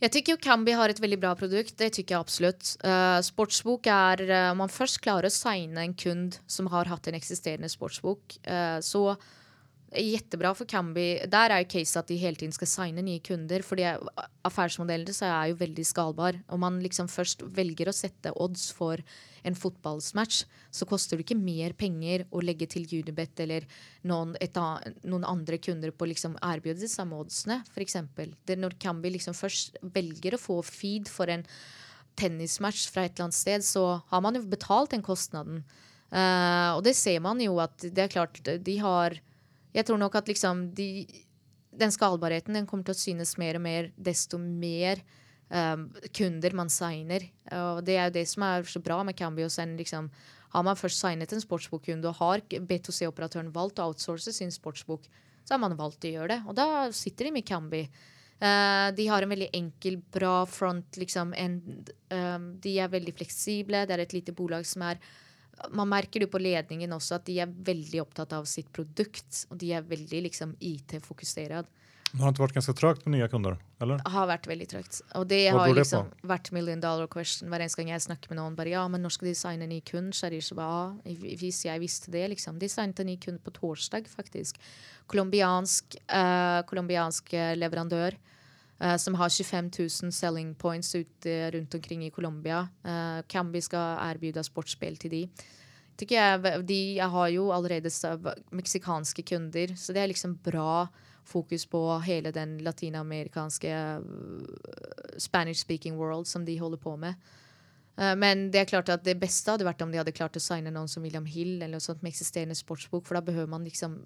Jeg 0.00 0.12
tycker 0.12 0.36
Kambi 0.36 0.72
har 0.72 0.88
et 0.88 1.00
veldig 1.00 1.18
bra 1.20 1.34
produkt. 1.34 1.78
Det 1.78 1.90
tycker 1.90 2.14
jeg 2.14 2.20
absolutt. 2.20 2.76
Uh, 2.84 3.20
sportsbok 3.22 3.86
er 3.86 4.22
eh, 4.26 4.50
Om 4.50 4.58
man 4.64 4.72
først 4.72 4.98
klarer 4.98 5.30
å 5.30 5.34
signe 5.34 5.78
en 5.78 5.94
kund 5.94 6.40
som 6.46 6.66
har 6.66 6.90
hatt 6.90 7.06
en 7.06 7.14
eksisterende 7.14 7.70
sportsbok, 7.70 8.34
uh, 8.50 8.80
så 8.82 9.14
jättebra 9.92 10.54
for 10.56 10.68
Kambi. 10.68 11.20
Der 11.28 11.52
er 11.52 11.62
jo 11.62 11.70
case 11.74 11.98
at 11.98 12.08
de 12.08 12.16
hele 12.16 12.38
tiden 12.38 12.54
skal 12.54 12.70
signe 12.70 13.02
nye 13.04 13.20
kunder, 13.20 13.62
fordi 13.62 13.84
affærsmodellen 14.44 15.06
deres 15.06 15.22
er 15.26 15.50
jo 15.50 15.58
veldig 15.60 15.84
skalbar. 15.84 16.38
Om 16.48 16.60
man 16.60 16.80
liksom 16.82 17.10
først 17.12 17.42
velger 17.44 17.90
å 17.90 17.94
sette 17.96 18.32
odds 18.32 18.70
for 18.72 19.02
en 19.44 19.58
fotballsmatch, 19.58 20.44
så 20.70 20.86
koster 20.88 21.18
det 21.18 21.26
ikke 21.26 21.38
mer 21.38 21.74
penger 21.74 22.24
å 22.30 22.40
legge 22.40 22.68
til 22.70 22.86
Unibet 22.86 23.42
eller 23.42 23.66
noen, 24.08 24.36
et, 24.40 24.56
noen 25.04 25.26
andre 25.28 25.58
kunder 25.58 25.90
på 25.90 26.08
liksom 26.08 26.38
erbjude 26.40 26.80
de 26.84 26.90
samme 26.90 27.18
oddsene, 27.18 27.60
f.eks. 27.74 27.98
Når 28.54 28.78
Kambi 28.80 29.12
liksom 29.16 29.36
først 29.36 29.80
velger 29.82 30.36
å 30.36 30.42
få 30.42 30.60
feed 30.66 31.10
for 31.10 31.32
en 31.32 31.44
tennismatch 32.18 32.86
fra 32.92 33.06
et 33.06 33.16
eller 33.16 33.28
annet 33.28 33.40
sted, 33.40 33.66
så 33.66 34.00
har 34.12 34.22
man 34.24 34.36
jo 34.38 34.44
betalt 34.46 34.92
den 34.94 35.04
kostnaden. 35.04 35.64
Uh, 36.12 36.76
og 36.76 36.82
det 36.84 36.92
ser 36.98 37.22
man 37.24 37.40
jo 37.40 37.56
at 37.62 37.76
det 37.82 38.04
er 38.04 38.12
klart, 38.12 38.40
de 38.44 38.78
har 38.84 39.16
Jeg 39.72 39.88
tror 39.88 40.00
nok 40.00 40.16
at 40.20 40.28
liksom 40.28 40.66
de, 40.76 41.06
den 41.72 41.92
skalbarheten 41.92 42.56
den 42.56 42.68
kommer 42.68 42.86
til 42.88 42.96
å 42.96 43.02
synes 43.02 43.36
mer 43.40 43.58
og 43.58 43.64
mer 43.64 43.90
desto 43.96 44.40
mer 44.40 45.00
um, 45.48 45.88
kunder 46.12 46.56
man 46.56 46.70
signer. 46.72 47.24
Og 47.56 47.82
det 47.86 47.96
er 47.96 48.10
jo 48.10 48.16
det 48.18 48.26
som 48.30 48.44
er 48.46 48.68
så 48.68 48.82
bra 48.84 49.00
med 49.06 49.16
Cambio. 49.16 49.48
Liksom, 49.48 50.10
har 50.52 50.64
man 50.66 50.78
først 50.78 51.00
signet 51.00 51.32
en 51.32 51.44
sportsbokkunde 51.44 52.10
og 52.10 52.20
har 52.20 52.44
B2C-operatøren 52.52 53.52
valgt 53.54 53.80
å 53.80 53.88
outsource 53.90 54.34
sin 54.36 54.52
sportsbok, 54.52 55.08
så 55.42 55.56
har 55.56 55.62
man 55.64 55.78
valgt 55.78 56.04
å 56.04 56.12
gjøre 56.12 56.34
det. 56.34 56.40
Og 56.46 56.58
da 56.58 56.66
sitter 56.94 57.28
de 57.28 57.36
med 57.38 57.48
Cambi. 57.48 57.86
Uh, 58.42 58.90
de 58.96 59.06
har 59.06 59.22
en 59.22 59.30
veldig 59.32 59.52
enkel, 59.54 60.00
bra 60.12 60.42
front. 60.50 60.98
Liksom, 61.00 61.32
en, 61.38 61.58
um, 62.12 62.48
de 62.60 62.76
er 62.82 62.92
veldig 62.92 63.14
fleksible. 63.16 63.86
Det 63.86 63.96
er 63.96 64.04
et 64.04 64.16
lite 64.16 64.34
bolag 64.36 64.66
som 64.68 64.84
er 64.90 65.00
man 65.70 65.90
merker 65.92 66.24
jo 66.24 66.30
på 66.32 66.40
ledningen 66.42 66.92
også 66.96 67.20
at 67.20 67.28
de 67.28 67.38
er 67.44 67.52
veldig 67.70 68.02
opptatt 68.02 68.34
av 68.36 68.48
sitt 68.50 68.72
produkt. 68.74 69.44
Og 69.50 69.60
de 69.60 69.72
er 69.76 69.86
veldig 69.86 70.24
liksom, 70.28 70.56
IT-fokusert. 70.58 71.70
Det 72.12 72.20
har 72.20 72.34
ikke 72.34 72.42
vært 72.42 72.56
ganske 72.58 72.74
trögt 72.76 73.06
med 73.06 73.14
nye 73.14 73.26
kunder, 73.32 73.54
eller? 73.80 74.02
Har 74.12 74.26
vært 74.28 74.44
veldig 74.50 74.66
trøgt. 74.68 74.98
Og 75.16 75.24
det 75.30 75.46
Hva 75.46 75.62
har 75.62 75.70
går 75.70 75.78
det 75.78 75.84
liksom 75.86 76.10
vært 76.28 76.50
million 76.52 76.82
dollar 76.82 77.08
question 77.08 77.48
hver 77.48 77.64
eneste 77.64 77.80
gang 77.80 77.94
jeg 77.94 78.04
snakker 78.04 78.28
med 78.28 78.36
noen. 78.36 78.56
bare, 78.58 78.74
ja, 78.74 78.82
men 78.92 79.00
når 79.00 79.14
skal 79.16 79.30
de 79.30 79.34
signe 79.38 79.64
en 79.64 79.72
ny 79.72 79.80
kunde? 79.80 80.12
Så 80.12 80.28
de 80.28 80.42
så 80.44 80.58
bare, 80.58 80.98
ja, 81.08 81.36
hvis 81.40 81.62
jeg 81.64 81.80
visste 81.80 82.12
det, 82.12 82.26
liksom. 82.34 82.58
De 82.60 82.68
signet 82.68 83.00
en 83.00 83.08
ny 83.08 83.16
kunde 83.16 83.40
på 83.40 83.54
torsdag, 83.56 84.10
faktisk. 84.12 84.60
Colombiansk, 85.08 85.96
uh, 86.12 86.60
colombiansk 86.68 87.32
eh, 87.32 87.54
leverandør. 87.56 88.18
Eh, 88.82 88.96
som 88.98 89.14
har 89.14 89.30
25 89.30 89.70
000 89.78 90.12
selling 90.12 90.54
points 90.54 90.94
ute 90.94 91.50
rundt 91.54 91.74
omkring 91.74 92.04
i 92.06 92.10
Colombia. 92.10 92.66
Cambi 93.28 93.62
skal 93.62 93.98
erbjuda 94.10 94.42
sportsspill 94.42 94.98
til 94.98 95.10
de. 95.10 95.26
Jeg, 96.10 96.40
de 96.66 96.98
har 96.98 97.28
jo 97.28 97.52
allerede 97.52 97.90
meksikanske 98.50 99.22
kunder, 99.22 99.76
så 99.76 99.92
det 99.92 100.02
er 100.02 100.10
liksom 100.10 100.38
bra 100.42 100.88
fokus 101.24 101.66
på 101.66 101.98
hele 102.06 102.32
den 102.34 102.58
latinamerikanske 102.58 103.74
uh, 103.98 105.18
Spanish-speaking 105.18 105.96
world 105.96 106.26
som 106.26 106.46
de 106.46 106.58
holder 106.58 106.78
på 106.82 106.96
med. 106.96 107.14
Uh, 107.98 108.14
men 108.16 108.46
det 108.50 108.62
er 108.62 108.70
klart 108.70 108.88
at 108.88 109.04
det 109.04 109.18
beste 109.20 109.52
hadde 109.52 109.66
vært 109.68 109.82
om 109.84 109.90
de 109.92 110.00
hadde 110.00 110.14
klart 110.16 110.38
å 110.38 110.42
signe 110.42 110.72
noen 110.72 110.88
som 110.88 111.04
William 111.04 111.26
Hill 111.28 111.58
eller 111.58 111.74
noe 111.76 111.84
sånt 111.84 112.00
med 112.02 112.14
eksisterende 112.14 112.56
sportsbok, 112.56 113.04
for 113.06 113.18
da 113.18 113.24
behøver 113.26 113.50
man 113.52 113.66
liksom 113.68 113.98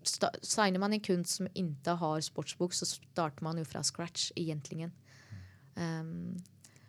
Signer 0.43 0.82
man 0.82 0.97
en 0.97 1.05
kunst 1.05 1.39
som 1.39 1.51
ikke 1.55 1.95
har 2.01 2.24
sportsbok, 2.26 2.74
så 2.74 2.89
starter 2.89 3.47
man 3.47 3.61
jo 3.61 3.66
fra 3.68 3.84
scratch, 3.87 4.32
egentlig. 4.37 4.91
Um, 5.76 6.34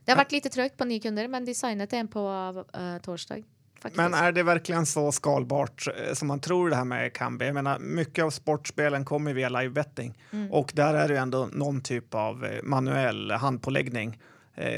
det 0.05 0.15
har 0.15 0.21
vært 0.23 0.33
lite 0.37 0.49
trøgt 0.49 0.77
på 0.79 0.87
nye 0.87 1.03
kunder, 1.03 1.27
men 1.27 1.45
de 1.45 1.53
signet 1.57 1.93
en 1.93 2.09
på 2.09 2.23
uh, 2.23 2.97
torsdag. 3.03 3.43
Faktisk. 3.77 3.97
Men 3.97 4.13
er 4.17 4.31
det 4.31 4.43
virkelig 4.43 4.87
så 4.87 5.11
skalbart 5.11 5.87
eh, 5.91 6.13
som 6.13 6.31
man 6.31 6.39
tror 6.39 6.69
det 6.69 6.79
her 6.79 6.87
med 6.89 7.13
Kambi? 7.13 7.45
Jeg 7.45 7.53
mener, 7.53 7.77
mye 7.79 8.23
av 8.23 8.31
sportspelen 8.33 9.05
kommer 9.05 9.37
via 9.37 9.51
livebetting, 9.53 10.15
Mm. 10.31 10.47
og 10.51 10.71
der 10.73 10.95
er 10.95 11.07
det 11.07 11.15
jo 11.15 11.21
enda 11.21 11.43
noen 11.53 11.81
type 11.81 12.17
av 12.17 12.43
eh, 12.45 12.61
manuell 12.63 13.31
handpåläggning 13.31 14.15
eh, 14.15 14.36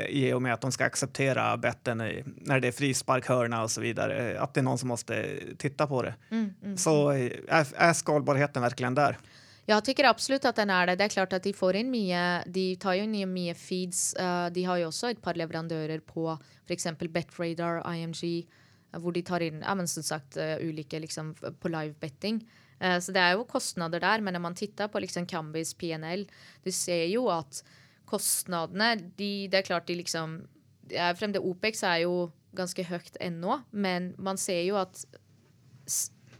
i 0.09 0.33
och 0.33 0.41
med 0.41 0.53
att 0.53 0.61
de 0.61 0.71
ska 0.71 0.85
acceptera 0.85 1.57
betten 1.57 2.01
i, 2.01 2.23
när 2.25 2.59
det 2.59 2.67
är 2.67 2.71
frispark, 2.71 3.27
hörna 3.27 3.63
och 3.63 3.71
så 3.71 3.81
vidare. 3.81 4.31
eh, 4.31 4.43
Att 4.43 4.53
det 4.53 4.59
är 4.59 4.63
någon 4.63 4.77
som 4.77 4.87
måste 4.87 5.39
titta 5.57 5.87
på 5.87 6.01
det. 6.03 6.15
Mm, 6.31 6.53
mm. 6.63 6.77
Så 6.77 7.11
eh, 7.11 7.31
är, 7.47 7.67
är 7.75 7.93
skalbarheten 7.93 8.61
verkligen 8.61 8.95
där? 8.95 9.17
Jeg 9.65 9.85
tycker 9.85 10.03
absolut 10.03 10.45
at 10.45 10.55
den 10.55 10.69
er 10.69 10.87
det. 10.87 10.95
Det 10.95 11.03
er 11.05 11.09
klart 11.13 11.33
at 11.33 11.43
De 11.43 11.51
får 11.53 11.75
inn 11.75 11.91
mye 11.93 12.43
De 12.47 12.75
tar 12.75 12.93
jo 12.97 13.03
in 13.03 13.33
mye 13.33 13.53
feeds. 13.53 14.13
Eh, 14.13 14.49
de 14.49 14.63
har 14.65 14.77
jo 14.77 14.87
også 14.87 15.11
et 15.11 15.21
par 15.21 15.37
leverandører 15.37 15.99
på 16.01 16.39
f.eks. 16.67 16.87
Betradar, 17.13 17.83
IMG, 17.95 18.23
eh, 18.93 18.99
hvor 18.99 19.13
de 19.13 19.21
tar 19.21 19.45
inn 19.45 19.61
ja, 19.61 19.75
men 19.75 19.87
som 19.87 20.03
sagt, 20.03 20.37
eh, 20.37 20.57
ulike 20.65 20.99
liksom, 20.99 21.35
på 21.35 21.69
live 21.69 21.93
betting. 21.99 22.41
Eh, 22.79 22.97
så 22.99 23.13
det 23.13 23.21
er 23.21 23.37
jo 23.37 23.45
kostnader 23.45 23.99
der, 23.99 24.21
men 24.21 24.33
når 24.33 24.41
man 24.41 24.55
titter 24.55 24.87
på 24.87 24.99
liksom 24.99 25.27
Cambis 25.27 25.73
PNL, 25.73 26.25
du 26.63 26.71
ser 26.71 27.05
jo 27.13 27.27
at 27.29 27.61
kostnadene 28.09 28.95
de, 29.17 29.47
Det 29.51 29.61
er 29.61 29.67
klart 29.67 29.87
de 29.87 29.99
liksom 30.01 30.41
er 30.89 31.15
frem 31.17 31.35
OPEX 31.37 31.83
er 31.85 32.03
jo 32.07 32.29
ganske 32.57 32.83
høyt 32.89 33.17
ennå, 33.21 33.59
men 33.71 34.13
man 34.17 34.39
ser 34.41 34.63
jo 34.65 34.79
at 34.79 35.03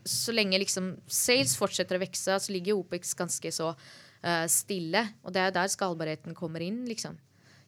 så 0.10 0.34
lenge 0.34 0.60
liksom 0.62 0.96
sales 1.06 1.56
fortsetter 1.60 2.00
å 2.00 2.04
vokse, 2.04 2.38
så 2.42 2.54
ligger 2.54 2.80
OPEX 2.80 3.14
ganske 3.18 3.52
så 3.54 3.72
uh, 3.74 4.46
stille. 4.50 5.04
Og 5.24 5.34
det 5.36 5.44
er 5.44 5.56
der 5.56 5.72
skalbarheten 5.72 6.38
kommer 6.38 6.64
inn, 6.66 6.82
liksom. 6.90 7.20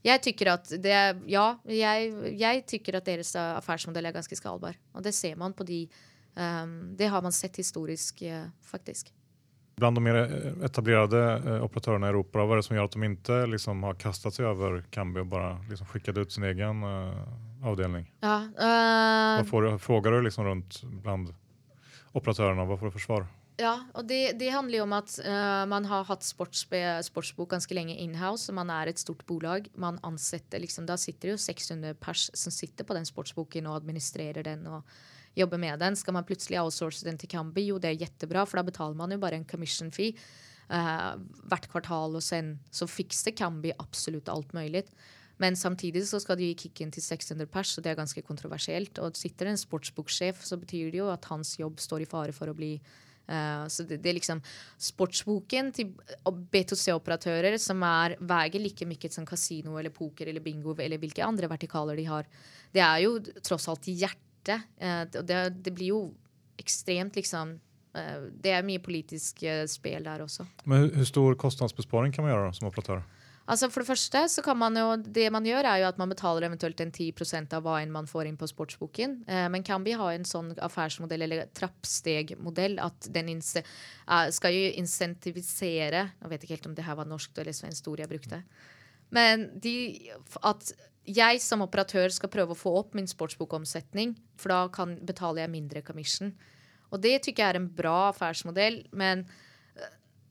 Jeg 0.02 0.24
tykker 0.26 0.50
at 0.56 0.72
det 0.82 0.98
Ja, 1.30 1.46
jeg, 1.70 2.14
jeg 2.40 2.64
tykker 2.66 2.98
at 2.98 3.06
deres 3.06 3.36
affærsmodell 3.38 4.10
er 4.10 4.16
ganske 4.16 4.38
skalbar. 4.40 4.80
Og 4.98 5.06
det 5.06 5.14
ser 5.14 5.38
man 5.38 5.54
på 5.54 5.68
de 5.68 5.84
um, 6.34 6.96
Det 6.98 7.10
har 7.14 7.22
man 7.22 7.36
sett 7.36 7.62
historisk, 7.62 8.24
uh, 8.26 8.50
faktisk. 8.66 9.14
Bland 9.82 9.98
de 9.98 10.04
mer 10.04 10.16
eh, 10.16 10.66
etablerade 10.66 11.42
eh, 11.46 11.64
operatörerna 11.64 12.08
i 12.08 12.10
Europa, 12.10 12.46
vad 12.46 12.52
är 12.52 12.56
det 12.56 12.64
som 12.64 12.76
gör 12.76 12.84
att 12.84 12.92
de 12.92 13.04
inte 13.04 13.46
liksom, 13.46 13.84
har 13.84 13.94
kastat 13.94 14.34
sig 14.34 14.46
över 14.46 14.84
Kambi 14.90 15.20
och 15.20 15.26
bara 15.26 15.66
liksom, 15.70 15.88
skickat 15.88 16.18
ut 16.18 16.32
sin 16.32 16.44
egen 16.44 16.84
uh, 16.84 17.14
avdelning? 17.64 18.12
Ja, 18.20 18.36
uh... 18.38 19.38
Vad 19.38 19.48
får 19.48 19.78
frågar 19.78 20.12
du 20.12 20.22
liksom 20.22 20.46
runt 20.46 20.84
bland 20.84 21.34
operatörerna? 22.12 22.66
Vad 22.66 22.80
får 22.80 22.86
du 22.86 22.92
för 22.92 23.00
svar? 23.00 23.28
Ja, 23.58 23.80
og 23.94 24.06
det, 24.06 24.32
det 24.40 24.50
handler 24.50 24.78
jo 24.78 24.84
om 24.84 24.94
at 24.94 25.20
uh, 25.26 25.66
man 25.66 25.86
har 25.86 26.04
hatt 26.04 26.24
sportsbok 26.24 27.50
ganske 27.50 27.74
lenge 27.74 27.98
inhouse. 27.98 28.54
Man 28.54 28.70
er 28.70 28.94
et 28.94 29.02
stort 29.02 29.26
bolag. 29.26 29.66
Man 29.74 29.98
ansetter 30.04 30.62
liksom, 30.62 30.86
Da 30.86 30.98
sitter 30.98 31.32
det 31.32 31.40
jo 31.40 31.42
600 31.42 31.98
pers 31.98 32.30
som 32.34 32.54
sitter 32.54 32.86
på 32.86 32.94
den 32.94 33.10
sportsboken 33.10 33.66
og 33.66 33.82
administrerer 33.82 34.46
den 34.46 34.68
og 34.68 34.86
jobber 35.38 35.62
med 35.62 35.80
den. 35.80 35.96
Skal 35.96 36.16
man 36.16 36.28
plutselig 36.28 36.60
outsource 36.62 37.06
den 37.08 37.20
til 37.20 37.32
Kambi, 37.32 37.68
jo 37.70 37.80
det 37.82 37.94
er 37.94 38.06
jättebra, 38.06 38.46
for 38.46 38.60
da 38.60 38.68
betaler 38.68 38.98
man 39.00 39.14
jo 39.14 39.20
bare 39.22 39.40
en 39.40 39.48
commission 39.48 39.92
fee 39.94 40.16
uh, 40.72 41.16
hvert 41.52 41.68
kvartal, 41.72 42.18
og 42.18 42.26
sen 42.26 42.58
så 42.74 42.88
fikser 42.90 43.36
Kambi 43.38 43.74
absolutt 43.78 44.32
alt 44.32 44.56
mulig. 44.58 44.86
Men 45.42 45.56
samtidig 45.58 46.04
så 46.06 46.20
skal 46.22 46.38
de 46.38 46.52
gi 46.52 46.68
kicken 46.68 46.92
til 46.94 47.02
600 47.02 47.50
pers, 47.50 47.74
og 47.78 47.86
det 47.86 47.94
er 47.94 48.02
ganske 48.02 48.22
kontroversielt. 48.22 49.00
Og 49.02 49.18
sitter 49.18 49.50
en 49.50 49.58
sportsboksjef, 49.58 50.44
så 50.46 50.60
betyr 50.62 50.92
det 50.94 51.02
jo 51.02 51.08
at 51.10 51.26
hans 51.32 51.56
jobb 51.58 51.82
står 51.82 52.04
i 52.04 52.12
fare 52.12 52.36
for 52.36 52.52
å 52.52 52.58
bli 52.58 52.76
Uh, 53.32 53.68
så 53.70 53.86
det, 53.88 54.00
det 54.02 54.10
er 54.10 54.16
liksom 54.18 54.40
sportsboken 54.82 55.70
til 55.78 55.92
B2C-operatører 56.52 57.54
som 57.62 57.80
er, 57.86 58.18
veier 58.18 58.60
like 58.60 58.88
mye 58.90 59.12
som 59.14 59.28
kasino 59.30 59.78
eller 59.80 59.94
poker 59.94 60.28
eller 60.28 60.44
bingo 60.44 60.74
eller 60.74 61.00
hvilke 61.00 61.24
andre 61.24 61.48
vertikaler 61.48 62.02
de 62.02 62.08
har. 62.10 62.28
Det 62.74 62.82
er 62.84 63.06
jo 63.06 63.14
tross 63.46 63.70
alt 63.72 63.88
hjertet. 63.88 64.31
Eh, 64.50 65.04
og 65.06 65.26
det, 65.28 65.42
det 65.66 65.74
blir 65.76 65.94
jo 65.94 66.02
ekstremt 66.62 67.16
liksom 67.16 67.56
eh, 67.98 68.28
Det 68.44 68.54
er 68.54 68.66
mye 68.66 68.82
politisk 68.84 69.44
spill 69.68 70.04
der 70.04 70.24
også. 70.26 70.46
Men 70.66 70.86
hur, 70.86 70.94
hur 71.02 71.10
stor 71.10 71.36
kostnadsbesparing 71.36 72.14
kan 72.14 72.26
man 72.26 72.34
gjøre 72.34 72.54
som 72.58 72.70
operatør? 72.70 73.04
Altså 73.50 73.68
For 73.72 73.82
det 73.82 73.90
første 73.90 74.22
så 74.32 74.44
kan 74.46 74.58
man 74.60 74.78
jo 74.78 74.94
Det 75.02 75.26
man 75.34 75.46
gjør, 75.46 75.66
er 75.66 75.82
jo 75.82 75.88
at 75.90 75.98
man 76.00 76.12
betaler 76.12 76.48
eventuelt 76.48 76.82
en 76.84 76.92
10% 76.92 77.56
av 77.58 77.66
hva 77.66 77.80
enn 77.82 77.94
man 77.94 78.10
får 78.10 78.30
inn 78.30 78.38
på 78.40 78.50
sportsboken. 78.50 79.22
Eh, 79.28 79.48
men 79.52 79.66
vi 79.84 79.96
ha 79.98 80.12
en 80.14 80.28
sånn 80.28 80.54
affærsmodell 80.62 81.26
eller 81.26 81.50
trappstegmodell 81.58 82.80
at 82.84 83.10
den 83.14 83.34
eh, 83.34 84.28
skal 84.32 84.56
jo 84.56 84.70
insentivisere 84.80 86.06
Jeg 86.22 86.32
vet 86.34 86.46
ikke 86.46 86.56
helt 86.56 86.70
om 86.72 86.78
det 86.78 86.86
her 86.88 87.00
var 87.00 87.10
norsk 87.10 87.42
eller 87.42 87.58
svensk 87.58 87.90
ord 87.92 88.04
jeg 88.04 88.14
brukte. 88.14 88.44
Men 89.12 89.50
de, 89.60 89.76
at 90.48 90.72
jeg 91.08 91.42
som 91.42 91.64
operatør 91.66 92.14
skal 92.14 92.32
prøve 92.32 92.56
å 92.56 92.60
få 92.60 92.74
opp 92.84 92.98
min 92.98 93.10
sportsbokomsetning, 93.10 94.16
for 94.38 94.54
da 94.54 94.66
kan, 94.74 94.98
betaler 95.06 95.46
jeg 95.46 95.54
mindre 95.54 95.86
commission. 95.86 96.34
Og 96.92 97.02
det 97.02 97.22
tykker 97.26 97.44
jeg 97.44 97.56
er 97.56 97.62
en 97.62 97.72
bra 97.74 98.12
affærsmodell, 98.12 98.84
men 98.92 99.26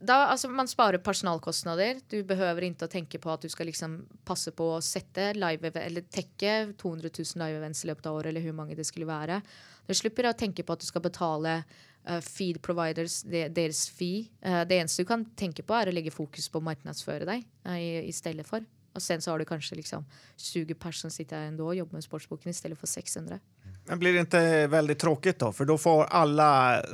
da, 0.00 0.30
altså, 0.32 0.48
man 0.48 0.68
sparer 0.68 1.02
personalkostnader. 1.04 2.00
Du 2.08 2.22
behøver 2.24 2.64
ikke 2.64 2.88
å 2.88 2.92
tenke 2.92 3.20
på 3.20 3.32
at 3.32 3.44
du 3.44 3.50
skal 3.52 3.68
liksom 3.68 3.98
passe 4.24 4.52
på 4.56 4.70
å 4.76 4.80
sette 4.84 5.30
live 5.36 5.72
eller 5.76 6.06
tekke 6.08 6.72
200 6.80 7.12
000 7.12 7.42
live 7.42 7.60
events 7.60 7.84
i 7.84 7.90
løpet 7.90 8.08
av 8.08 8.16
året, 8.16 8.30
eller 8.32 8.46
hvor 8.46 8.56
mange 8.62 8.78
det 8.78 8.86
skulle 8.88 9.08
være. 9.08 9.40
Du 9.86 9.92
slipper 9.96 10.30
å 10.30 10.36
tenke 10.38 10.64
på 10.64 10.72
at 10.76 10.80
du 10.80 10.88
skal 10.88 11.04
betale 11.04 11.58
uh, 11.60 12.20
feed 12.24 12.62
providers 12.64 13.20
de, 13.28 13.44
deres 13.52 13.84
fee. 13.92 14.30
Uh, 14.40 14.62
det 14.64 14.80
eneste 14.80 15.04
du 15.04 15.10
kan 15.10 15.26
tenke 15.36 15.66
på, 15.66 15.76
er 15.76 15.92
å 15.92 15.94
legge 15.94 16.14
fokus 16.14 16.48
på 16.48 16.62
å 16.62 16.68
markedsføre 16.70 17.28
deg 17.28 17.44
uh, 17.68 17.76
i, 17.76 18.06
i 18.08 18.16
stedet 18.16 18.48
for. 18.48 18.64
Og 18.94 19.02
sen 19.02 19.22
så 19.22 19.30
har 19.30 19.38
du 19.38 19.44
kanskje 19.44 19.76
liksom 19.78 20.04
20 20.36 20.74
personer 20.74 21.00
som 21.00 21.10
sitter 21.10 21.38
her 21.38 21.48
ändå 21.52 21.66
og 21.70 21.76
jobber 21.76 22.00
med 22.00 22.04
sportsboken 22.04 22.50
i 22.50 22.54
stedet 22.54 22.78
for 22.78 22.90
600. 22.90 23.38
Men 23.86 23.98
blir 23.98 24.12
det 24.12 24.26
ikke 24.26 24.68
veldig 24.70 24.96
tråkig, 24.98 25.34
da? 25.40 25.48
For 25.52 25.66
da 25.66 25.76
får 25.80 26.04
alle 26.14 26.48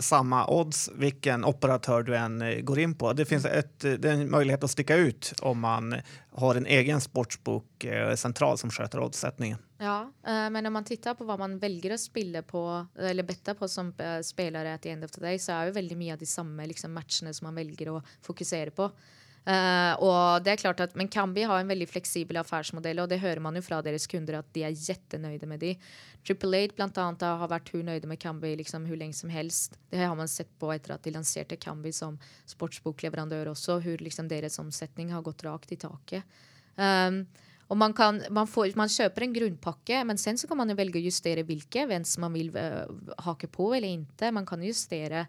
samme 0.04 0.44
odds 0.52 0.86
hvilken 0.96 1.44
operatør 1.44 2.06
du 2.06 2.14
än 2.16 2.42
eh, 2.42 2.60
går 2.64 2.78
inn 2.84 2.94
på. 2.94 3.12
Det 3.12 3.24
finns 3.24 3.44
eh, 3.44 3.64
det 3.80 4.04
är 4.04 4.12
en 4.12 4.30
mulighet 4.30 4.64
å 4.64 4.70
stikke 4.70 4.96
ut 4.96 5.32
om 5.42 5.60
man 5.60 5.94
har 6.36 6.54
en 6.54 6.66
egen 6.66 7.00
sportsbok 7.00 7.84
eh, 7.84 8.14
central 8.14 8.58
som 8.58 8.70
skjøter 8.70 9.02
oddsetningen. 9.02 9.58
Ja, 9.78 10.12
eh, 10.26 10.46
men 10.50 10.64
når 10.64 10.72
man 10.78 10.88
tittar 10.88 11.18
på 11.18 11.26
hva 11.28 11.36
man 11.40 11.58
velger 11.60 11.96
å 11.96 12.00
spille 12.00 12.42
på, 12.46 12.62
eller 12.96 13.28
bette 13.28 13.56
på 13.56 13.68
som 13.68 13.92
eh, 13.98 14.20
spelare 14.24 14.76
at 14.76 14.84
the 14.84 14.94
end 14.94 15.04
of 15.04 15.12
the 15.12 15.24
day, 15.24 15.40
så 15.42 15.56
er 15.56 15.68
jo 15.68 15.76
veldig 15.76 16.00
mye 16.00 16.16
av 16.16 16.22
de 16.22 16.28
samme 16.28 16.68
liksom, 16.70 16.96
matchene 16.96 17.34
som 17.36 17.50
man 17.50 17.60
velger 17.60 17.92
å 17.92 18.00
fokusere 18.24 18.72
på. 18.76 18.88
Eh, 19.46 19.92
og 20.02 20.42
det 20.42 20.56
er 20.56 20.58
klart 20.58 20.80
at, 20.82 20.96
Men 20.98 21.06
Kambi 21.06 21.44
har 21.46 21.60
en 21.60 21.68
veldig 21.70 21.86
fleksibel 21.86 22.40
affærsmodell, 22.40 22.98
og 22.98 23.08
det 23.08 23.20
hører 23.22 23.38
man 23.40 23.54
jo 23.54 23.62
fra 23.62 23.78
deres 23.84 24.08
kunder 24.10 24.40
at 24.40 24.48
de 24.56 24.64
er 24.66 24.74
jettenøyde 24.74 25.46
med 25.46 25.62
de. 25.62 25.76
Triple 26.26 26.58
Eight 26.58 26.74
blant 26.74 26.98
annet 26.98 27.22
har 27.22 27.50
vært 27.52 27.70
hun 27.70 27.86
nøyde 27.86 28.10
med 28.10 28.18
Kambi 28.18 28.56
liksom, 28.58 28.88
hvor 28.90 28.98
lenge 28.98 29.14
som 29.14 29.30
helst. 29.30 29.78
Det 29.92 30.02
har 30.02 30.16
man 30.18 30.26
sett 30.26 30.50
på 30.58 30.72
etter 30.74 30.96
at 30.96 31.06
de 31.06 31.14
lanserte 31.14 31.58
Kambi 31.62 31.94
som 31.94 32.18
sportsbokleverandør 32.50 33.52
også, 33.54 33.78
hvor 33.84 34.02
liksom, 34.02 34.26
deres 34.28 34.58
omsetning 34.58 35.14
har 35.14 35.22
gått 35.22 35.46
rakt 35.46 35.70
i 35.70 35.78
taket. 35.78 36.26
Um, 36.74 37.22
og 37.70 37.78
man, 37.78 37.94
kan, 37.94 38.18
man, 38.30 38.50
får, 38.50 38.74
man 38.78 38.90
kjøper 38.90 39.22
en 39.22 39.34
grunnpakke, 39.34 40.02
men 40.06 40.18
sen 40.18 40.38
så 40.38 40.50
kan 40.50 40.58
man 40.58 40.70
jo 40.70 40.78
velge 40.78 40.98
å 40.98 41.06
justere 41.06 41.46
hvilke 41.46 41.86
events 41.86 42.18
man 42.22 42.34
vil 42.34 42.50
uh, 42.58 42.90
hake 43.26 43.46
på 43.46 43.70
eller 43.74 43.94
ikke. 43.94 44.34
Man 44.34 44.46
kan 44.46 44.62
justere 44.66 45.28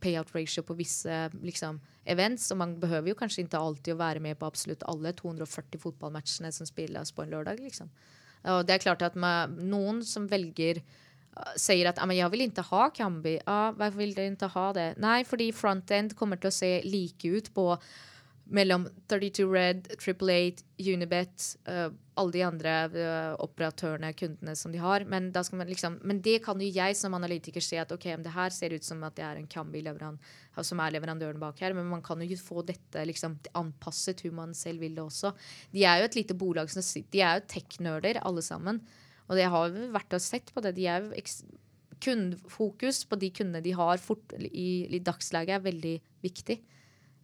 payout 0.00 0.32
ratio 0.34 0.64
på 0.64 0.76
visse 0.78 1.28
liksom, 1.42 1.80
events, 2.10 2.48
og 2.52 2.60
man 2.62 2.76
behøver 2.80 3.12
jo 3.12 3.18
kanskje 3.18 3.44
ikke 3.44 3.60
alltid 3.60 3.94
å 3.94 4.00
være 4.00 4.22
med 4.24 4.38
på 4.38 4.48
absolutt 4.48 4.84
alle 4.90 5.12
240 5.16 5.82
fotballmatchene 5.82 6.52
som 6.54 6.68
spilles 6.68 7.12
på 7.14 7.24
en 7.24 7.34
lørdag. 7.34 7.60
Liksom. 7.64 7.90
Og 8.54 8.64
det 8.66 8.76
er 8.76 8.84
klart 8.84 9.04
at 9.06 9.18
man, 9.18 9.56
noen 9.70 10.02
som 10.06 10.28
velger 10.30 10.80
uh, 10.82 11.54
sier 11.58 11.90
at 11.90 12.00
jeg 12.00 12.32
vil 12.34 12.46
ikke 12.46 12.66
ha 12.70 12.88
Kambi. 12.94 13.38
Ah, 13.46 13.72
hvorfor 13.72 14.02
vil 14.02 14.14
dere 14.16 14.34
ikke 14.34 14.52
ha 14.54 14.68
det? 14.76 14.90
Nei, 15.02 15.22
fordi 15.28 15.50
frontend 15.56 16.16
kommer 16.18 16.40
til 16.40 16.52
å 16.52 16.58
se 16.58 16.72
like 16.86 17.28
ut 17.28 17.52
på 17.54 17.70
mellom 18.48 18.86
32 19.10 19.44
Red, 19.52 19.88
Triple 20.00 20.32
Eight, 20.32 20.62
Unibet, 20.80 21.44
uh, 21.68 21.90
alle 22.18 22.34
de 22.34 22.42
andre 22.46 22.74
uh, 22.94 23.34
operatørene, 23.44 24.12
kundene 24.16 24.54
som 24.56 24.72
de 24.72 24.80
har. 24.82 25.04
Men, 25.10 25.30
da 25.34 25.42
skal 25.44 25.60
man 25.60 25.70
liksom, 25.70 25.98
men 26.08 26.22
det 26.24 26.38
kan 26.46 26.60
jo 26.60 26.68
jeg 26.72 26.96
som 26.98 27.16
analytiker 27.18 27.64
se 27.64 27.80
at 27.82 27.92
ok, 27.94 28.08
det 28.24 28.34
her 28.34 28.54
ser 28.54 28.74
ut 28.74 28.86
som 28.86 29.04
at 29.06 29.16
det 29.18 29.26
er 29.26 29.40
en 29.40 29.50
Kambi-leverandør 29.50 30.64
som 30.66 30.80
er 30.82 30.94
leverandøren 30.96 31.38
bak 31.38 31.60
her, 31.62 31.76
men 31.76 31.86
man 31.90 32.02
kan 32.02 32.22
jo 32.24 32.40
få 32.40 32.64
dette 32.66 33.04
liksom 33.06 33.36
anpasset 33.58 34.24
hvor 34.24 34.34
man 34.40 34.56
selv 34.58 34.82
vil 34.82 34.96
det 34.96 35.04
også. 35.04 35.34
De 35.74 35.84
er 35.86 36.00
jo 36.00 36.08
et 36.08 36.18
lite 36.18 36.36
bolag 36.38 36.72
som 36.72 36.82
de 36.82 37.22
er 37.22 37.38
jo 37.38 37.48
tech-nerder 37.52 38.22
alle 38.26 38.42
sammen. 38.44 38.80
Og 39.28 39.36
det 39.36 39.48
har 39.52 39.72
vi 39.74 39.90
vært 39.92 40.16
og 40.16 40.24
sett 40.24 40.50
på 40.54 40.64
det. 40.64 40.74
De 40.78 40.88
er 40.88 41.04
jo 41.04 41.26
kundfokus 42.02 43.02
på 43.10 43.18
de 43.20 43.30
kundene 43.34 43.62
de 43.64 43.74
har 43.76 44.00
fort, 44.02 44.34
i, 44.38 44.86
i 44.86 45.02
dagsleget, 45.04 45.58
er 45.58 45.66
veldig 45.66 45.94
viktig. 46.24 46.58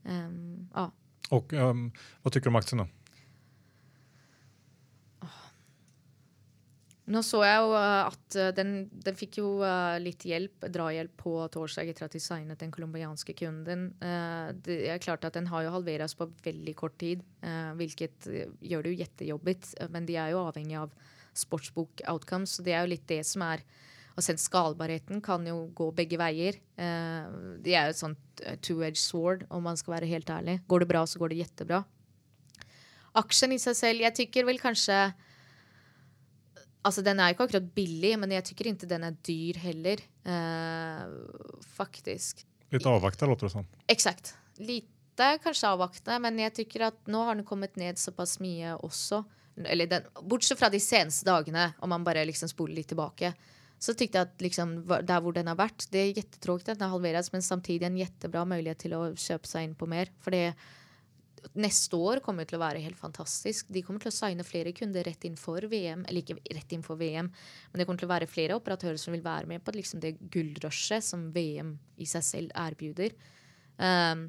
Um, 0.04 0.68
ja. 0.74 0.90
Och 1.30 1.52
um, 1.52 1.92
vad 2.22 2.32
tycker 2.32 2.44
du 2.44 2.48
om 2.50 2.56
aktien 2.56 2.78
då? 2.78 2.88
Nå 7.04 7.20
så 7.20 7.42
jeg 7.44 7.56
jo 7.60 7.72
uh, 7.76 8.06
at 8.08 8.36
uh, 8.40 8.48
den, 8.56 8.70
den 9.04 9.16
fikk 9.18 9.36
jo 9.42 9.48
uh, 9.60 10.00
litt 10.00 10.24
hjelp, 10.24 10.64
drahjelp 10.72 11.12
på 11.20 11.34
torsdag 11.52 11.90
etter 11.92 12.06
at 12.06 12.14
de 12.16 12.20
signet 12.22 12.62
den 12.62 12.72
colombianske 12.72 13.34
kunden. 13.36 13.90
Det 14.64 14.78
er 14.88 15.02
klart 15.04 15.26
at 15.28 15.36
den 15.36 15.50
har 15.52 15.66
jo 15.66 15.74
halveres 15.74 16.16
på 16.16 16.30
veldig 16.46 16.74
kort 16.78 16.96
tid, 17.00 17.24
hvilket 17.76 18.28
gjør 18.64 18.86
det 18.86 18.94
jo 18.94 19.00
jettejobbigt. 19.02 19.74
uh, 19.82 19.90
Men 19.92 20.08
de 20.08 20.16
er 20.16 20.32
jo 20.32 20.46
avhengig 20.46 20.80
av 20.80 20.94
sportsbok 21.36 22.06
outcomes, 22.08 22.56
så 22.56 22.64
det 22.64 22.72
er 22.72 22.86
jo 22.86 22.94
litt 22.94 23.08
det 23.10 23.20
som 23.28 23.44
er 23.44 23.66
Og 24.14 24.22
sen 24.22 24.38
skalbarheten 24.38 25.22
kan 25.24 25.42
jo 25.46 25.64
gå 25.74 25.88
begge 25.96 26.18
veier. 26.20 26.60
Eh, 26.78 27.34
det 27.64 27.74
er 27.74 27.88
jo 27.88 27.94
et 27.94 28.00
sånt 28.00 28.44
eh, 28.44 28.56
two-edged 28.62 29.00
sword, 29.00 29.42
om 29.50 29.66
man 29.66 29.78
skal 29.80 29.96
være 29.96 30.10
helt 30.10 30.30
ærlig. 30.30 30.60
Går 30.70 30.84
det 30.84 30.90
bra, 30.92 31.02
så 31.06 31.18
går 31.18 31.32
det 31.32 31.40
jettebra. 31.42 31.82
Aksjen 33.18 33.54
i 33.54 33.60
seg 33.62 33.78
selv, 33.78 34.04
jeg 34.06 34.18
tykker 34.22 34.46
vel 34.48 34.60
kanskje 34.62 34.98
Altså, 36.84 37.00
den 37.00 37.16
er 37.16 37.32
ikke 37.32 37.46
akkurat 37.46 37.68
billig, 37.72 38.10
men 38.20 38.34
jeg 38.34 38.44
tykker 38.44 38.66
ikke 38.68 38.88
den 38.90 39.06
er 39.06 39.14
dyr 39.24 39.56
heller. 39.62 40.02
Eh, 40.28 41.14
faktisk. 41.78 42.42
Litt 42.74 42.84
avvakta, 42.90 43.24
låter 43.24 43.48
det 43.48 43.54
som. 43.54 43.64
Eksakt. 43.88 44.34
Lite 44.60 45.30
kanskje 45.40 45.70
avvakta, 45.70 46.18
men 46.20 46.42
jeg 46.42 46.52
tykker 46.58 46.84
at 46.90 46.98
nå 47.08 47.22
har 47.24 47.38
den 47.38 47.48
kommet 47.48 47.80
ned 47.80 47.96
såpass 47.96 48.36
mye 48.44 48.74
også. 48.84 49.22
Eller 49.64 49.88
den, 49.88 50.10
bortsett 50.28 50.60
fra 50.60 50.68
de 50.68 50.82
seneste 50.82 51.24
dagene, 51.24 51.70
om 51.80 51.88
man 51.88 52.04
bare 52.04 52.26
liksom 52.28 52.52
spoler 52.52 52.82
litt 52.82 52.92
tilbake. 52.92 53.32
Så 53.84 53.92
tykte 53.92 54.20
jeg 54.20 54.30
at 54.30 54.44
liksom, 54.44 54.78
der 54.88 55.20
hvor 55.20 55.34
den 55.36 55.50
har 55.50 55.58
vært, 55.58 55.84
det 55.92 56.00
er 56.00 56.14
jättetråkigt 56.22 56.70
at 56.72 56.78
den 56.78 56.86
har 56.86 56.94
halveres, 56.94 57.28
men 57.34 57.44
samtidig 57.44 57.84
en 57.88 58.00
jettebra 58.00 58.46
mulighet 58.48 58.80
til 58.86 58.96
å 58.96 59.02
kjøpe 59.12 59.50
seg 59.50 59.66
inn 59.66 59.76
på 59.76 59.88
mer. 59.90 60.12
For 60.24 60.32
det 60.32 60.54
neste 61.60 61.98
år 62.00 62.22
kommer 62.24 62.48
til 62.48 62.56
å 62.56 62.62
være 62.62 62.82
helt 62.84 62.98
fantastisk. 62.98 63.68
De 63.72 63.82
kommer 63.84 64.00
til 64.00 64.08
å 64.12 64.16
signe 64.16 64.46
flere 64.46 64.72
kunder 64.76 65.04
rett 65.04 65.26
innenfor 65.28 65.66
VM. 65.68 66.06
Eller 66.08 66.24
ikke 66.24 66.38
rett 66.40 66.72
innenfor 66.72 66.98
VM, 67.00 67.28
men 67.28 67.80
det 67.80 67.86
kommer 67.88 68.00
til 68.00 68.08
å 68.08 68.14
være 68.14 68.30
flere 68.30 68.56
operatører 68.56 69.00
som 69.00 69.12
vil 69.16 69.24
være 69.24 69.50
med 69.50 69.64
på 69.64 69.74
liksom 69.76 70.00
det 70.04 70.16
gullrushet 70.32 71.04
som 71.04 71.28
VM 71.34 71.76
i 72.00 72.08
seg 72.08 72.24
selv 72.24 72.56
erbjuder. 72.64 73.12
Um, 73.76 74.28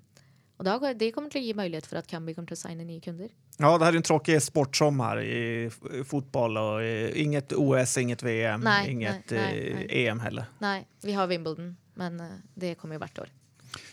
og 0.57 0.63
da, 0.65 0.93
Det 0.93 1.11
kommer 1.11 1.31
til 1.31 1.41
å 1.41 1.45
gi 1.45 1.53
mulighet 1.57 1.87
for 1.89 1.99
at 1.99 2.07
Camby 2.07 2.33
kommer 2.35 2.47
til 2.47 2.55
å 2.55 2.61
signe 2.61 2.85
nye 2.87 3.03
kunder. 3.03 3.29
Ja, 3.57 3.73
det 3.75 3.87
her 3.87 3.93
er 3.93 3.99
en 3.99 4.07
tråkig 4.07 4.37
sportsommar 4.43 5.19
i 5.23 5.67
fotball. 6.07 6.57
og 6.57 7.17
Inget 7.19 7.55
OS, 7.59 7.97
inget 7.99 8.23
VM, 8.23 8.63
nei, 8.63 8.79
inget 8.91 9.31
nei, 9.35 9.45
nei, 9.45 9.85
eh, 9.85 10.05
EM 10.05 10.23
heller. 10.23 10.51
Nei, 10.63 10.77
vi 11.03 11.15
har 11.15 11.27
Wimbledon, 11.27 11.73
men 11.99 12.19
eh, 12.23 12.37
det 12.55 12.75
kommer 12.79 12.95
jo 12.95 13.03
hvert 13.03 13.23
år. 13.25 13.33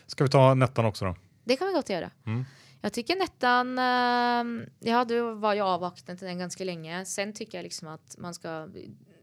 Skal 0.07 0.29
vi 0.29 0.35
ta 0.35 0.43
Nettan 0.55 0.91
også, 0.91 1.11
da? 1.11 1.15
Det 1.45 1.57
kan 1.59 1.71
vi 1.71 1.75
godt 1.75 1.91
gjøre. 1.91 2.11
Mm. 2.27 2.45
Jag 2.83 2.93
tycker 2.93 3.17
Nettan, 3.17 3.79
uh, 3.79 4.67
ja 4.81 5.05
du 5.05 5.17
var 5.43 5.55
jo 5.55 5.67
avvaktende 5.67 6.19
til 6.19 6.31
den 6.31 6.43
ganske 6.43 6.67
lenge. 6.67 7.05
Sen 7.07 7.35
tycker 7.35 7.59
jeg 7.59 7.71
liksom 7.71 7.93
at 7.95 8.17
man 8.19 8.35
skal 8.35 8.71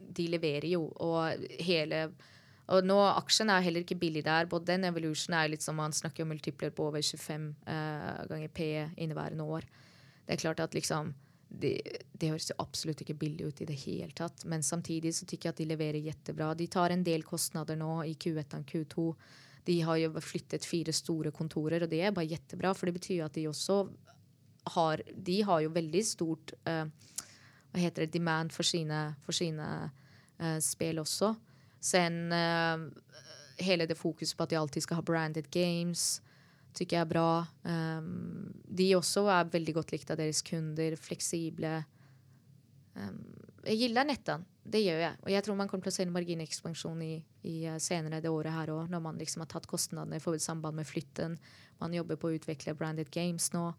De 0.09 0.27
leverer 0.27 0.67
jo, 0.71 0.87
og 0.95 1.43
hele 1.59 2.09
og 2.70 2.86
nå 2.86 2.97
Aksjen 3.11 3.49
er 3.49 3.63
heller 3.65 3.86
ikke 3.86 3.97
billig 3.99 4.22
der. 4.28 4.49
Både 4.49 4.72
den 4.72 4.86
Evolution 4.89 5.36
er 5.38 5.49
litt 5.49 5.65
som 5.65 5.80
man 5.80 5.95
snakker 5.95 6.26
om 6.26 6.30
multipler 6.34 6.74
på 6.76 6.86
over 6.91 7.01
25 7.01 7.49
uh, 7.65 7.74
eh, 7.74 8.22
ganger 8.30 8.53
P 8.53 8.70
inneværende 9.01 9.47
år. 9.57 9.65
Det 10.26 10.36
er 10.36 10.43
klart 10.43 10.61
at 10.61 10.78
liksom 10.78 11.13
det, 11.49 11.80
det, 12.13 12.30
høres 12.30 12.51
jo 12.51 12.59
absolutt 12.61 13.01
ikke 13.01 13.17
billig 13.17 13.47
ut 13.49 13.61
i 13.63 13.70
det 13.72 13.78
hele 13.88 14.13
tatt. 14.13 14.45
Men 14.45 14.61
samtidig 14.61 15.15
så 15.17 15.26
tykker 15.26 15.49
jeg 15.49 15.55
at 15.55 15.61
de 15.63 15.70
leverer 15.72 16.05
jettebra. 16.05 16.53
De 16.53 16.70
tar 16.70 16.93
en 16.93 17.03
del 17.03 17.26
kostnader 17.26 17.80
nå 17.80 18.03
i 18.05 18.13
Q1 18.13 18.59
og 18.59 18.70
Q2 18.70 19.07
de 19.70 19.82
har 19.86 19.99
jo 20.01 20.22
flyttet 20.24 20.65
fire 20.65 20.93
store 20.95 21.32
kontorer, 21.36 21.84
og 21.84 21.91
det 21.91 22.01
er 22.01 22.13
bare 22.15 22.30
jettebra, 22.32 22.72
for 22.74 22.89
det 22.89 22.95
betyr 22.95 23.26
at 23.28 23.36
de 23.36 23.47
også 23.49 23.84
har 24.76 25.01
De 25.15 25.41
har 25.41 25.61
jo 25.63 25.72
veldig 25.74 26.01
stort 26.05 26.51
uh, 26.67 26.86
Hva 27.72 27.82
heter 27.82 28.05
det 28.05 28.13
demand 28.13 28.51
for 28.53 28.67
sine, 28.67 29.15
for 29.26 29.34
sine 29.34 29.67
uh, 30.41 30.57
spill 30.61 30.99
også. 31.01 31.34
Sen 31.80 32.34
uh, 32.36 32.88
hele 33.63 33.88
det 33.89 33.97
fokuset 33.99 34.38
på 34.38 34.45
at 34.45 34.53
de 34.53 34.59
alltid 34.59 34.86
skal 34.86 34.99
ha 34.99 35.05
branded 35.05 35.49
games, 35.51 36.19
tykker 36.75 36.99
jeg 36.99 37.05
er 37.05 37.11
bra. 37.11 37.32
Um, 37.63 38.51
de 38.65 38.91
også 38.97 39.25
er 39.32 39.51
veldig 39.51 39.75
godt 39.80 39.93
likt 39.95 40.11
av 40.11 40.19
deres 40.19 40.41
kunder. 40.45 40.95
Fleksible. 40.99 41.80
Um, 42.95 43.19
jeg 43.65 43.84
gillar 43.84 44.07
nettene. 44.07 44.47
Det 44.69 44.84
gjør 44.84 44.99
jeg. 45.01 45.17
Og 45.23 45.32
jeg 45.34 45.43
tror 45.45 45.57
man 45.57 45.69
kommer 45.69 45.88
til 45.88 45.91
å 45.93 45.95
se 45.95 46.05
en 46.05 46.13
marginekspansjon 46.13 46.99
i, 47.01 47.13
i 47.49 47.55
eh, 47.65 47.80
senere 47.82 48.19
det 48.21 48.30
året 48.30 48.53
her 48.53 48.69
òg, 48.69 48.91
når 48.91 49.01
man 49.01 49.17
liksom 49.17 49.41
har 49.41 49.49
tatt 49.49 49.65
kostnadene 49.69 50.19
i 50.19 50.41
samband 50.43 50.77
med 50.77 50.86
flytten. 50.86 51.39
Man 51.82 51.95
jobber 51.95 52.19
på 52.21 52.30
å 52.30 52.36
utvikle 52.38 52.75
branded 52.77 53.09
games 53.09 53.49
nå. 53.55 53.71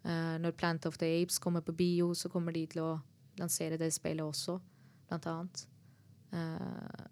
Uh, 0.00 0.40
når 0.40 0.56
Plant 0.56 0.86
of 0.88 0.96
the 0.96 1.10
Apes 1.20 1.36
kommer 1.38 1.60
på 1.60 1.74
bio, 1.76 2.14
så 2.16 2.30
kommer 2.32 2.56
de 2.56 2.64
til 2.72 2.80
å 2.80 2.92
lansere 3.36 3.76
det 3.76 3.90
spillet 3.92 4.24
også, 4.24 4.56
blant 5.10 5.26
annet. 5.28 5.66
Uh, 6.32 7.04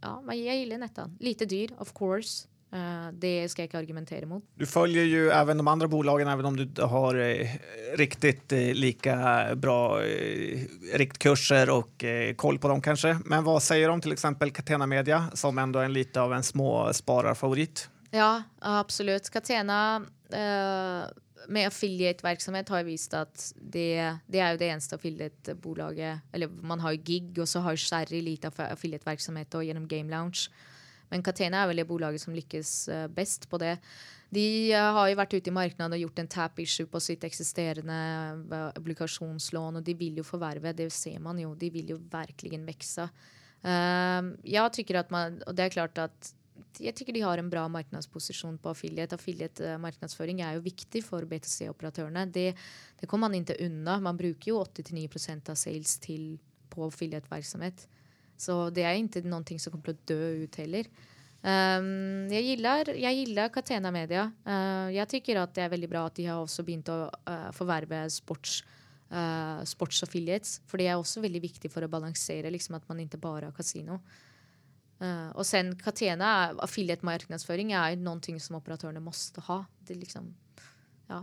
ja, 0.00 0.20
men 0.24 0.38
jeg 0.44 0.58
gillar 0.58 0.78
Nettan. 0.78 1.16
Lite 1.20 1.44
dyr, 1.44 1.70
of 1.78 1.92
course. 1.94 2.46
Uh, 2.72 3.12
det 3.12 3.48
ska 3.48 3.62
jag 3.62 3.66
inte 3.66 3.78
argumentera 3.78 4.26
mot. 4.26 4.44
Du 4.54 4.66
följer 4.66 5.04
ju 5.04 5.30
även 5.30 5.56
de 5.56 5.68
andra 5.68 5.88
bolagen, 5.88 6.28
även 6.28 6.44
om 6.44 6.56
du 6.56 6.62
inte 6.62 6.82
har 6.84 7.14
eh, 7.14 7.48
riktigt 7.96 8.52
eh, 8.52 8.58
lika 8.58 9.48
bra 9.56 10.02
eh, 10.02 10.60
riktkurser 10.94 11.70
och 11.70 12.04
eh, 12.04 12.34
koll 12.34 12.58
på 12.58 12.68
dem 12.68 12.82
kanske. 12.82 13.18
Men 13.24 13.44
vad 13.44 13.62
säger 13.62 13.88
de 13.88 13.92
om 13.92 14.00
till 14.00 14.12
exempel 14.12 14.50
Catena 14.50 14.86
Media 14.86 15.30
som 15.34 15.58
ändå 15.58 15.78
är 15.78 15.88
lite 15.88 16.20
av 16.20 16.32
en 16.34 16.42
småspararfavorit? 16.42 17.88
Ja, 18.10 18.42
absolut. 18.58 19.30
Catena 19.30 20.02
eh, 20.32 21.08
med 21.48 21.68
affiliate-verksomhet 21.68 22.68
har 22.68 22.82
jeg 22.82 22.88
vist 22.88 23.14
at 23.16 23.44
det, 23.56 23.92
det 24.30 24.40
er 24.40 24.52
jo 24.52 24.60
det 24.60 24.68
eneste 24.70 24.96
affiliate-bolaget, 24.98 26.26
eller 26.34 26.52
man 26.62 26.82
har 26.84 26.94
jo 26.94 27.04
gig 27.06 27.38
og 27.38 27.48
så 27.48 27.62
har 27.64 27.78
Sherry 27.80 28.20
lite 28.24 28.50
affiliate-virksomhet 28.50 29.54
og 29.58 29.64
gjennom 29.64 29.88
Game 29.88 30.10
Lounge. 30.12 30.50
Men 31.10 31.24
Catena 31.26 31.64
er 31.64 31.70
vel 31.70 31.82
det 31.82 31.88
bolaget 31.88 32.22
som 32.22 32.34
lykkes 32.34 32.72
uh, 32.92 33.06
best 33.10 33.48
på 33.50 33.58
det. 33.62 33.76
De 34.30 34.44
uh, 34.70 34.92
har 34.94 35.10
jo 35.10 35.18
vært 35.18 35.34
ute 35.34 35.50
i 35.50 35.54
markedet 35.54 35.88
og 35.90 36.04
gjort 36.04 36.22
en 36.22 36.30
tap 36.30 36.60
issue 36.62 36.86
på 36.90 37.02
sitt 37.02 37.26
eksisterende 37.26 37.98
uh, 38.52 38.68
obligasjonslån, 38.78 39.80
og 39.80 39.86
de 39.86 39.96
vil 39.98 40.20
jo 40.22 40.26
forverve. 40.26 40.74
Det 40.76 40.90
ser 40.94 41.18
man 41.24 41.40
jo. 41.42 41.56
De 41.58 41.72
vil 41.74 41.96
jo 41.96 41.98
virkelig 42.12 42.62
vokse. 42.68 43.10
jeg 43.60 44.72
tykker 44.72 44.96
at 45.02 45.10
man, 45.10 45.42
og 45.46 45.56
det 45.56 45.64
er 45.64 45.74
klart 45.74 45.98
at 45.98 46.30
jeg 46.80 46.94
tykker 46.96 47.16
de 47.16 47.22
har 47.24 47.40
en 47.40 47.50
bra 47.52 47.66
markedsposisjon 47.72 48.58
på 48.62 48.72
affiliate. 48.72 49.16
Affiliate-markedsføring 49.18 50.42
er 50.44 50.56
jo 50.56 50.64
viktig 50.64 51.02
for 51.06 51.26
BTC-operatørene. 51.28 52.26
Det, 52.32 52.50
det, 53.00 53.08
kommer 53.08 53.28
man 53.28 53.40
ikke 53.40 53.58
unna. 53.66 53.98
Man 54.02 54.18
bruker 54.20 54.52
jo 54.52 54.60
8-9% 54.64 55.52
av 55.52 55.58
sales 55.60 55.96
til, 56.02 56.34
på 56.72 56.86
affiliate-virksomhet. 56.88 57.86
Så 58.40 58.56
det 58.74 58.86
er 58.88 58.96
ikke 58.96 59.24
noe 59.28 59.60
som 59.60 59.74
kommer 59.74 59.90
til 59.90 59.98
å 59.98 60.06
dø 60.12 60.44
ut 60.46 60.60
heller. 60.62 60.88
Um, 61.40 62.28
jeg, 62.28 62.44
gillar, 62.50 62.90
jeg 62.92 63.52
Catena 63.52 63.92
Media. 63.92 64.26
Uh, 64.44 64.92
jeg 64.92 65.08
tykker 65.08 65.40
at 65.40 65.54
det 65.56 65.64
er 65.64 65.72
veldig 65.72 65.88
bra 65.88 66.04
at 66.08 66.18
de 66.18 66.26
har 66.28 66.40
også 66.40 66.64
begynt 66.66 66.90
å 66.92 67.06
uh, 67.08 67.48
forverve 67.56 68.02
sports, 68.12 68.60
uh, 69.08 69.60
sportsaffiliates. 69.64 70.60
For 70.68 70.80
det 70.80 70.90
er 70.90 70.98
også 71.00 71.24
veldig 71.24 71.40
viktig 71.46 71.72
for 71.72 71.84
å 71.84 71.92
balansere 71.92 72.52
liksom, 72.52 72.76
at 72.76 72.88
man 72.92 73.00
ikke 73.04 73.20
bare 73.22 73.48
har 73.48 73.56
kasino. 73.56 74.00
Uh, 75.00 75.30
og 75.32 75.46
sen 75.48 75.72
Katena, 75.80 76.50
affiliate-markedsføring, 76.60 77.72
er 77.72 77.96
noen 77.96 78.20
ting 78.20 78.36
som 78.42 78.58
operatørene 78.58 79.00
måtte 79.00 79.40
ha. 79.46 79.62
Det 79.88 79.96
liksom, 79.96 80.26
ja. 81.08 81.22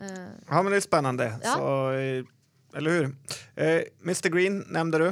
Uh, 0.00 0.34
ja, 0.48 0.58
men 0.58 0.72
det 0.72 0.80
er 0.80 0.86
spennende. 0.86 1.28
Ja. 1.44 1.54
Så, 1.54 2.24
eller 2.78 2.96
hur? 2.96 3.12
Uh, 3.54 3.84
Mr 4.02 4.32
Green 4.34 4.64
nevnte 4.74 5.02
du. 5.04 5.08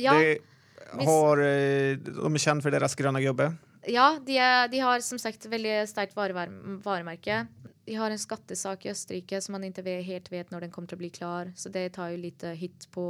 Ja. 0.00 0.18
de, 0.18 1.06
har, 1.06 1.42
eh, 1.44 1.96
de 2.00 2.12
er 2.28 2.40
kjent 2.40 2.64
for 2.64 2.72
deres 2.72 2.96
grønne 2.96 3.20
gubbe? 3.24 3.50
Ja, 3.88 4.14
de, 4.24 4.36
er, 4.36 4.68
de, 4.72 4.80
har 4.84 5.00
som 5.04 5.20
sagt 5.20 5.44
veldig 5.48 5.80
sterkt 5.88 6.16
varemerke. 6.16 7.42
De 7.88 7.96
har 7.96 8.12
en 8.12 8.20
skattesak 8.20 8.84
i 8.84 8.92
Østerrike 8.92 9.40
som 9.40 9.56
man 9.56 9.64
ikke 9.64 9.84
helt 10.04 10.28
vet 10.32 10.52
når 10.52 10.64
den 10.64 10.72
kommer 10.72 10.92
til 10.92 11.00
å 11.00 11.02
bli 11.02 11.12
klar. 11.12 11.52
Så 11.56 11.72
det 11.72 11.90
tar 11.96 12.12
jo 12.12 12.20
litt 12.20 12.44
hit 12.56 12.88
på, 12.92 13.04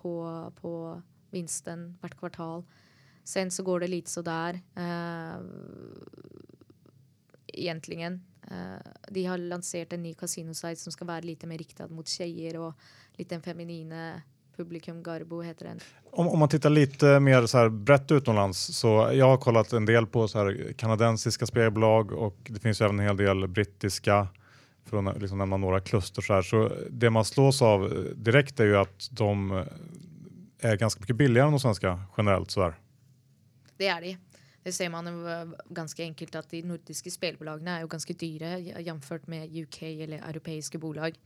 på, 0.00 0.12
på 0.60 0.74
vinsten 1.32 1.90
hvert 2.02 2.16
kvartal. 2.20 2.64
Sen 3.28 3.50
så 3.50 3.62
går 3.62 3.80
det 3.80 3.88
litt 3.92 4.08
så 4.08 4.22
der. 4.24 4.56
Uh, 4.78 5.36
egentlig. 7.46 8.06
Uh, 8.48 8.78
de 9.08 9.24
har 9.28 9.38
lansert 9.38 9.92
en 9.92 10.02
ny 10.02 10.14
kasinosite 10.16 10.80
som 10.80 10.94
skal 10.94 11.10
være 11.10 11.28
litt 11.28 11.44
mer 11.44 11.60
riktet 11.60 11.92
mot 11.92 12.08
jenter 12.08 12.56
og 12.62 12.88
litt 13.20 13.28
den 13.28 13.44
feminine 13.44 14.22
Publikum 14.56 15.02
Garbo 15.04 15.42
heter 15.44 15.68
den. 15.68 15.80
Om, 16.10 16.28
om 16.28 16.38
man 16.38 16.48
tittar 16.48 16.70
lite 16.70 17.20
mer 17.20 17.46
så 17.46 17.58
här 17.58 17.68
brett 17.68 18.10
utomlands 18.10 18.76
så 18.76 19.10
jag 19.12 19.28
har 19.28 19.36
kollat 19.36 19.72
en 19.72 19.86
del 19.86 20.06
på 20.06 20.28
så 20.28 20.38
här 20.38 22.12
och 22.12 22.36
det 22.48 22.60
finns 22.60 22.80
ju 22.80 22.84
även 22.84 22.98
en 23.00 23.06
hel 23.06 23.16
del 23.16 23.48
brittiska 23.48 24.28
för 24.84 25.08
att 25.08 25.20
liksom 25.20 25.38
nämna 25.38 25.56
några 25.56 25.80
kluster 25.80 26.22
så. 26.22 26.42
Så 26.42 26.72
det 26.90 27.10
man 27.10 27.24
slås 27.24 27.62
av 27.62 28.06
direkt 28.16 28.60
är 28.60 28.64
ju 28.64 28.76
att 28.76 29.08
de 29.10 29.64
är 30.58 30.76
ganska 30.76 31.00
mycket 31.00 31.16
billigare 31.16 31.46
än 31.46 31.52
de 31.52 31.60
svenska 31.60 32.02
generellt 32.16 32.50
så 32.50 32.62
här. 32.62 32.74
Det 33.78 33.88
er 33.88 34.04
de. 34.04 34.16
Det 34.64 34.74
ser 34.74 34.90
man 34.92 35.06
ganske 35.72 36.02
enkelt 36.02 36.34
at 36.36 36.50
de 36.50 36.60
nordiske 36.66 37.12
spillbolagene 37.14 37.76
er 37.78 37.84
jo 37.84 37.90
ganske 37.92 38.14
dyre 38.18 38.58
jamført 38.84 39.28
med 39.30 39.54
UK 39.54 39.82
eller 40.04 40.20
europeiske 40.26 40.80
bolag. 40.82 41.16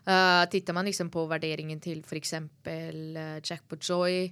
Uh, 0.00 0.44
titter 0.50 0.74
man 0.74 0.88
liksom 0.88 1.10
på 1.12 1.26
vurderingen 1.28 1.80
til 1.80 2.00
f.eks. 2.02 2.34
uh, 2.34 3.38
Jackpot 3.44 3.84
Joy, 3.84 4.30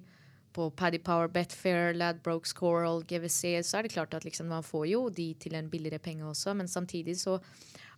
på 0.52 0.70
Paddy 0.70 0.98
Power, 1.04 1.28
Betfair, 1.28 1.92
Ladbrokes, 1.94 2.54
Coral, 2.56 3.04
GVC, 3.04 3.60
så 3.62 3.78
er 3.78 3.86
det 3.86 3.92
klart 3.92 4.14
at 4.16 4.24
liksom 4.24 4.48
man 4.50 4.64
får 4.64 4.86
jo 4.90 5.04
de 5.08 5.28
til 5.38 5.54
en 5.54 5.68
billigere 5.70 6.00
penge 6.02 6.24
også, 6.26 6.54
men 6.54 6.68
samtidig 6.68 7.18
så 7.20 7.36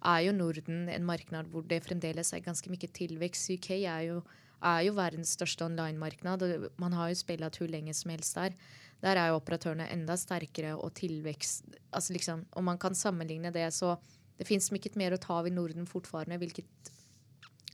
er 0.05 0.27
jo 0.27 0.35
Norden 0.37 0.89
en 0.89 1.07
marknad 1.07 1.49
hvor 1.53 1.63
det 1.63 1.85
fremdeles 1.87 2.33
er 2.33 2.45
ganske 2.45 2.71
mye 2.73 2.91
tilvekst. 2.99 3.51
UK 3.55 3.71
er 3.79 4.03
jo, 4.11 4.21
er 4.63 4.83
jo 4.89 4.97
verdens 4.99 5.37
største 5.39 5.65
online-marknad. 5.65 6.45
Man 6.77 6.93
har 6.93 7.09
jo 7.09 7.21
spilt 7.23 7.57
hvor 7.57 7.71
lenge 7.71 7.95
som 7.95 8.11
helst 8.11 8.37
der. 8.37 8.57
Der 9.01 9.17
er 9.17 9.31
jo 9.31 9.39
operatørene 9.41 9.89
enda 9.95 10.17
sterkere 10.21 10.75
og 10.77 10.93
tilvekst 10.99 11.71
altså 11.97 12.13
liksom, 12.13 12.45
Om 12.53 12.65
man 12.69 12.79
kan 12.79 12.95
sammenligne 12.95 13.53
det, 13.55 13.71
så 13.73 13.97
det 14.37 14.47
fins 14.49 14.71
mye 14.73 14.93
mer 14.97 15.15
å 15.17 15.21
ta 15.21 15.39
av 15.41 15.49
i 15.49 15.53
Norden 15.53 15.89
fortfarande, 15.89 16.39
hvilket 16.41 16.91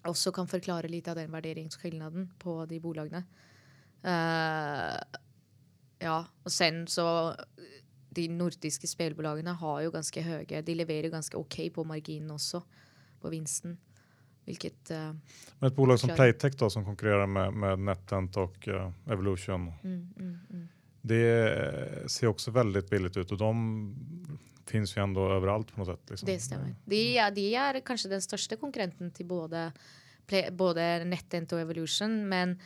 også 0.07 0.33
kan 0.35 0.49
forklare 0.51 0.91
litt 0.91 1.09
av 1.09 1.19
den 1.19 1.31
värderingsskillnaden 1.35 2.31
på 2.43 2.59
de 2.71 2.81
bolagene. 2.83 3.23
Uh, 4.07 4.99
ja, 5.99 6.21
og 6.45 6.53
sen 6.53 6.85
så 6.87 7.35
De 8.15 8.27
nordiske 8.29 8.87
spillbolagene 8.87 9.55
har 9.57 9.79
jo 9.83 9.91
ganske 9.91 10.23
høye 10.23 10.61
De 10.63 10.75
leverer 10.77 11.09
ganske 11.11 11.35
OK 11.37 11.57
på 11.75 11.85
marginen 11.89 12.31
også, 12.31 12.61
på 13.21 13.33
vinsten. 13.33 13.79
Hvilket 14.47 14.93
uh, 14.95 15.11
Men 15.59 15.71
et 15.71 15.77
bolag 15.77 15.99
som 15.99 16.13
Playtech 16.15 16.55
da, 16.61 16.71
som 16.71 16.87
konkurrerer 16.87 17.27
med, 17.27 17.55
med 17.55 17.83
NetEnt 17.89 18.39
og 18.39 18.69
uh, 18.71 18.91
Evolution. 19.11 19.73
Mm, 19.83 20.03
mm, 20.15 20.35
mm. 20.51 20.67
Det 21.07 22.11
ser 22.11 22.33
også 22.33 22.51
veldig 22.55 22.83
billigt 22.91 23.17
ut 23.21 23.35
og 23.37 23.39
de 23.39 23.53
finnes 24.67 24.97
jo 24.97 25.03
ändå 25.03 25.29
overalt 25.37 25.71
på 25.73 25.81
noe 25.81 25.87
sett. 25.87 26.11
Liksom. 26.11 26.27
Det 26.27 26.41
stämmer. 26.43 26.75
De 26.85 27.03
er, 27.19 27.31
de 27.31 27.55
är 27.55 27.81
kanskje 27.81 28.11
den 28.11 28.23
største 28.23 28.57
konkurrenten 28.57 29.13
til 29.15 29.27
både, 29.27 29.71
både 30.53 31.05
NetEnt 31.05 31.53
og 31.55 31.63
Evolution. 31.63 32.19
Men 32.29 32.57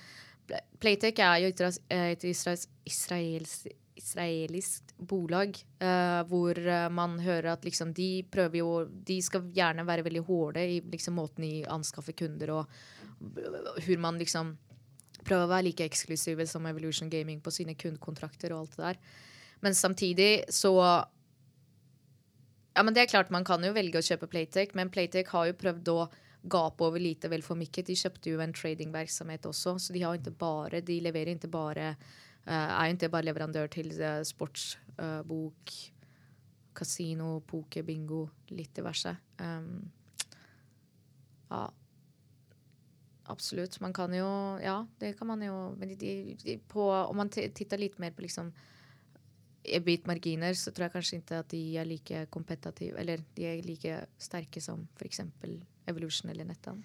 Playtech 0.81 1.21
er 1.23 1.45
jo 1.45 1.53
et 1.91 2.25
israels, 2.25 2.67
israelisk 4.01 4.95
bolag 4.97 5.59
uh, 5.83 6.23
hvor 6.31 6.57
uh, 6.57 6.89
man 6.93 7.19
hører 7.21 7.53
at 7.53 7.65
liksom, 7.65 7.93
de 7.95 8.25
prøver 8.33 8.63
jo 8.63 8.71
De 8.89 9.21
skal 9.23 9.45
gjerne 9.55 9.85
være 9.87 10.07
veldig 10.07 10.25
hårde 10.25 10.65
i 10.65 10.81
liksom, 10.81 11.19
måten 11.21 11.45
de 11.45 11.67
anskaffer 11.69 12.17
kunder 12.17 12.55
og 12.57 12.81
hvor 13.21 14.01
man 14.01 14.19
liksom 14.19 14.55
prøver 15.27 15.47
å 15.47 15.51
være 15.51 15.69
like 15.69 15.87
eksklusive 15.87 16.47
som 16.49 16.67
Evolution 16.71 17.11
Gaming 17.13 17.41
på 17.43 17.53
sine 17.55 17.77
kundekontrakter 17.79 18.55
og 18.55 18.65
alt 18.65 18.77
det 18.77 18.85
der. 18.85 19.01
Men 19.61 19.75
samtidig 19.75 20.45
så 20.49 20.75
Ja, 22.71 22.85
men 22.87 22.95
det 22.95 23.03
er 23.03 23.11
klart 23.11 23.33
man 23.35 23.45
kan 23.45 23.63
jo 23.67 23.73
velge 23.75 23.99
å 23.99 24.05
kjøpe 24.05 24.29
Playtech, 24.31 24.77
men 24.79 24.93
Playtech 24.95 25.29
har 25.35 25.49
jo 25.49 25.59
prøvd 25.59 25.89
å 25.91 26.09
gape 26.49 26.85
over 26.87 27.03
lite 27.03 27.29
vel 27.29 27.43
for 27.43 27.59
mye. 27.59 27.83
De 27.85 27.97
kjøpte 27.99 28.31
jo 28.31 28.41
en 28.41 28.55
tradingvirksomhet 28.55 29.49
også, 29.51 29.75
så 29.77 29.93
de 29.93 30.05
har 30.05 30.17
ikke 30.17 30.37
bare 30.39 30.81
De 30.81 31.01
leverer 31.03 31.35
ikke 31.35 31.51
bare 31.51 31.89
uh, 31.91 32.71
Er 32.79 32.95
ikke 32.95 33.11
bare 33.11 33.27
leverandør 33.27 33.69
til 33.75 33.91
uh, 33.99 34.23
sportsbok, 34.25 35.75
uh, 35.75 36.71
kasino, 36.73 37.41
poker, 37.45 37.83
bingo, 37.85 38.23
litt 38.55 38.73
diverse. 38.79 39.13
Um, 39.43 39.91
ja 41.51 41.67
absolutt. 43.31 43.79
Man 43.81 43.95
kan 43.97 44.13
jo 44.15 44.27
Ja, 44.63 44.83
det 45.01 45.15
kan 45.19 45.31
man 45.31 45.43
jo 45.43 45.75
Men 45.79 45.97
de, 45.99 46.37
de, 46.45 46.59
på, 46.69 46.91
om 46.91 47.17
man 47.17 47.31
titter 47.31 47.79
litt 47.79 47.99
mer 47.99 48.13
på 48.17 48.27
liksom 48.27 48.53
EBIT-marginer, 49.61 50.55
så 50.57 50.73
tror 50.73 50.87
jeg 50.87 50.95
kanskje 50.95 51.19
ikke 51.21 51.41
at 51.43 51.51
de 51.53 51.61
er 51.77 51.85
like 51.89 52.23
kompetative 52.33 52.97
Eller 52.99 53.21
de 53.37 53.45
er 53.45 53.61
like 53.67 53.99
sterke 54.19 54.61
som 54.65 54.87
f.eks. 54.97 55.21
Evolution 55.91 56.31
eller 56.31 56.49
Nettan. 56.49 56.83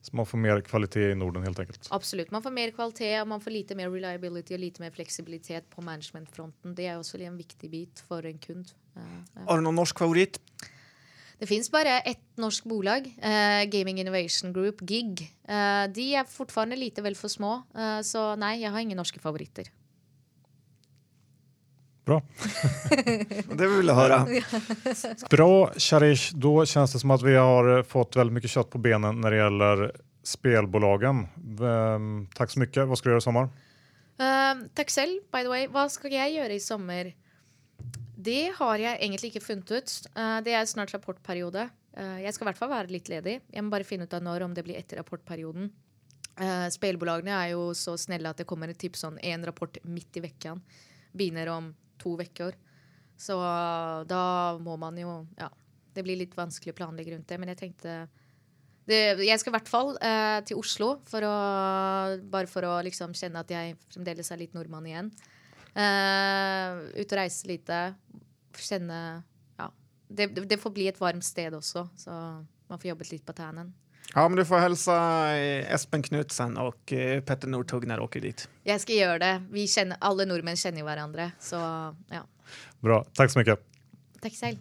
Så 0.00 0.16
man 0.16 0.26
får 0.26 0.38
mer 0.38 0.60
kvalitet 0.60 1.12
i 1.12 1.16
Norden, 1.16 1.44
helt 1.44 1.58
enkelt? 1.58 1.88
Absolutt. 1.90 2.30
Man 2.30 2.42
får 2.42 2.52
mer 2.52 2.72
kvalitet, 2.76 3.14
og 3.22 3.28
man 3.32 3.40
får 3.40 3.54
lite 3.54 3.76
mer 3.78 3.88
reliability 3.92 4.54
og 4.56 4.60
lite 4.60 4.82
mer 4.82 4.92
fleksibilitet 4.92 5.70
på 5.72 5.84
managementfronten. 5.84 6.74
Det 6.76 6.88
er 6.88 6.98
også 6.98 7.20
en 7.24 7.38
viktig 7.38 7.70
bit 7.72 8.02
for 8.08 8.26
en 8.28 8.38
kund. 8.38 8.74
Har 9.46 9.56
du 9.56 9.64
noen 9.64 9.78
norsk 9.80 10.02
favoritt? 10.02 10.40
Det 11.40 11.46
fins 11.48 11.70
bare 11.72 12.00
ett 12.04 12.36
norsk 12.36 12.64
bolag, 12.68 13.06
uh, 13.24 13.64
Gaming 13.72 14.00
Innovation 14.00 14.52
Group, 14.52 14.82
GIG. 14.84 15.22
Uh, 15.48 15.88
de 15.88 16.10
er 16.20 16.26
fortsatt 16.28 16.76
lite 16.76 17.00
vel 17.00 17.16
for 17.16 17.32
små, 17.32 17.62
uh, 17.72 18.00
så 18.04 18.34
nei, 18.36 18.58
jeg 18.60 18.72
har 18.74 18.84
ingen 18.84 19.00
norske 19.00 19.22
favoritter. 19.22 19.70
Bra. 22.04 22.20
det 23.56 23.66
vill 23.66 23.88
jeg 23.88 23.96
höra. 23.96 24.26
Bra, 25.30 25.72
Sharish. 25.76 26.34
Då 26.34 26.66
känns 26.66 26.92
det 26.92 26.98
som 26.98 27.10
att 27.10 27.22
vi 27.22 27.36
har 27.36 27.82
fått 27.82 28.16
väldigt 28.16 28.34
mycket 28.34 28.50
kött 28.50 28.70
på 28.70 28.78
benen 28.78 29.20
när 29.20 29.30
det 29.30 29.36
gäller 29.36 29.92
spelbolagen. 30.22 31.26
Um, 31.60 32.28
tack 32.34 32.50
så 32.50 32.58
mycket. 32.58 32.88
Vad 32.88 32.98
ska 32.98 33.08
du 33.08 33.10
göra 33.10 33.18
i 33.18 33.22
sommar? 33.22 33.44
Uh, 34.20 34.66
takk 34.74 34.90
selv, 34.90 35.20
by 35.32 35.42
the 35.42 35.48
way. 35.48 35.68
Hva 35.72 35.88
skal 35.88 36.12
jeg 36.12 36.34
gjøre 36.34 36.56
i 36.56 36.60
sommer? 36.60 37.12
Det 38.20 38.52
har 38.58 38.80
jeg 38.80 38.98
egentlig 38.98 39.30
ikke 39.30 39.44
funnet 39.44 39.70
ut. 39.72 39.92
Uh, 40.16 40.38
det 40.44 40.54
er 40.56 40.66
snart 40.68 40.92
rapportperiode. 40.94 41.68
Uh, 41.96 42.18
jeg 42.22 42.34
skal 42.34 42.46
i 42.46 42.50
hvert 42.50 42.60
fall 42.60 42.72
være 42.72 42.92
litt 42.92 43.08
ledig. 43.12 43.38
Jeg 43.48 43.64
må 43.64 43.72
bare 43.72 43.86
finne 43.86 44.08
ut 44.08 44.16
av 44.16 44.24
når, 44.24 44.44
om 44.46 44.56
det 44.56 44.64
blir 44.66 44.78
etter 44.80 45.00
rapportperioden. 45.00 45.70
Uh, 46.40 46.66
spillbolagene 46.72 47.32
er 47.36 47.52
jo 47.54 47.70
så 47.76 47.96
snille 48.00 48.30
at 48.30 48.40
det 48.40 48.48
kommer 48.48 48.72
et 48.72 48.80
tips 48.80 49.04
sånn 49.06 49.20
en 49.24 49.46
rapport 49.48 49.80
midt 49.88 50.20
i 50.20 50.24
vekka. 50.26 50.56
Begynner 51.16 51.52
om 51.52 51.72
to 52.00 52.16
uker. 52.20 52.56
Så 53.20 53.36
da 54.08 54.24
må 54.64 54.78
man 54.80 54.96
jo 54.96 55.24
Ja. 55.38 55.50
Det 55.90 56.04
blir 56.06 56.16
litt 56.16 56.36
vanskelig 56.38 56.70
å 56.70 56.76
planlegge 56.78 57.10
rundt 57.12 57.26
det, 57.26 57.36
men 57.36 57.50
jeg 57.50 57.58
tenkte 57.58 57.94
det, 58.86 59.18
jeg 59.26 59.40
skal 59.42 59.50
i 59.50 59.54
hvert 59.56 59.68
fall 59.68 59.88
til 60.46 60.60
Oslo 60.60 60.92
for 61.04 61.26
å, 61.26 61.32
bare 62.30 62.46
for 62.48 62.62
å 62.64 62.76
liksom 62.86 63.10
kjenne 63.18 63.42
at 63.42 63.50
jeg 63.50 63.74
fremdeles 63.90 64.30
er 64.30 64.38
litt 64.38 64.54
nordmann 64.54 64.86
igjen. 64.86 65.10
Uh, 65.70 66.86
ut 66.96 67.12
og 67.12 67.18
reise 67.20 67.46
lite. 67.50 67.82
Kjenne 68.60 69.00
Ja. 69.58 69.68
Det, 70.08 70.32
det, 70.50 70.58
får 70.58 70.74
bli 70.74 70.88
et 70.90 70.98
varmt 71.00 71.24
sted 71.24 71.54
også, 71.54 71.86
så 71.96 72.16
man 72.70 72.78
får 72.78 72.92
jobbet 72.92 73.12
litt 73.12 73.26
på 73.26 73.36
tannen. 73.36 73.72
Ja, 74.14 74.24
men 74.28 74.40
du 74.40 74.44
får 74.44 74.64
hilse 74.64 74.94
eh, 75.38 75.68
Espen 75.70 76.02
Knutsen 76.02 76.56
og 76.58 76.90
eh, 76.90 77.20
Petter 77.22 77.50
Northug 77.50 77.84
når 77.86 78.00
du 78.00 78.06
åker 78.08 78.24
dit. 78.24 78.42
Jeg 78.66 78.82
skal 78.82 78.96
gjøre 78.96 79.18
det. 79.22 79.34
Vi 79.54 79.68
kjenner, 79.70 80.00
alle 80.02 80.26
nordmenn 80.26 80.58
kjenner 80.58 80.82
jo 80.82 80.88
hverandre, 80.88 81.28
så 81.38 81.60
ja. 82.10 82.24
Bra. 82.82 83.04
Takk 83.14 83.30
så 83.30 83.38
mye. 83.38 83.54
Takk 84.18 84.34
selv. 84.34 84.58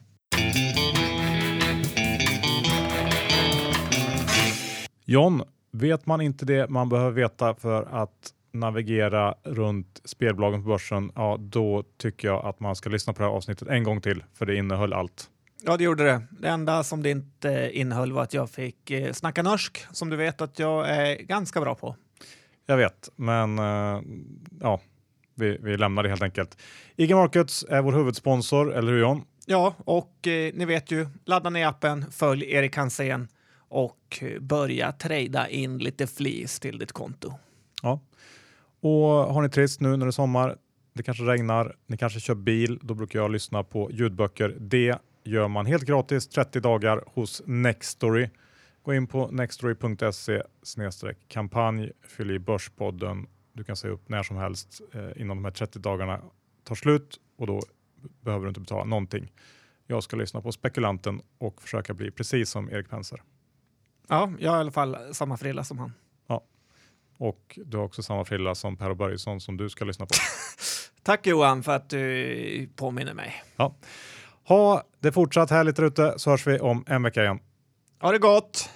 John, 5.09 5.41
vet 5.71 6.05
man 6.05 6.21
ikke 6.21 6.45
det 6.45 6.67
man 6.69 6.89
behøver 6.91 7.17
vite 7.23 7.53
for 7.57 7.89
at 7.89 8.33
navigera 8.51 9.35
runt 9.43 10.01
spelbolagen 10.05 10.63
på 10.63 10.69
börsen, 10.69 11.11
ja, 11.15 11.37
då 11.39 11.83
tycker 11.97 12.27
jag 12.27 12.45
att 12.45 12.59
man 12.59 12.75
ska 12.75 12.89
lyssna 12.89 13.13
på 13.13 13.21
det 13.21 13.27
här 13.29 13.35
avsnittet 13.35 13.67
en 13.67 13.83
gång 13.83 14.01
till, 14.01 14.23
för 14.33 14.45
det 14.45 14.55
innehöll 14.55 14.93
allt. 14.93 15.29
Ja, 15.63 15.77
det 15.77 15.83
gjorde 15.83 16.03
det. 16.03 16.21
Det 16.29 16.47
enda 16.47 16.83
som 16.83 17.03
det 17.03 17.09
inte 17.09 17.69
innehöll 17.73 18.11
var 18.11 18.23
att 18.23 18.33
jag 18.33 18.49
fick 18.49 18.91
eh, 18.91 19.13
snacka 19.13 19.43
norsk, 19.43 19.85
som 19.91 20.09
du 20.09 20.17
vet 20.17 20.41
att 20.41 20.59
jag 20.59 20.89
är 20.89 21.15
ganska 21.15 21.61
bra 21.61 21.75
på. 21.75 21.95
Jag 22.65 22.77
vet, 22.77 23.09
men 23.15 23.59
eh, 23.59 24.01
ja, 24.61 24.81
vi, 25.35 25.57
vi 25.61 25.77
lämnar 25.77 26.03
det 26.03 26.09
helt 26.09 26.21
enkelt. 26.21 26.57
IG 26.95 27.15
Markets 27.15 27.65
är 27.69 27.81
vår 27.81 27.91
huvudsponsor, 27.91 28.75
eller 28.75 28.91
hur 28.91 28.99
John? 28.99 29.25
Ja, 29.45 29.75
och 29.77 30.27
eh, 30.27 30.53
ni 30.53 30.65
vet 30.65 30.91
ju, 30.91 31.07
ladda 31.25 31.49
ner 31.49 31.67
appen, 31.67 32.11
följ 32.11 32.51
Erik 32.51 32.77
Hansén 32.77 33.27
och 33.69 34.23
börja 34.39 34.91
trada 34.91 35.49
in 35.49 35.77
lite 35.77 36.07
flis 36.07 36.59
till 36.59 36.79
ditt 36.79 36.91
konto. 36.91 37.33
Och 38.81 39.09
har 39.33 39.41
ni 39.41 39.49
trist 39.49 39.81
nu 39.81 39.89
när 39.89 40.05
det 40.05 40.09
är 40.09 40.11
sommar, 40.11 40.57
det 40.93 41.03
kanske 41.03 41.23
regnar, 41.23 41.75
ni 41.87 41.97
kanske 41.97 42.19
kör 42.19 42.35
bil, 42.35 42.79
då 42.81 42.93
brukar 42.93 43.19
jag 43.19 43.31
lyssna 43.31 43.63
på 43.63 43.91
ljudböcker. 43.91 44.57
Det 44.59 44.97
gör 45.23 45.47
man 45.47 45.65
helt 45.65 45.83
gratis 45.83 46.27
30 46.27 46.59
dagar 46.59 47.03
hos 47.07 47.41
Nextory. 47.45 48.29
Gå 48.83 48.93
in 48.93 49.07
på 49.07 49.27
nextory.se 49.27 50.43
kampanj, 51.27 51.91
fyll 52.07 52.31
i 52.31 52.39
Börspodden. 52.39 53.27
Du 53.53 53.63
kan 53.63 53.75
säga 53.75 53.93
upp 53.93 54.09
när 54.09 54.23
som 54.23 54.37
helst 54.37 54.81
eh, 54.93 55.21
innan 55.21 55.37
de 55.37 55.45
här 55.45 55.51
30 55.51 55.79
dagarna 55.79 56.21
tar 56.63 56.75
slut 56.75 57.19
och 57.37 57.47
då 57.47 57.61
behöver 58.21 58.45
du 58.45 58.49
inte 58.49 58.59
betala 58.59 58.83
någonting. 58.83 59.31
Jag 59.87 60.03
ska 60.03 60.17
lyssna 60.17 60.41
på 60.41 60.51
spekulanten 60.51 61.21
och 61.37 61.61
försöka 61.61 61.93
bli 61.93 62.11
precis 62.11 62.49
som 62.49 62.69
Erik 62.69 62.89
Penser. 62.89 63.21
Ja, 64.07 64.31
jag 64.39 64.51
har 64.51 64.57
i 64.57 64.61
alla 64.61 64.71
fall 64.71 64.97
samma 65.11 65.37
frilla 65.37 65.63
som 65.63 65.79
han. 65.79 65.93
Och 67.19 67.59
du 67.65 67.77
har 67.77 67.83
också 67.83 68.03
samma 68.03 68.25
frilla 68.25 68.55
som 68.55 68.77
Per 68.77 68.93
Börjesson 68.93 69.41
som 69.41 69.57
du 69.57 69.69
ska 69.69 69.85
lyssna 69.85 70.05
på. 70.05 70.13
Tack 71.03 71.27
Johan 71.27 71.63
för 71.63 71.75
att 71.75 71.89
du 71.89 72.69
påminner 72.75 73.13
mig. 73.13 73.43
Ja. 73.55 73.75
Ha 74.43 74.83
det 74.99 75.11
fortsatt 75.11 75.49
härligt 75.49 75.79
ute 75.79 76.13
så 76.17 76.29
hörs 76.29 76.47
vi 76.47 76.59
om 76.59 76.83
en 76.87 77.03
vecka 77.03 77.23
igen. 77.23 77.39
Ha 78.01 78.11
det 78.11 78.19
gott! 78.19 78.69